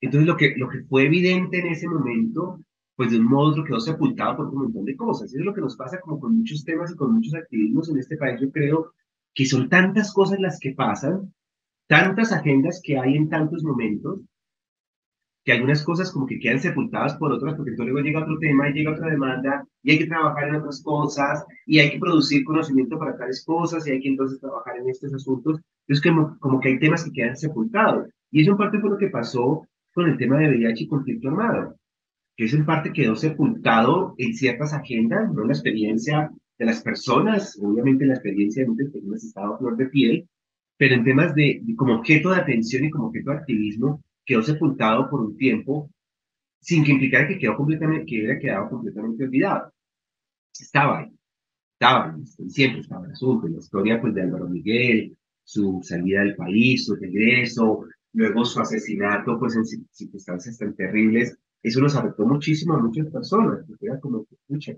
Entonces 0.00 0.28
lo 0.28 0.36
que, 0.36 0.54
lo 0.56 0.68
que 0.68 0.84
fue 0.84 1.06
evidente 1.06 1.58
en 1.58 1.66
ese 1.66 1.88
momento, 1.88 2.60
pues 2.94 3.10
de 3.10 3.18
un 3.18 3.24
modo 3.24 3.56
lo 3.56 3.64
quedó 3.64 3.80
sepultado 3.80 4.36
por 4.36 4.46
un 4.50 4.62
montón 4.62 4.84
de 4.84 4.94
cosas. 4.94 5.30
Eso 5.30 5.40
es 5.40 5.44
lo 5.44 5.52
que 5.52 5.62
nos 5.62 5.76
pasa 5.76 5.98
como 5.98 6.20
con 6.20 6.38
muchos 6.38 6.64
temas 6.64 6.92
y 6.92 6.96
con 6.96 7.12
muchos 7.12 7.34
activismos 7.34 7.88
en 7.88 7.98
este 7.98 8.16
país. 8.16 8.40
Yo 8.40 8.52
creo 8.52 8.92
que 9.34 9.46
son 9.46 9.68
tantas 9.68 10.12
cosas 10.12 10.38
las 10.38 10.60
que 10.60 10.74
pasan 10.76 11.34
tantas 11.92 12.32
agendas 12.32 12.80
que 12.82 12.96
hay 12.96 13.16
en 13.18 13.28
tantos 13.28 13.62
momentos, 13.62 14.20
que 15.44 15.52
algunas 15.52 15.84
cosas 15.84 16.10
como 16.10 16.26
que 16.26 16.38
quedan 16.38 16.58
sepultadas 16.58 17.16
por 17.16 17.30
otras, 17.32 17.54
porque 17.54 17.72
luego 17.76 17.98
llega 17.98 18.22
otro 18.22 18.38
tema 18.38 18.70
y 18.70 18.72
llega 18.72 18.92
otra 18.92 19.10
demanda, 19.10 19.62
y 19.82 19.90
hay 19.90 19.98
que 19.98 20.06
trabajar 20.06 20.48
en 20.48 20.54
otras 20.54 20.82
cosas, 20.82 21.44
y 21.66 21.80
hay 21.80 21.90
que 21.90 21.98
producir 21.98 22.44
conocimiento 22.44 22.98
para 22.98 23.18
tales 23.18 23.44
cosas, 23.44 23.86
y 23.86 23.90
hay 23.90 24.00
que 24.00 24.08
entonces 24.08 24.40
trabajar 24.40 24.78
en 24.78 24.88
estos 24.88 25.12
asuntos. 25.12 25.60
Entonces, 25.86 26.10
como, 26.10 26.38
como 26.38 26.60
que 26.60 26.70
hay 26.70 26.78
temas 26.78 27.04
que 27.04 27.12
quedan 27.12 27.36
sepultados. 27.36 28.08
Y 28.30 28.40
eso 28.40 28.52
en 28.52 28.56
parte 28.56 28.80
fue 28.80 28.88
lo 28.88 28.96
que 28.96 29.08
pasó 29.08 29.66
con 29.92 30.08
el 30.08 30.16
tema 30.16 30.38
de 30.38 30.48
VIH 30.48 30.84
y 30.84 30.88
conflicto 30.88 31.28
armado, 31.28 31.76
que 32.38 32.46
eso 32.46 32.56
en 32.56 32.64
parte 32.64 32.94
quedó 32.94 33.16
sepultado 33.16 34.14
en 34.16 34.32
ciertas 34.32 34.72
agendas, 34.72 35.30
no 35.30 35.44
la 35.44 35.52
experiencia 35.52 36.30
de 36.58 36.64
las 36.64 36.80
personas, 36.80 37.58
obviamente 37.60 38.06
la 38.06 38.14
experiencia 38.14 38.62
de 38.62 38.70
muchas 38.70 38.90
personas 38.90 39.24
estaba 39.24 39.56
a 39.56 39.58
flor 39.58 39.76
de 39.76 39.90
piel, 39.90 40.26
pero 40.76 40.94
en 40.94 41.04
temas 41.04 41.34
de, 41.34 41.62
como 41.76 41.96
objeto 41.96 42.30
de 42.30 42.36
atención 42.36 42.84
y 42.84 42.90
como 42.90 43.08
objeto 43.08 43.30
de 43.30 43.36
activismo, 43.36 44.02
quedó 44.24 44.42
sepultado 44.42 45.08
por 45.10 45.20
un 45.20 45.36
tiempo 45.36 45.90
sin 46.60 46.84
que 46.84 46.92
implicara 46.92 47.26
que, 47.26 47.38
quedó 47.38 47.56
completamente, 47.56 48.06
que 48.06 48.18
hubiera 48.18 48.38
quedado 48.38 48.68
completamente 48.70 49.24
olvidado. 49.24 49.72
Estaba 50.58 51.00
ahí, 51.00 51.12
estaba, 51.72 52.16
siempre 52.48 52.80
estaba 52.80 53.06
el 53.06 53.12
asunto, 53.12 53.48
la 53.48 53.58
historia 53.58 54.00
pues, 54.00 54.14
de 54.14 54.22
Álvaro 54.22 54.48
Miguel, 54.48 55.16
su 55.44 55.80
salida 55.82 56.20
del 56.20 56.36
país, 56.36 56.86
su 56.86 56.94
regreso, 56.94 57.84
luego 58.12 58.44
su 58.44 58.60
asesinato 58.60 59.38
pues 59.38 59.56
en 59.56 59.64
circunstancias 59.90 60.58
tan 60.58 60.74
terribles, 60.74 61.36
eso 61.62 61.80
nos 61.80 61.94
afectó 61.94 62.26
muchísimo 62.26 62.74
a 62.74 62.82
muchas 62.82 63.08
personas, 63.08 63.64
porque 63.66 63.86
era 63.86 64.00
como, 64.00 64.26
escucha, 64.30 64.74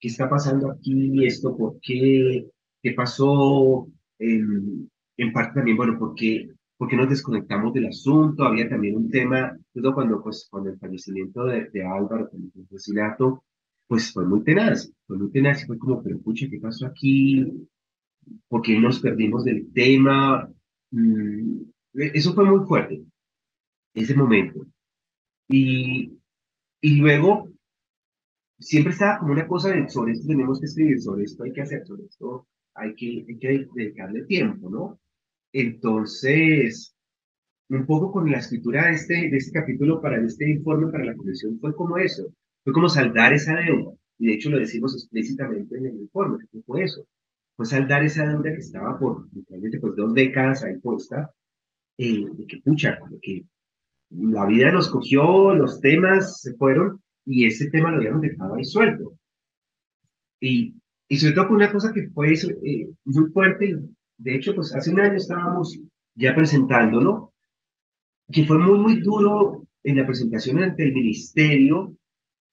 ¿qué 0.00 0.08
está 0.08 0.28
pasando 0.28 0.70
aquí? 0.70 1.26
¿Esto 1.26 1.56
por 1.56 1.78
qué? 1.80 2.46
¿Qué 2.82 2.92
pasó? 2.92 3.88
En 5.18 5.32
parte 5.32 5.54
también, 5.54 5.76
bueno, 5.76 5.98
porque 5.98 6.48
¿Por 6.78 6.88
qué 6.88 6.94
nos 6.96 7.08
desconectamos 7.10 7.74
del 7.74 7.86
asunto? 7.86 8.44
Había 8.44 8.68
también 8.68 8.96
un 8.96 9.10
tema, 9.10 9.58
todo 9.74 9.92
cuando, 9.92 10.22
pues, 10.22 10.46
con 10.48 10.68
el 10.68 10.78
fallecimiento 10.78 11.44
de, 11.44 11.68
de 11.70 11.84
Álvaro, 11.84 12.30
con 12.30 12.40
el 12.54 12.64
asesinato, 12.64 13.42
pues 13.88 14.12
fue 14.12 14.24
muy 14.24 14.44
tenaz, 14.44 14.92
fue 15.06 15.18
muy 15.18 15.30
tenaz 15.32 15.66
fue 15.66 15.76
como, 15.76 16.00
pero 16.02 16.20
pucha, 16.20 16.46
¿qué 16.48 16.60
pasó 16.60 16.86
aquí? 16.86 17.44
¿Por 18.46 18.62
qué 18.62 18.78
nos 18.78 19.00
perdimos 19.00 19.44
del 19.44 19.72
tema? 19.72 20.48
Mm, 20.92 21.62
eso 21.94 22.32
fue 22.34 22.44
muy 22.44 22.64
fuerte, 22.64 23.02
ese 23.94 24.14
momento. 24.14 24.64
Y, 25.48 26.12
y 26.80 26.96
luego, 26.96 27.50
siempre 28.60 28.92
estaba 28.92 29.18
como 29.18 29.32
una 29.32 29.48
cosa 29.48 29.70
de, 29.70 29.88
sobre 29.88 30.12
esto 30.12 30.28
tenemos 30.28 30.60
que 30.60 30.66
escribir, 30.66 31.00
sobre 31.00 31.24
esto 31.24 31.42
hay 31.42 31.52
que 31.52 31.62
hacer, 31.62 31.84
sobre 31.84 32.04
esto 32.04 32.46
hay 32.74 32.94
que, 32.94 33.24
hay 33.26 33.38
que 33.38 33.66
dedicarle 33.74 34.24
tiempo, 34.26 34.70
¿no? 34.70 35.00
Entonces, 35.52 36.94
un 37.68 37.86
poco 37.86 38.12
con 38.12 38.30
la 38.30 38.38
escritura 38.38 38.86
de 38.86 38.92
este, 38.92 39.14
de 39.30 39.36
este 39.36 39.58
capítulo 39.58 40.00
para 40.00 40.22
este 40.24 40.48
informe 40.50 40.90
para 40.90 41.04
la 41.04 41.16
comisión 41.16 41.58
fue 41.60 41.74
como 41.74 41.98
eso, 41.98 42.32
fue 42.64 42.72
como 42.72 42.88
saldar 42.88 43.32
esa 43.32 43.54
deuda. 43.56 43.92
Y 44.18 44.26
de 44.26 44.34
hecho 44.34 44.50
lo 44.50 44.58
decimos 44.58 44.94
explícitamente 44.94 45.76
en 45.76 45.86
el 45.86 45.96
informe, 45.96 46.44
fue 46.66 46.84
eso. 46.84 47.06
Fue 47.56 47.66
saldar 47.66 48.04
esa 48.04 48.26
deuda 48.26 48.52
que 48.52 48.58
estaba 48.58 48.98
por 48.98 49.28
literalmente 49.32 49.80
pues, 49.80 49.96
dos 49.96 50.14
décadas 50.14 50.64
ahí 50.64 50.78
puesta, 50.78 51.30
eh, 51.98 52.24
de 52.32 52.46
que 52.46 52.58
pucha, 52.58 52.98
que 53.20 53.44
la 54.10 54.46
vida 54.46 54.72
nos 54.72 54.88
cogió, 54.90 55.54
los 55.54 55.80
temas 55.80 56.40
se 56.40 56.54
fueron 56.54 57.02
y 57.26 57.46
ese 57.46 57.70
tema 57.70 57.90
lo 57.90 57.98
habíamos 57.98 58.22
dejado 58.22 58.54
ahí 58.54 58.64
suelto. 58.64 59.18
Y, 60.40 60.74
y 61.08 61.16
sobre 61.18 61.34
todo 61.34 61.48
con 61.48 61.56
una 61.56 61.72
cosa 61.72 61.92
que 61.92 62.08
fue 62.10 62.32
eh, 62.32 62.88
muy 63.04 63.30
fuerte, 63.30 63.76
de 64.18 64.34
hecho, 64.34 64.54
pues 64.54 64.74
hace 64.74 64.90
un 64.90 65.00
año 65.00 65.16
estábamos 65.16 65.78
ya 66.14 66.34
presentándolo, 66.34 67.32
que 68.30 68.44
fue 68.44 68.58
muy, 68.58 68.78
muy 68.78 69.00
duro 69.00 69.66
en 69.84 69.96
la 69.96 70.06
presentación 70.06 70.62
ante 70.62 70.82
el 70.82 70.92
ministerio, 70.92 71.96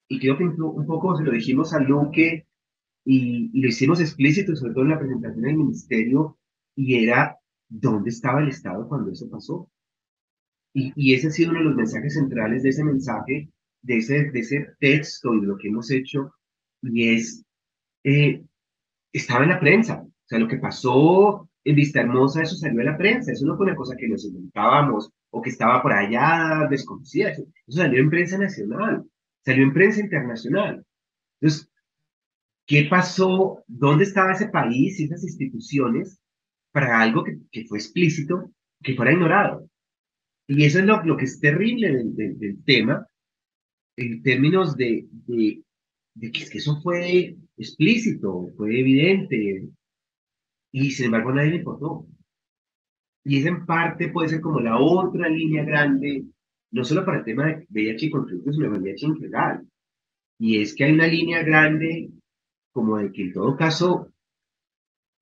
y 0.08 0.20
creo 0.20 0.38
que 0.38 0.44
un 0.46 0.86
poco 0.86 1.18
se 1.18 1.24
lo 1.24 1.32
dijimos 1.32 1.74
a 1.74 1.80
Luque 1.80 2.46
y, 3.04 3.60
lo 3.60 3.68
hicimos 3.68 4.00
explícito, 4.00 4.56
sobre 4.56 4.74
todo 4.74 4.84
en 4.84 4.92
la 4.92 5.00
presentación 5.00 5.42
del 5.42 5.58
ministerio, 5.58 6.38
y 6.76 7.04
era 7.04 7.38
dónde 7.68 8.12
estaba 8.12 8.42
el 8.42 8.50
Estado 8.50 8.88
cuando 8.88 9.12
eso 9.12 9.28
pasó. 9.30 9.70
Y, 10.72 10.94
y, 10.96 11.16
ese 11.16 11.28
ha 11.28 11.32
sido 11.32 11.50
uno 11.50 11.60
de 11.60 11.66
los 11.66 11.76
mensajes 11.76 12.14
centrales 12.14 12.62
de 12.62 12.70
ese 12.70 12.84
mensaje, 12.84 13.50
de 13.82 13.98
ese, 13.98 14.30
de 14.32 14.40
ese 14.40 14.68
texto 14.80 15.34
y 15.34 15.42
de 15.42 15.48
lo 15.48 15.58
que 15.58 15.70
hemos 15.70 15.90
hecho, 15.90 16.32
y 16.84 17.16
es, 17.16 17.44
eh, 18.04 18.44
estaba 19.12 19.44
en 19.44 19.50
la 19.50 19.60
prensa. 19.60 20.04
O 20.04 20.28
sea, 20.28 20.40
lo 20.40 20.48
que 20.48 20.58
pasó 20.58 21.50
en 21.66 21.76
Vista 21.76 22.00
Hermosa, 22.00 22.44
eso 22.44 22.56
salió 22.56 22.80
en 22.80 22.86
la 22.86 22.98
prensa, 22.98 23.32
eso 23.32 23.46
no 23.46 23.58
fue 23.58 23.66
una 23.66 23.76
cosa 23.76 23.98
que 23.98 24.08
nos 24.08 24.24
inventábamos 24.24 25.12
o 25.32 25.42
que 25.42 25.50
estaba 25.50 25.82
por 25.82 25.92
allá 25.92 26.68
desconocida, 26.70 27.32
eso 27.32 27.44
salió 27.68 28.00
en 28.00 28.10
prensa 28.10 28.38
nacional 28.38 29.04
salió 29.46 29.64
en 29.64 29.74
prensa 29.74 30.02
internacional. 30.02 30.84
Entonces, 31.40 31.70
¿qué 32.66 32.88
pasó? 32.90 33.64
¿Dónde 33.68 34.04
estaba 34.04 34.34
ese 34.34 34.50
país 34.50 35.00
y 35.00 35.06
esas 35.06 35.24
instituciones 35.24 36.20
para 36.72 37.00
algo 37.00 37.24
que, 37.24 37.66
fue 37.66 37.78
explícito, 37.78 38.52
que 38.82 38.96
fuera 38.96 39.14
ignorado? 39.14 39.70
Y 40.48 40.66
eso 40.66 40.80
es 40.80 40.86
lo, 40.86 41.18
que 41.18 41.26
es 41.26 41.40
terrible 41.40 42.04
del, 42.04 42.64
tema, 42.66 43.08
en 43.98 44.22
términos 44.24 44.76
de, 44.76 45.08
de, 45.28 45.64
de 46.16 46.32
que 46.32 46.58
eso 46.58 46.82
fue 46.82 47.38
explícito, 47.58 48.52
fue 48.58 48.80
evidente, 48.80 49.70
y 50.78 50.92
sin 50.92 51.06
embargo 51.06 51.32
nadie 51.32 51.52
le 51.52 51.56
importó. 51.58 52.06
Y 53.24 53.40
esa 53.40 53.48
en 53.48 53.66
parte 53.66 54.10
puede 54.10 54.28
ser 54.28 54.42
como 54.42 54.60
la 54.60 54.78
otra 54.78 55.30
línea 55.30 55.64
grande 55.64 56.26
no 56.72 56.84
solo 56.84 57.06
para 57.06 57.20
el 57.20 57.24
tema 57.24 57.46
de 57.46 57.66
VIH 57.70 58.08
y 58.08 58.10
conflictos, 58.10 58.56
sino 58.56 58.70
VIH 58.70 59.06
en 59.06 59.16
general. 59.16 59.68
Y 60.38 60.62
es 60.62 60.76
que 60.76 60.84
hay 60.84 60.92
una 60.92 61.08
línea 61.08 61.44
grande 61.44 62.10
como 62.74 62.98
de 62.98 63.10
que 63.14 63.24
en 63.24 63.34
todo 63.34 63.56
caso, 63.56 64.12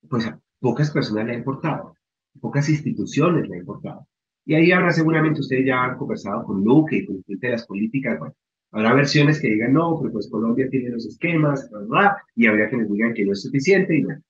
pues 0.08 0.26
a 0.26 0.40
pocas 0.58 0.90
personas 0.90 1.26
le 1.26 1.34
ha 1.34 1.38
importado, 1.38 1.94
pocas 2.40 2.68
instituciones 2.68 3.48
le 3.48 3.54
ha 3.54 3.60
importado. 3.60 4.08
Y 4.44 4.54
ahí 4.54 4.72
habrá 4.72 4.90
seguramente 4.90 5.40
ustedes 5.40 5.66
ya 5.66 5.84
han 5.84 5.96
conversado 5.96 6.42
con 6.42 6.64
Luque 6.64 6.96
y 6.96 7.06
con 7.06 7.22
gente 7.22 7.46
de 7.46 7.52
las 7.52 7.64
políticas, 7.64 8.18
bueno, 8.18 8.34
habrá 8.72 8.92
versiones 8.92 9.40
que 9.40 9.50
digan 9.50 9.74
no, 9.74 10.00
pero 10.00 10.12
pues 10.12 10.28
Colombia 10.28 10.68
tiene 10.68 10.90
los 10.90 11.06
esquemas, 11.06 11.70
bla, 11.70 11.80
bla, 11.86 12.22
y 12.34 12.48
habría 12.48 12.68
quienes 12.68 12.90
digan 12.90 13.14
que 13.14 13.24
no 13.24 13.32
es 13.32 13.42
suficiente, 13.42 13.96
y 13.96 14.02
no. 14.02 14.20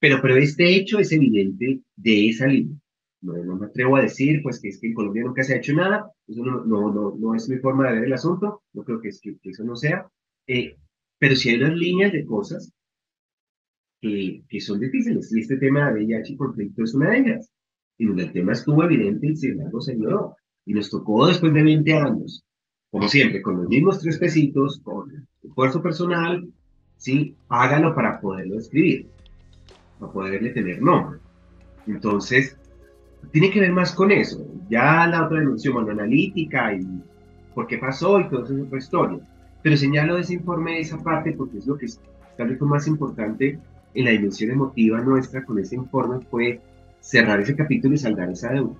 Pero, 0.00 0.20
pero 0.22 0.36
este 0.36 0.76
hecho 0.76 0.98
es 0.98 1.12
evidente 1.12 1.80
de 1.96 2.28
esa 2.28 2.46
línea. 2.46 2.76
No, 3.20 3.56
me 3.56 3.66
atrevo 3.66 3.96
a 3.96 4.02
decir 4.02 4.40
pues 4.42 4.60
que 4.60 4.68
es 4.68 4.78
que 4.80 4.86
en 4.86 4.94
Colombia 4.94 5.24
nunca 5.24 5.42
se 5.42 5.54
ha 5.54 5.56
hecho 5.56 5.74
nada, 5.74 6.12
eso 6.28 6.44
no, 6.44 7.14
no, 7.16 7.34
es 7.34 7.48
mi 7.48 7.58
forma 7.58 7.88
de 7.88 7.94
ver 7.94 8.04
el 8.04 8.12
asunto, 8.12 8.62
no 8.72 8.84
creo 8.84 9.00
que, 9.00 9.08
es, 9.08 9.20
eso 9.42 9.64
no 9.64 9.74
sea, 9.74 10.06
eh, 10.46 10.76
pero 11.18 11.34
sí 11.34 11.48
hay 11.50 11.56
unas 11.56 11.76
líneas 11.76 12.12
de 12.12 12.24
cosas 12.24 12.72
que, 14.00 14.44
que 14.48 14.60
son 14.60 14.78
difíciles, 14.78 15.32
y 15.32 15.40
este 15.40 15.56
tema 15.56 15.90
de 15.90 16.04
VIH 16.04 16.32
y 16.32 16.36
conflicto 16.36 16.84
es 16.84 16.94
una 16.94 17.10
de 17.10 17.18
ellas, 17.18 17.50
y 17.98 18.06
donde 18.06 18.22
el 18.24 18.32
tema 18.32 18.52
estuvo 18.52 18.84
evidente 18.84 19.26
y 19.26 19.36
sin 19.36 19.52
embargo 19.52 19.80
se 19.80 19.94
ignoró, 19.94 20.36
y 20.64 20.74
nos 20.74 20.88
tocó 20.88 21.26
después 21.26 21.52
de 21.52 21.62
20 21.64 21.92
años, 21.94 22.44
como 22.90 23.08
siempre, 23.08 23.42
con 23.42 23.56
los 23.56 23.68
mismos 23.68 23.98
tres 23.98 24.18
pesitos, 24.18 24.78
con 24.78 25.26
esfuerzo 25.42 25.82
personal, 25.82 26.48
sí, 26.96 27.34
hágalo 27.48 27.96
para 27.96 28.20
poderlo 28.20 28.58
escribir, 28.58 29.08
para 29.98 30.12
poderle 30.12 30.50
tener 30.50 30.80
nombre. 30.82 31.18
Entonces, 31.86 32.56
tiene 33.32 33.50
que 33.50 33.60
ver 33.60 33.72
más 33.72 33.92
con 33.92 34.10
eso. 34.10 34.46
Ya 34.68 35.06
la 35.06 35.26
otra 35.26 35.40
dimensión, 35.40 35.90
analítica 35.90 36.74
y 36.74 36.86
por 37.54 37.66
qué 37.66 37.78
pasó 37.78 38.20
y 38.20 38.28
todo 38.28 38.44
eso 38.44 38.54
es 38.54 38.62
otra 38.62 38.78
historia. 38.78 39.18
Pero 39.62 39.76
señalo 39.76 40.18
ese 40.18 40.34
informe, 40.34 40.80
esa 40.80 41.02
parte, 41.02 41.32
porque 41.32 41.58
es 41.58 41.66
lo 41.66 41.76
que 41.76 41.86
es 41.86 42.00
tal 42.36 42.48
vez 42.48 42.60
lo 42.60 42.66
más 42.66 42.86
importante 42.86 43.58
en 43.94 44.04
la 44.04 44.12
dimensión 44.12 44.50
emotiva 44.52 45.00
nuestra 45.00 45.44
con 45.44 45.58
ese 45.58 45.74
informe 45.74 46.24
fue 46.30 46.60
cerrar 47.00 47.40
ese 47.40 47.56
capítulo 47.56 47.94
y 47.94 47.98
saldar 47.98 48.30
esa 48.30 48.52
deuda. 48.52 48.76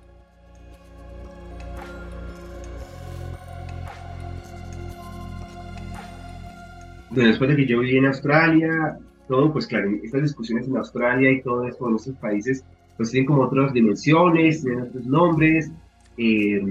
Después 7.11 7.49
de 7.49 7.55
que 7.55 7.65
yo 7.65 7.79
viví 7.79 7.97
en 7.97 8.05
Australia, 8.05 8.97
todo, 9.29 9.53
pues 9.53 9.65
claro, 9.67 9.89
estas 10.03 10.23
discusiones 10.23 10.67
en 10.67 10.75
Australia 10.75 11.31
y 11.31 11.41
todo 11.41 11.65
eso 11.65 11.87
en 11.87 11.95
estos 11.95 12.15
países 12.17 12.65
pues 12.97 13.11
tienen 13.11 13.27
como 13.27 13.43
otras 13.43 13.71
dimensiones, 13.71 14.61
tienen 14.61 14.81
otros 14.81 15.05
nombres, 15.05 15.71
eh, 16.17 16.61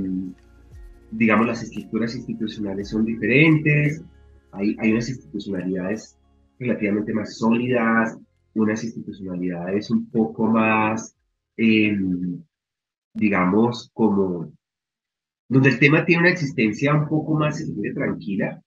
digamos 1.10 1.46
las 1.46 1.62
estructuras 1.62 2.14
institucionales 2.14 2.90
son 2.90 3.06
diferentes, 3.06 4.04
hay, 4.52 4.76
hay 4.78 4.92
unas 4.92 5.08
institucionalidades 5.08 6.18
relativamente 6.58 7.14
más 7.14 7.38
sólidas, 7.38 8.18
unas 8.54 8.84
institucionalidades 8.84 9.90
un 9.90 10.10
poco 10.10 10.48
más, 10.48 11.16
eh, 11.56 11.96
digamos, 13.14 13.90
como, 13.94 14.52
donde 15.48 15.68
el 15.70 15.78
tema 15.78 16.04
tiene 16.04 16.22
una 16.22 16.30
existencia 16.30 16.94
un 16.94 17.08
poco 17.08 17.34
más 17.34 17.64
tranquila. 17.94 18.62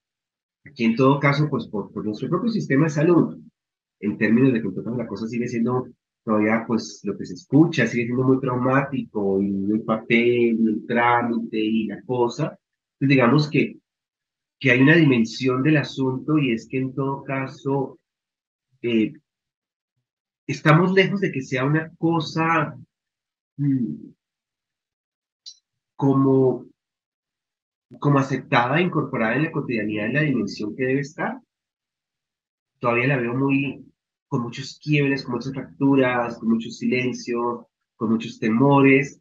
Aquí 0.65 0.85
en 0.85 0.95
todo 0.95 1.19
caso, 1.19 1.47
pues 1.49 1.67
por, 1.67 1.91
por 1.91 2.05
nuestro 2.05 2.29
propio 2.29 2.49
sistema 2.49 2.85
de 2.85 2.91
salud, 2.91 3.37
en 4.01 4.17
términos 4.17 4.53
de 4.53 4.61
que 4.61 4.69
la 4.97 5.07
cosa 5.07 5.27
sigue 5.27 5.47
siendo 5.47 5.87
todavía 6.23 6.63
pues 6.67 7.01
lo 7.03 7.17
que 7.17 7.25
se 7.25 7.33
escucha 7.33 7.87
sigue 7.87 8.05
siendo 8.05 8.23
muy 8.23 8.39
traumático 8.39 9.41
y 9.41 9.71
el 9.71 9.81
papel, 9.83 10.57
y 10.59 10.67
el 10.67 10.85
trámite 10.85 11.57
y 11.57 11.87
la 11.87 12.01
cosa. 12.03 12.57
Entonces 12.99 13.09
digamos 13.15 13.49
que, 13.49 13.77
que 14.59 14.71
hay 14.71 14.81
una 14.81 14.95
dimensión 14.95 15.63
del 15.63 15.77
asunto 15.77 16.37
y 16.37 16.53
es 16.53 16.67
que 16.67 16.77
en 16.77 16.93
todo 16.93 17.23
caso 17.23 17.99
eh, 18.81 19.13
estamos 20.47 20.93
lejos 20.93 21.21
de 21.21 21.31
que 21.31 21.41
sea 21.41 21.65
una 21.65 21.91
cosa 21.97 22.75
mm, 23.57 24.11
como, 25.95 26.65
como 27.99 28.19
aceptada, 28.19 28.81
incorporada 28.81 29.35
en 29.35 29.43
la 29.43 29.51
cotidianidad 29.51 30.07
en 30.07 30.13
la 30.13 30.21
dimensión 30.21 30.75
que 30.75 30.85
debe 30.85 31.01
estar. 31.01 31.39
Todavía 32.79 33.07
la 33.07 33.17
veo 33.17 33.35
muy, 33.35 33.90
con 34.31 34.43
muchos 34.43 34.79
quiebres, 34.81 35.23
con 35.23 35.35
muchas 35.35 35.51
fracturas, 35.51 36.37
con 36.39 36.47
mucho 36.47 36.69
silencio, 36.69 37.67
con 37.97 38.11
muchos 38.11 38.39
temores. 38.39 39.19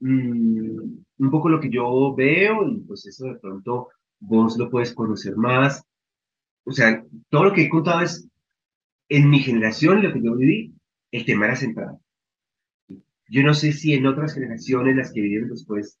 Mm, 0.00 0.98
un 1.18 1.30
poco 1.30 1.48
lo 1.48 1.60
que 1.60 1.70
yo 1.70 2.12
veo, 2.16 2.68
y 2.68 2.80
pues 2.80 3.06
eso 3.06 3.26
de 3.26 3.38
pronto 3.38 3.90
vos 4.18 4.58
lo 4.58 4.68
puedes 4.68 4.92
conocer 4.92 5.36
más. 5.36 5.84
O 6.64 6.72
sea, 6.72 7.04
todo 7.28 7.44
lo 7.44 7.52
que 7.52 7.62
he 7.62 7.68
contado 7.68 8.00
es 8.00 8.26
en 9.08 9.30
mi 9.30 9.38
generación, 9.38 10.02
lo 10.02 10.12
que 10.12 10.20
yo 10.20 10.34
viví, 10.34 10.74
el 11.12 11.24
tema 11.24 11.44
era 11.46 11.54
central. 11.54 11.98
Yo 13.28 13.44
no 13.44 13.54
sé 13.54 13.72
si 13.72 13.94
en 13.94 14.06
otras 14.06 14.34
generaciones, 14.34 14.96
las 14.96 15.12
que 15.12 15.20
vivieron 15.20 15.50
después 15.50 15.96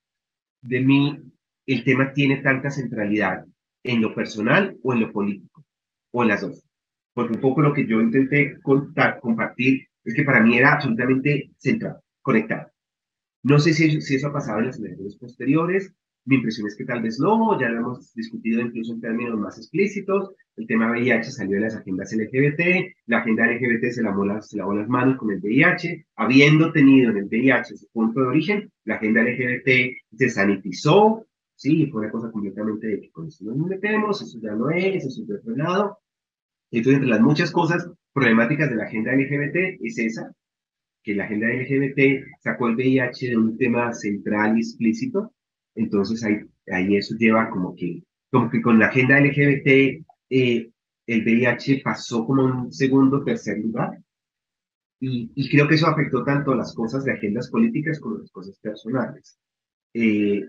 de 0.62 0.80
mí, 0.80 1.20
el 1.66 1.84
tema 1.84 2.12
tiene 2.12 2.38
tanta 2.38 2.72
centralidad 2.72 3.46
en 3.84 4.02
lo 4.02 4.12
personal 4.12 4.76
o 4.82 4.92
en 4.92 5.00
lo 5.02 5.12
político, 5.12 5.64
o 6.10 6.24
en 6.24 6.30
las 6.30 6.40
dos 6.40 6.64
porque 7.20 7.34
un 7.34 7.40
poco 7.40 7.60
lo 7.60 7.74
que 7.74 7.86
yo 7.86 8.00
intenté 8.00 8.58
contar, 8.62 9.20
compartir 9.20 9.86
es 10.04 10.14
que 10.14 10.24
para 10.24 10.40
mí 10.40 10.56
era 10.56 10.72
absolutamente 10.72 11.50
central, 11.58 11.98
conectado. 12.22 12.70
No 13.42 13.58
sé 13.58 13.74
si, 13.74 14.00
si 14.00 14.14
eso 14.14 14.28
ha 14.28 14.32
pasado 14.32 14.60
en 14.60 14.66
las 14.66 14.78
elecciones 14.78 15.16
posteriores, 15.16 15.92
mi 16.24 16.36
impresión 16.36 16.66
es 16.66 16.76
que 16.76 16.86
tal 16.86 17.02
vez 17.02 17.20
no, 17.20 17.60
ya 17.60 17.68
lo 17.68 17.80
hemos 17.80 18.14
discutido 18.14 18.62
incluso 18.62 18.94
en 18.94 19.02
términos 19.02 19.38
más 19.38 19.58
explícitos. 19.58 20.30
El 20.56 20.66
tema 20.66 20.90
VIH 20.90 21.30
salió 21.30 21.56
de 21.56 21.64
las 21.64 21.76
agendas 21.76 22.10
LGBT, 22.14 22.94
la 23.04 23.18
agenda 23.18 23.46
LGBT 23.46 23.90
se 23.90 24.02
lavó 24.02 24.24
las, 24.24 24.48
se 24.48 24.56
lavó 24.56 24.74
las 24.74 24.88
manos 24.88 25.18
con 25.18 25.30
el 25.30 25.40
VIH, 25.40 26.06
habiendo 26.16 26.72
tenido 26.72 27.10
en 27.10 27.18
el 27.18 27.24
VIH 27.26 27.76
su 27.76 27.86
punto 27.92 28.20
de 28.20 28.28
origen, 28.28 28.72
la 28.84 28.94
agenda 28.94 29.22
LGBT 29.22 29.94
se 30.16 30.30
sanitizó, 30.30 31.26
sí, 31.54 31.86
fue 31.90 32.00
una 32.00 32.10
cosa 32.10 32.30
completamente 32.30 32.86
de 32.86 33.00
que 33.02 33.10
con 33.10 33.26
eso 33.26 33.44
no 33.44 33.54
nos 33.54 33.68
metemos, 33.68 34.22
eso 34.22 34.38
ya 34.40 34.54
no 34.54 34.70
es, 34.70 35.04
eso 35.04 35.20
es 35.20 35.28
de 35.28 35.34
otro 35.34 35.54
lado. 35.54 35.98
Entonces, 36.70 36.98
entre 36.98 37.10
las 37.10 37.20
muchas 37.20 37.50
cosas 37.50 37.90
problemáticas 38.12 38.70
de 38.70 38.76
la 38.76 38.84
agenda 38.84 39.12
LGBT 39.14 39.80
es 39.80 39.98
esa, 39.98 40.32
que 41.02 41.14
la 41.14 41.24
agenda 41.24 41.48
LGBT 41.48 42.24
sacó 42.40 42.68
el 42.68 42.76
VIH 42.76 43.30
de 43.30 43.36
un 43.36 43.56
tema 43.56 43.92
central 43.92 44.56
y 44.56 44.60
explícito, 44.60 45.32
entonces 45.74 46.22
ahí, 46.24 46.40
ahí 46.72 46.96
eso 46.96 47.14
lleva 47.16 47.50
como 47.50 47.74
que, 47.74 48.02
como 48.30 48.50
que 48.50 48.60
con 48.60 48.78
la 48.78 48.86
agenda 48.86 49.20
LGBT 49.20 50.04
eh, 50.30 50.70
el 51.06 51.24
VIH 51.24 51.82
pasó 51.82 52.24
como 52.24 52.44
un 52.44 52.72
segundo 52.72 53.24
tercer 53.24 53.58
lugar. 53.58 53.98
Y, 55.02 55.30
y, 55.34 55.48
creo 55.48 55.66
que 55.66 55.76
eso 55.76 55.86
afectó 55.86 56.22
tanto 56.24 56.54
las 56.54 56.74
cosas 56.74 57.04
de 57.04 57.12
agendas 57.12 57.50
políticas 57.50 57.98
como 57.98 58.18
las 58.18 58.30
cosas 58.30 58.58
personales. 58.58 59.38
Eh, 59.94 60.42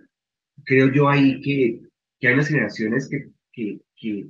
creo 0.66 0.92
yo 0.92 1.08
ahí 1.08 1.40
que, 1.42 1.82
que 2.20 2.28
hay 2.28 2.34
unas 2.34 2.50
generaciones 2.50 3.08
que, 3.10 3.30
que, 3.54 3.80
que 3.96 4.30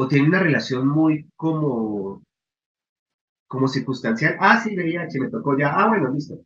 o 0.00 0.08
tienen 0.08 0.28
una 0.28 0.40
relación 0.40 0.88
muy 0.88 1.30
como, 1.36 2.22
como 3.46 3.68
circunstancial. 3.68 4.36
Ah, 4.40 4.58
sí, 4.62 4.74
VIH, 4.74 5.20
me 5.20 5.28
tocó 5.28 5.58
ya. 5.58 5.74
Ah, 5.74 5.88
bueno, 5.88 6.10
listo. 6.10 6.42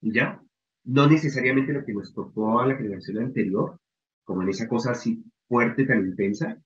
Y 0.00 0.12
ya 0.12 0.42
no 0.86 1.06
necesariamente 1.06 1.72
lo 1.72 1.84
que 1.84 1.94
nos 1.94 2.12
tocó 2.12 2.60
a 2.60 2.66
la 2.66 2.74
generación 2.74 3.18
anterior, 3.18 3.78
como 4.24 4.42
en 4.42 4.48
esa 4.48 4.66
cosa 4.66 4.90
así 4.90 5.22
fuerte, 5.46 5.86
tan 5.86 6.04
intensa. 6.04 6.60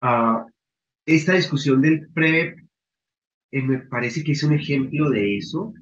Uh, 0.00 0.48
esta 1.04 1.34
discusión 1.34 1.82
del 1.82 2.08
PrEP 2.10 2.56
eh, 3.50 3.62
me 3.62 3.78
parece 3.78 4.22
que 4.22 4.32
es 4.32 4.44
un 4.44 4.52
ejemplo 4.52 5.10
de 5.10 5.38
eso, 5.38 5.74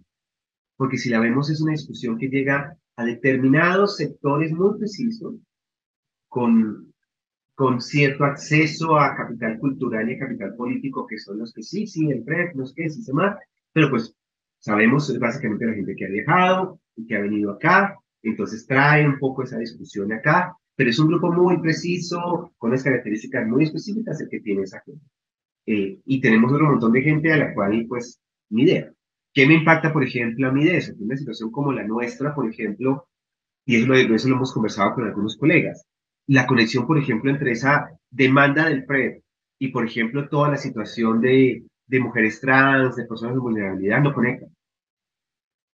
porque 0.78 0.96
si 0.96 1.10
la 1.10 1.20
vemos 1.20 1.50
es 1.50 1.60
una 1.60 1.72
discusión 1.72 2.16
que 2.16 2.28
llega 2.28 2.78
a 2.96 3.04
determinados 3.04 3.98
sectores 3.98 4.52
muy 4.52 4.78
precisos, 4.78 5.34
con, 6.28 6.94
con 7.56 7.80
cierto 7.80 8.24
acceso 8.24 8.96
a 8.96 9.16
capital 9.16 9.58
cultural 9.58 10.08
y 10.08 10.14
a 10.14 10.18
capital 10.18 10.54
político, 10.54 11.06
que 11.06 11.18
son 11.18 11.38
los 11.38 11.52
que 11.52 11.62
sí, 11.62 11.86
sí, 11.86 12.06
PrEP, 12.24 12.54
los 12.54 12.72
que 12.72 12.88
sí 12.88 13.02
se 13.02 13.12
más, 13.12 13.36
pero 13.72 13.90
pues 13.90 14.14
sabemos 14.60 15.18
básicamente 15.18 15.66
la 15.66 15.74
gente 15.74 15.96
que 15.96 16.04
ha 16.04 16.08
viajado, 16.08 16.78
y 16.96 17.06
que 17.06 17.16
ha 17.16 17.20
venido 17.20 17.52
acá, 17.52 17.98
entonces 18.22 18.66
trae 18.66 19.06
un 19.06 19.18
poco 19.18 19.42
esa 19.42 19.58
discusión 19.58 20.12
acá, 20.12 20.56
pero 20.74 20.90
es 20.90 20.98
un 20.98 21.08
grupo 21.08 21.32
muy 21.32 21.58
preciso, 21.58 22.52
con 22.58 22.70
las 22.70 22.82
características 22.82 23.46
muy 23.46 23.64
específicas 23.64 24.20
el 24.20 24.28
que 24.28 24.40
tiene 24.40 24.62
esa 24.62 24.82
gente. 24.84 25.04
Eh, 25.66 25.98
y 26.04 26.20
tenemos 26.20 26.52
otro 26.52 26.66
montón 26.66 26.92
de 26.92 27.02
gente 27.02 27.32
a 27.32 27.36
la 27.36 27.54
cual, 27.54 27.86
pues, 27.88 28.20
ni 28.50 28.62
idea. 28.62 28.92
¿Qué 29.32 29.46
me 29.46 29.54
impacta, 29.54 29.92
por 29.92 30.04
ejemplo, 30.04 30.48
a 30.48 30.52
mí 30.52 30.64
de 30.64 30.76
eso? 30.76 30.92
Una 30.98 31.16
situación 31.16 31.50
como 31.50 31.72
la 31.72 31.84
nuestra, 31.84 32.34
por 32.34 32.48
ejemplo, 32.48 33.08
y 33.64 33.76
eso 33.76 33.86
lo, 33.86 33.94
eso 33.94 34.28
lo 34.28 34.36
hemos 34.36 34.52
conversado 34.52 34.94
con 34.94 35.04
algunos 35.04 35.36
colegas, 35.36 35.86
la 36.26 36.46
conexión, 36.46 36.86
por 36.86 36.98
ejemplo, 36.98 37.30
entre 37.30 37.52
esa 37.52 37.90
demanda 38.10 38.68
del 38.68 38.84
PREP 38.84 39.22
y, 39.58 39.68
por 39.68 39.86
ejemplo, 39.86 40.28
toda 40.28 40.50
la 40.50 40.56
situación 40.56 41.20
de, 41.20 41.64
de 41.86 42.00
mujeres 42.00 42.40
trans, 42.40 42.96
de 42.96 43.06
personas 43.06 43.34
de 43.34 43.40
vulnerabilidad, 43.40 44.02
no 44.02 44.12
conecta. 44.12 44.46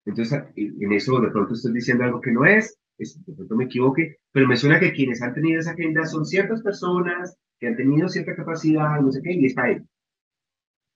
Entonces, 0.04 0.42
en 0.56 0.92
eso 0.92 1.20
de 1.20 1.30
pronto 1.30 1.52
estoy 1.52 1.72
diciendo 1.74 2.04
algo 2.04 2.20
que 2.20 2.32
no 2.32 2.46
es, 2.46 2.78
de 2.98 3.34
pronto 3.34 3.56
me 3.56 3.64
equivoque, 3.64 4.16
pero 4.32 4.48
me 4.48 4.56
suena 4.56 4.80
que 4.80 4.92
quienes 4.92 5.22
han 5.22 5.34
tenido 5.34 5.60
esa 5.60 5.72
agenda 5.72 6.06
son 6.06 6.24
ciertas 6.24 6.62
personas 6.62 7.36
que 7.58 7.68
han 7.68 7.76
tenido 7.76 8.08
cierta 8.08 8.34
capacidad, 8.34 9.00
no 9.00 9.12
sé 9.12 9.20
qué, 9.22 9.32
y 9.32 9.46
está 9.46 9.64
ahí. 9.64 9.78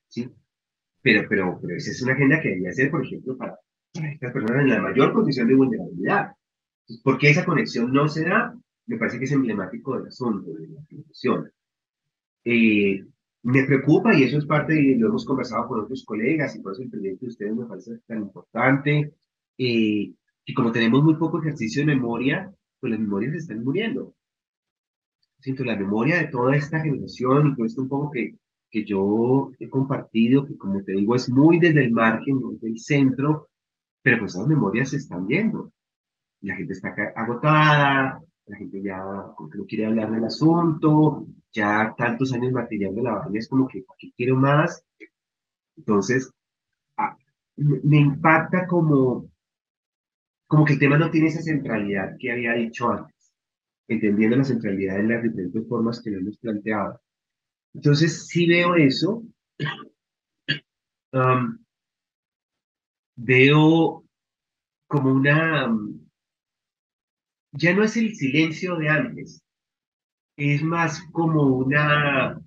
¿Sí? 0.08 0.30
Pero, 1.02 1.28
pero, 1.28 1.58
pero 1.60 1.76
esa 1.76 1.90
es 1.90 2.02
una 2.02 2.14
agenda 2.14 2.40
que 2.40 2.48
debería 2.48 2.72
ser, 2.72 2.90
por 2.90 3.04
ejemplo, 3.04 3.36
para, 3.36 3.58
estas 3.92 4.32
personas 4.32 4.62
en 4.62 4.70
la 4.70 4.80
mayor 4.80 5.12
condición 5.12 5.48
de 5.48 5.54
vulnerabilidad. 5.54 6.32
¿Por 7.02 7.18
qué 7.18 7.30
esa 7.30 7.44
conexión 7.44 7.92
no 7.92 8.08
se 8.08 8.24
da? 8.24 8.54
Me 8.86 8.96
parece 8.98 9.18
que 9.18 9.24
es 9.24 9.32
emblemático 9.32 9.96
del 9.96 10.08
asunto, 10.08 10.52
de 10.52 10.68
la 10.68 10.82
situación. 10.84 11.50
Eh, 12.44 13.04
me 13.44 13.64
preocupa 13.64 14.14
y 14.14 14.24
eso 14.24 14.38
es 14.38 14.46
parte, 14.46 14.80
y 14.80 14.94
lo 14.96 15.08
hemos 15.08 15.24
conversado 15.24 15.66
con 15.68 15.80
otros 15.80 16.04
colegas, 16.04 16.54
y 16.56 16.60
por 16.60 16.72
eso 16.72 16.82
el 16.82 16.90
proyecto 16.90 17.26
de 17.26 17.30
ustedes 17.30 17.56
me 17.56 17.66
parece 17.66 17.98
tan 18.06 18.22
importante, 18.22 19.14
eh, 19.58 20.14
como 20.54 20.72
tenemos 20.72 21.02
muy 21.02 21.14
poco 21.16 21.40
ejercicio 21.40 21.82
de 21.82 21.94
memoria, 21.94 22.52
pues 22.80 22.90
las 22.90 23.00
memorias 23.00 23.34
están 23.34 23.64
muriendo. 23.64 24.14
Siento 25.40 25.64
la 25.64 25.76
memoria 25.76 26.18
de 26.18 26.28
toda 26.28 26.56
esta 26.56 26.80
generación 26.80 27.48
y 27.48 27.56
todo 27.56 27.66
esto 27.66 27.82
un 27.82 27.88
poco 27.88 28.10
que, 28.10 28.36
que 28.70 28.84
yo 28.84 29.50
he 29.58 29.68
compartido, 29.68 30.46
que 30.46 30.56
como 30.56 30.82
te 30.82 30.92
digo 30.92 31.14
es 31.14 31.28
muy 31.28 31.58
desde 31.58 31.84
el 31.84 31.92
margen, 31.92 32.36
muy 32.36 32.58
del 32.58 32.78
centro, 32.78 33.48
pero 34.02 34.18
pues 34.20 34.34
esas 34.34 34.46
memorias 34.46 34.90
se 34.90 34.96
están 34.96 35.26
viendo. 35.26 35.72
La 36.40 36.56
gente 36.56 36.72
está 36.72 36.94
agotada, 37.16 38.20
la 38.46 38.56
gente 38.56 38.82
ya 38.82 38.98
no 38.98 39.66
quiere 39.66 39.86
hablar 39.86 40.10
del 40.10 40.24
asunto, 40.24 41.26
ya 41.52 41.94
tantos 41.96 42.32
años 42.32 42.52
martillando 42.52 43.02
la 43.02 43.14
vaina 43.14 43.38
es 43.38 43.48
como 43.48 43.68
que, 43.68 43.84
aquí 43.94 44.12
quiero 44.16 44.36
más? 44.36 44.84
Entonces, 45.76 46.32
ah, 46.96 47.16
me 47.56 47.98
impacta 47.98 48.66
como, 48.66 49.30
como 50.46 50.64
que 50.64 50.74
el 50.74 50.78
tema 50.78 50.98
no 50.98 51.10
tiene 51.10 51.28
esa 51.28 51.42
centralidad 51.42 52.16
que 52.18 52.32
había 52.32 52.52
dicho 52.54 52.90
antes, 52.90 53.32
entendiendo 53.88 54.36
la 54.36 54.44
centralidad 54.44 54.98
en 54.98 55.08
las 55.08 55.22
diferentes 55.22 55.68
formas 55.68 56.00
que 56.02 56.10
lo 56.10 56.18
hemos 56.18 56.38
planteado. 56.38 57.00
Entonces, 57.74 58.26
si 58.26 58.46
veo 58.46 58.74
eso. 58.74 59.22
veo 63.16 64.04
como 64.86 65.12
una 65.12 65.74
ya 67.52 67.74
no 67.74 67.84
es 67.84 67.96
el 67.96 68.14
silencio 68.14 68.76
de 68.76 68.88
antes, 68.88 69.42
es 70.36 70.62
más 70.62 71.02
como 71.12 71.42
una, 71.56 72.40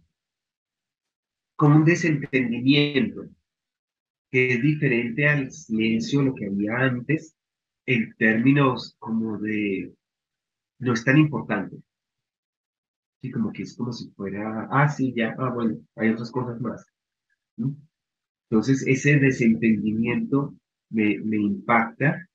como 1.55 1.75
un 1.77 1.85
desentendimiento, 1.85 3.27
que 4.31 4.53
es 4.53 4.61
diferente 4.61 5.27
al 5.27 5.51
silencio, 5.51 6.21
lo 6.21 6.35
que 6.35 6.45
había 6.47 6.77
antes, 6.77 7.35
en 7.85 8.13
términos 8.17 8.95
como 8.99 9.37
de, 9.39 9.93
no 10.79 10.93
es 10.93 11.03
tan 11.05 11.17
importante. 11.17 11.77
Sí, 13.21 13.31
como 13.31 13.51
que 13.51 13.63
es 13.63 13.75
como 13.75 13.91
si 13.91 14.09
fuera, 14.11 14.67
ah, 14.71 14.87
sí, 14.87 15.13
ya, 15.15 15.35
ah, 15.37 15.49
bueno, 15.53 15.77
hay 15.95 16.09
otras 16.11 16.31
cosas 16.31 16.61
más. 16.61 16.85
Entonces, 18.49 18.85
ese 18.87 19.19
desentendimiento 19.19 20.55
me, 20.89 21.19
me 21.19 21.37
impacta. 21.37 22.27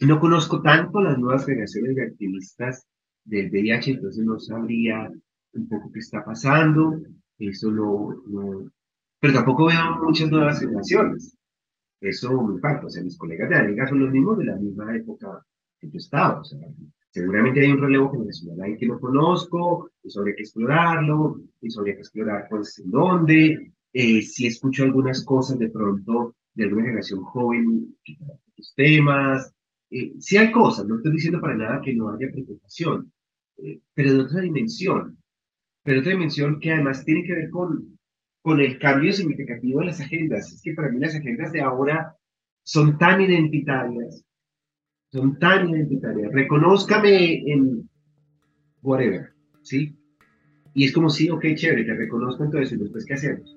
No 0.00 0.18
conozco 0.18 0.62
tanto 0.62 1.00
las 1.00 1.18
nuevas 1.18 1.44
generaciones 1.44 1.94
de 1.94 2.04
activistas 2.04 2.86
del 3.24 3.50
VIH, 3.50 3.92
entonces 3.92 4.24
no 4.24 4.38
sabría 4.38 5.10
un 5.52 5.68
poco 5.68 5.90
qué 5.92 5.98
está 5.98 6.24
pasando. 6.24 7.00
Eso 7.38 7.70
no, 7.70 8.20
Pero 9.20 9.34
tampoco 9.34 9.66
veo 9.66 9.98
muchas 10.02 10.30
nuevas 10.30 10.60
generaciones. 10.60 11.36
Eso 12.00 12.42
me 12.42 12.58
falta. 12.60 12.86
O 12.86 12.90
sea, 12.90 13.02
mis 13.02 13.18
colegas 13.18 13.50
de 13.50 13.56
Amiga 13.56 13.86
son 13.86 14.00
los 14.00 14.10
mismos 14.10 14.38
de 14.38 14.44
la 14.46 14.56
misma 14.56 14.96
época 14.96 15.44
que 15.78 15.90
yo 15.90 15.98
estaba. 15.98 16.40
O 16.40 16.44
sea, 16.44 16.58
seguramente 17.10 17.60
hay 17.60 17.70
un 17.70 17.80
relevo 17.80 18.10
generacional 18.10 18.62
ahí 18.62 18.78
que 18.78 18.86
no 18.86 18.98
conozco, 18.98 19.90
y 20.02 20.10
sobre 20.10 20.34
qué 20.34 20.42
explorarlo, 20.42 21.40
y 21.60 21.70
sobre 21.70 21.94
qué 21.94 22.00
explorar 22.00 22.46
pues 22.48 22.78
en 22.78 22.90
dónde. 22.90 23.72
Eh, 23.92 24.22
si 24.22 24.46
escucho 24.46 24.84
algunas 24.84 25.24
cosas 25.24 25.58
de 25.58 25.68
pronto 25.68 26.36
de 26.54 26.64
alguna 26.64 26.84
generación 26.84 27.22
joven, 27.22 27.96
los 28.56 28.74
temas, 28.74 29.52
eh, 29.90 30.12
hay 30.38 30.52
cosas, 30.52 30.86
no 30.86 30.96
estoy 30.96 31.12
diciendo 31.12 31.40
para 31.40 31.56
nada 31.56 31.80
que 31.84 31.94
no 31.94 32.10
haya 32.10 32.30
preocupación, 32.30 33.12
eh, 33.58 33.80
pero 33.94 34.12
de 34.12 34.20
otra 34.20 34.40
dimensión, 34.40 35.18
pero 35.82 36.00
otra 36.00 36.12
dimensión 36.12 36.60
que 36.60 36.72
además 36.72 37.04
tiene 37.04 37.24
que 37.24 37.34
ver 37.34 37.50
con, 37.50 37.98
con 38.42 38.60
el 38.60 38.78
cambio 38.78 39.12
significativo 39.12 39.80
de 39.80 39.86
las 39.86 40.00
agendas. 40.00 40.52
Es 40.52 40.62
que 40.62 40.74
para 40.74 40.90
mí 40.90 41.00
las 41.00 41.14
agendas 41.14 41.52
de 41.52 41.60
ahora 41.60 42.14
son 42.62 42.98
tan 42.98 43.20
identitarias, 43.20 44.24
son 45.10 45.38
tan 45.38 45.68
identitarias. 45.68 46.32
Reconózcame 46.32 47.50
en 47.50 47.88
whatever, 48.82 49.32
¿sí? 49.62 49.96
Y 50.72 50.84
es 50.84 50.92
como, 50.92 51.10
sí, 51.10 51.28
ok, 51.30 51.44
chévere, 51.54 51.84
te 51.84 51.94
reconozco 51.94 52.44
entonces, 52.44 52.72
y 52.72 52.76
después, 52.76 53.04
¿qué 53.04 53.14
hacemos? 53.14 53.56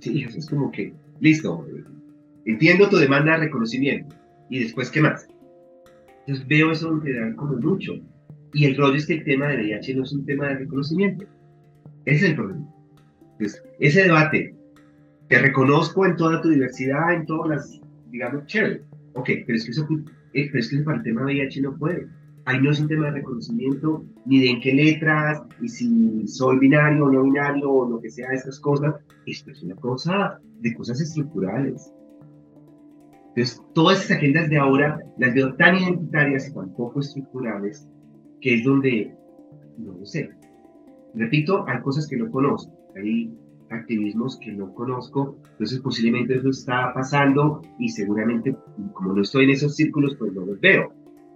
Sí, 0.00 0.24
es 0.24 0.48
como 0.48 0.70
que, 0.70 0.92
listo, 1.20 1.66
entiendo 2.44 2.90
tu 2.90 2.96
demanda 2.98 3.32
de 3.32 3.46
reconocimiento, 3.46 4.14
y 4.50 4.60
después, 4.60 4.90
¿qué 4.90 5.00
más? 5.00 5.26
Entonces 6.26 6.46
veo 6.48 6.72
eso 6.72 6.90
en 6.90 7.02
general 7.02 7.36
como 7.36 7.56
mucho. 7.56 7.94
Y 8.52 8.66
el 8.66 8.76
rollo 8.76 8.94
es 8.94 9.06
que 9.06 9.14
el 9.14 9.24
tema 9.24 9.48
de 9.48 9.56
VIH 9.56 9.94
no 9.94 10.04
es 10.04 10.12
un 10.12 10.24
tema 10.24 10.48
de 10.48 10.58
reconocimiento. 10.60 11.26
Ese 12.04 12.24
es 12.24 12.30
el 12.30 12.36
problema. 12.36 12.66
Entonces, 13.32 13.62
ese 13.80 14.02
debate, 14.04 14.54
te 15.28 15.38
reconozco 15.38 16.06
en 16.06 16.16
toda 16.16 16.40
tu 16.40 16.50
diversidad, 16.50 17.12
en 17.14 17.26
todas 17.26 17.48
las, 17.48 17.80
digamos, 18.10 18.46
chévere. 18.46 18.82
ok, 19.14 19.28
pero 19.46 19.56
es 19.56 19.64
que 19.64 19.70
eso, 19.72 19.86
eh, 20.34 20.48
pero 20.50 20.58
es 20.60 20.68
que 20.68 20.78
para 20.78 20.98
el 20.98 21.02
tema 21.02 21.24
VIH 21.24 21.62
no 21.62 21.76
puede. 21.76 22.06
Ahí 22.46 22.60
no 22.60 22.70
es 22.70 22.80
un 22.80 22.88
tema 22.88 23.06
de 23.06 23.12
reconocimiento, 23.12 24.04
ni 24.26 24.40
de 24.40 24.50
en 24.50 24.60
qué 24.60 24.74
letras, 24.74 25.42
y 25.60 25.68
si 25.68 26.28
soy 26.28 26.58
binario 26.58 27.06
o 27.06 27.10
no 27.10 27.24
binario, 27.24 27.70
o 27.70 27.88
lo 27.88 28.00
que 28.00 28.10
sea 28.10 28.28
de 28.28 28.36
estas 28.36 28.60
cosas. 28.60 28.94
Esto 29.26 29.50
es 29.50 29.62
una 29.62 29.74
cosa 29.76 30.38
de 30.60 30.74
cosas 30.74 31.00
estructurales. 31.00 31.90
Entonces, 33.36 33.60
todas 33.74 34.04
esas 34.04 34.18
agendas 34.18 34.48
de 34.48 34.58
ahora 34.58 35.00
las 35.18 35.34
veo 35.34 35.54
tan 35.54 35.76
identitarias 35.76 36.48
y 36.48 36.54
tan 36.54 36.72
poco 36.74 37.00
estructurales, 37.00 37.88
que 38.40 38.54
es 38.54 38.64
donde, 38.64 39.12
no 39.76 39.92
lo 39.92 40.06
sé. 40.06 40.30
Repito, 41.14 41.64
hay 41.66 41.80
cosas 41.80 42.06
que 42.06 42.16
no 42.16 42.30
conozco, 42.30 42.72
hay 42.94 43.36
activismos 43.70 44.38
que 44.38 44.52
no 44.52 44.72
conozco, 44.74 45.36
entonces 45.50 45.80
posiblemente 45.80 46.36
eso 46.36 46.50
está 46.50 46.92
pasando 46.94 47.60
y 47.80 47.88
seguramente, 47.88 48.56
como 48.92 49.14
no 49.14 49.22
estoy 49.22 49.44
en 49.44 49.50
esos 49.50 49.74
círculos, 49.74 50.14
pues 50.16 50.32
no 50.32 50.46
los 50.46 50.60
veo. 50.60 50.92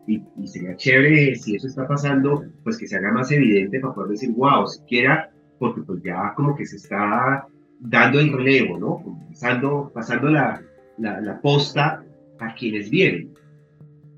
Y, 0.06 0.22
sería 0.46 0.76
chévere 0.76 1.34
si 1.34 1.56
eso 1.56 1.66
está 1.66 1.86
pasando, 1.86 2.44
pues 2.62 2.78
que 2.78 2.86
se 2.86 2.96
haga 2.96 3.12
más 3.12 3.30
evidente 3.32 3.80
para 3.80 3.94
poder 3.94 4.12
decir, 4.12 4.30
wow, 4.36 4.66
siquiera, 4.68 5.30
porque 5.58 5.82
pues 5.82 6.00
ya 6.02 6.32
como 6.36 6.54
que 6.54 6.64
se 6.64 6.76
está 6.76 7.44
dando 7.80 8.20
el 8.20 8.32
relevo, 8.32 8.78
¿no? 8.78 9.28
Pasando, 9.28 9.90
pasando 9.92 10.30
la, 10.30 10.62
la, 10.98 11.20
la 11.20 11.40
posta 11.40 12.04
a 12.40 12.54
quienes 12.54 12.90
vienen. 12.90 13.32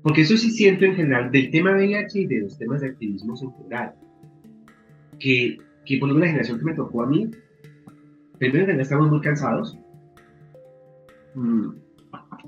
Porque 0.03 0.21
eso 0.21 0.35
sí 0.37 0.49
siento 0.49 0.85
en 0.85 0.95
general 0.95 1.31
del 1.31 1.51
tema 1.51 1.75
VIH 1.75 2.21
y 2.21 2.25
de 2.25 2.41
los 2.41 2.57
temas 2.57 2.81
de 2.81 2.87
activismo 2.89 3.35
general. 3.35 3.93
Que, 5.19 5.57
que 5.85 5.97
por 5.99 6.09
la 6.09 6.25
generación 6.25 6.57
que 6.57 6.65
me 6.65 6.73
tocó 6.73 7.03
a 7.03 7.07
mí, 7.07 7.29
primero 8.39 8.65
que 8.65 8.81
estamos 8.81 9.09
muy 9.09 9.21
cansados. 9.21 9.77
Mm, 11.35 11.69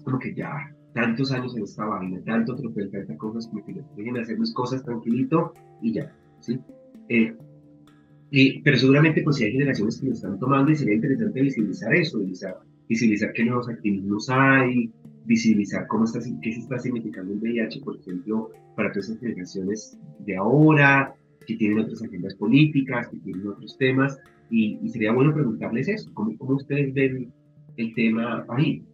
como 0.04 0.20
que 0.20 0.34
ya 0.34 0.74
tantos 0.94 1.32
años 1.32 1.56
en 1.56 1.64
esta 1.64 1.86
vaina, 1.86 2.20
tanto 2.26 2.56
trofeo, 2.56 2.90
tantas 2.90 3.18
cosas, 3.18 3.48
como 3.48 3.66
que 3.66 3.76
dejen 3.96 4.14
de 4.14 4.22
hacer 4.22 4.38
mis 4.40 4.54
cosas 4.54 4.84
tranquilito 4.84 5.54
y 5.82 5.94
ya, 5.94 6.12
¿sí? 6.40 6.60
Eh, 7.10 7.36
pero 8.64 8.78
seguramente 8.78 9.22
pues 9.22 9.38
si 9.38 9.46
hay 9.46 9.52
generaciones 9.52 10.00
que 10.00 10.08
lo 10.08 10.14
están 10.14 10.40
tomando 10.40 10.72
y 10.72 10.76
sería 10.76 10.96
interesante 10.96 11.42
visibilizar 11.42 11.94
eso, 11.94 12.18
visibilizar, 12.18 12.58
visibilizar 12.90 13.34
qué 13.34 13.44
nuevos 13.44 13.70
activismos 13.70 14.30
hay, 14.30 14.92
visibilizar 15.26 15.88
cómo 15.88 16.06
está, 16.06 16.20
qué 16.42 16.54
se 16.54 16.60
está 16.60 16.80
significando 16.80 17.34
el 17.34 17.40
VIH, 17.40 17.82
por 17.82 17.98
ejemplo, 17.98 18.52
para 18.76 18.92
todas 18.92 19.10
esas 19.10 19.20
generaciones 19.20 19.98
de 20.20 20.36
ahora, 20.36 21.16
que 21.46 21.56
tienen 21.56 21.80
otras 21.80 22.02
agendas 22.02 22.36
políticas, 22.36 23.08
que 23.10 23.18
tienen 23.18 23.48
otros 23.48 23.78
temas, 23.78 24.18
y, 24.50 24.78
sería 24.90 25.12
bueno 25.12 25.34
preguntarles 25.34 25.88
eso, 25.88 26.12
¿cómo, 26.14 26.38
cómo 26.38 26.56
ustedes 26.56 26.94
ven 26.94 27.34
el 27.78 27.94
tema 27.96 28.46
ahí? 28.50 28.86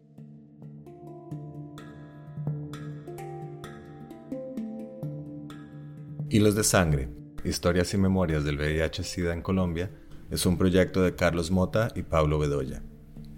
Hilos 6.30 6.56
de 6.56 6.64
Sangre, 6.64 7.10
Historias 7.44 7.94
y 7.94 7.98
Memorias 7.98 8.44
del 8.44 8.58
VIH-Sida 8.58 9.34
en 9.34 9.42
Colombia, 9.42 9.92
es 10.30 10.46
un 10.46 10.58
proyecto 10.58 11.02
de 11.02 11.16
Carlos 11.16 11.50
Mota 11.50 11.90
y 11.96 12.04
Pablo 12.04 12.38
Bedoya. 12.38 12.84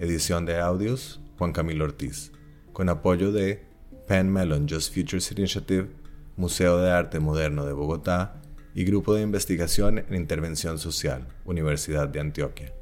Edición 0.02 0.48
de 0.48 0.60
audios, 0.60 1.22
Juan 1.38 1.54
Camilo 1.54 1.86
Ortiz. 1.86 2.32
Con 2.74 2.90
apoyo 2.90 3.32
de 3.32 3.64
Penn 4.08 4.34
Mellon 4.34 4.68
Just 4.68 4.96
Futures 4.96 5.32
Initiative, 5.32 5.90
Museo 6.38 6.80
de 6.80 6.90
Arte 6.90 7.20
Moderno 7.20 7.68
de 7.68 7.74
Bogotá 7.74 8.42
y 8.74 8.84
Grupo 8.84 9.14
de 9.14 9.22
Investigación 9.22 10.00
en 10.00 10.16
Intervención 10.16 10.80
Social, 10.80 11.28
Universidad 11.46 12.10
de 12.10 12.20
Antioquia. 12.20 12.74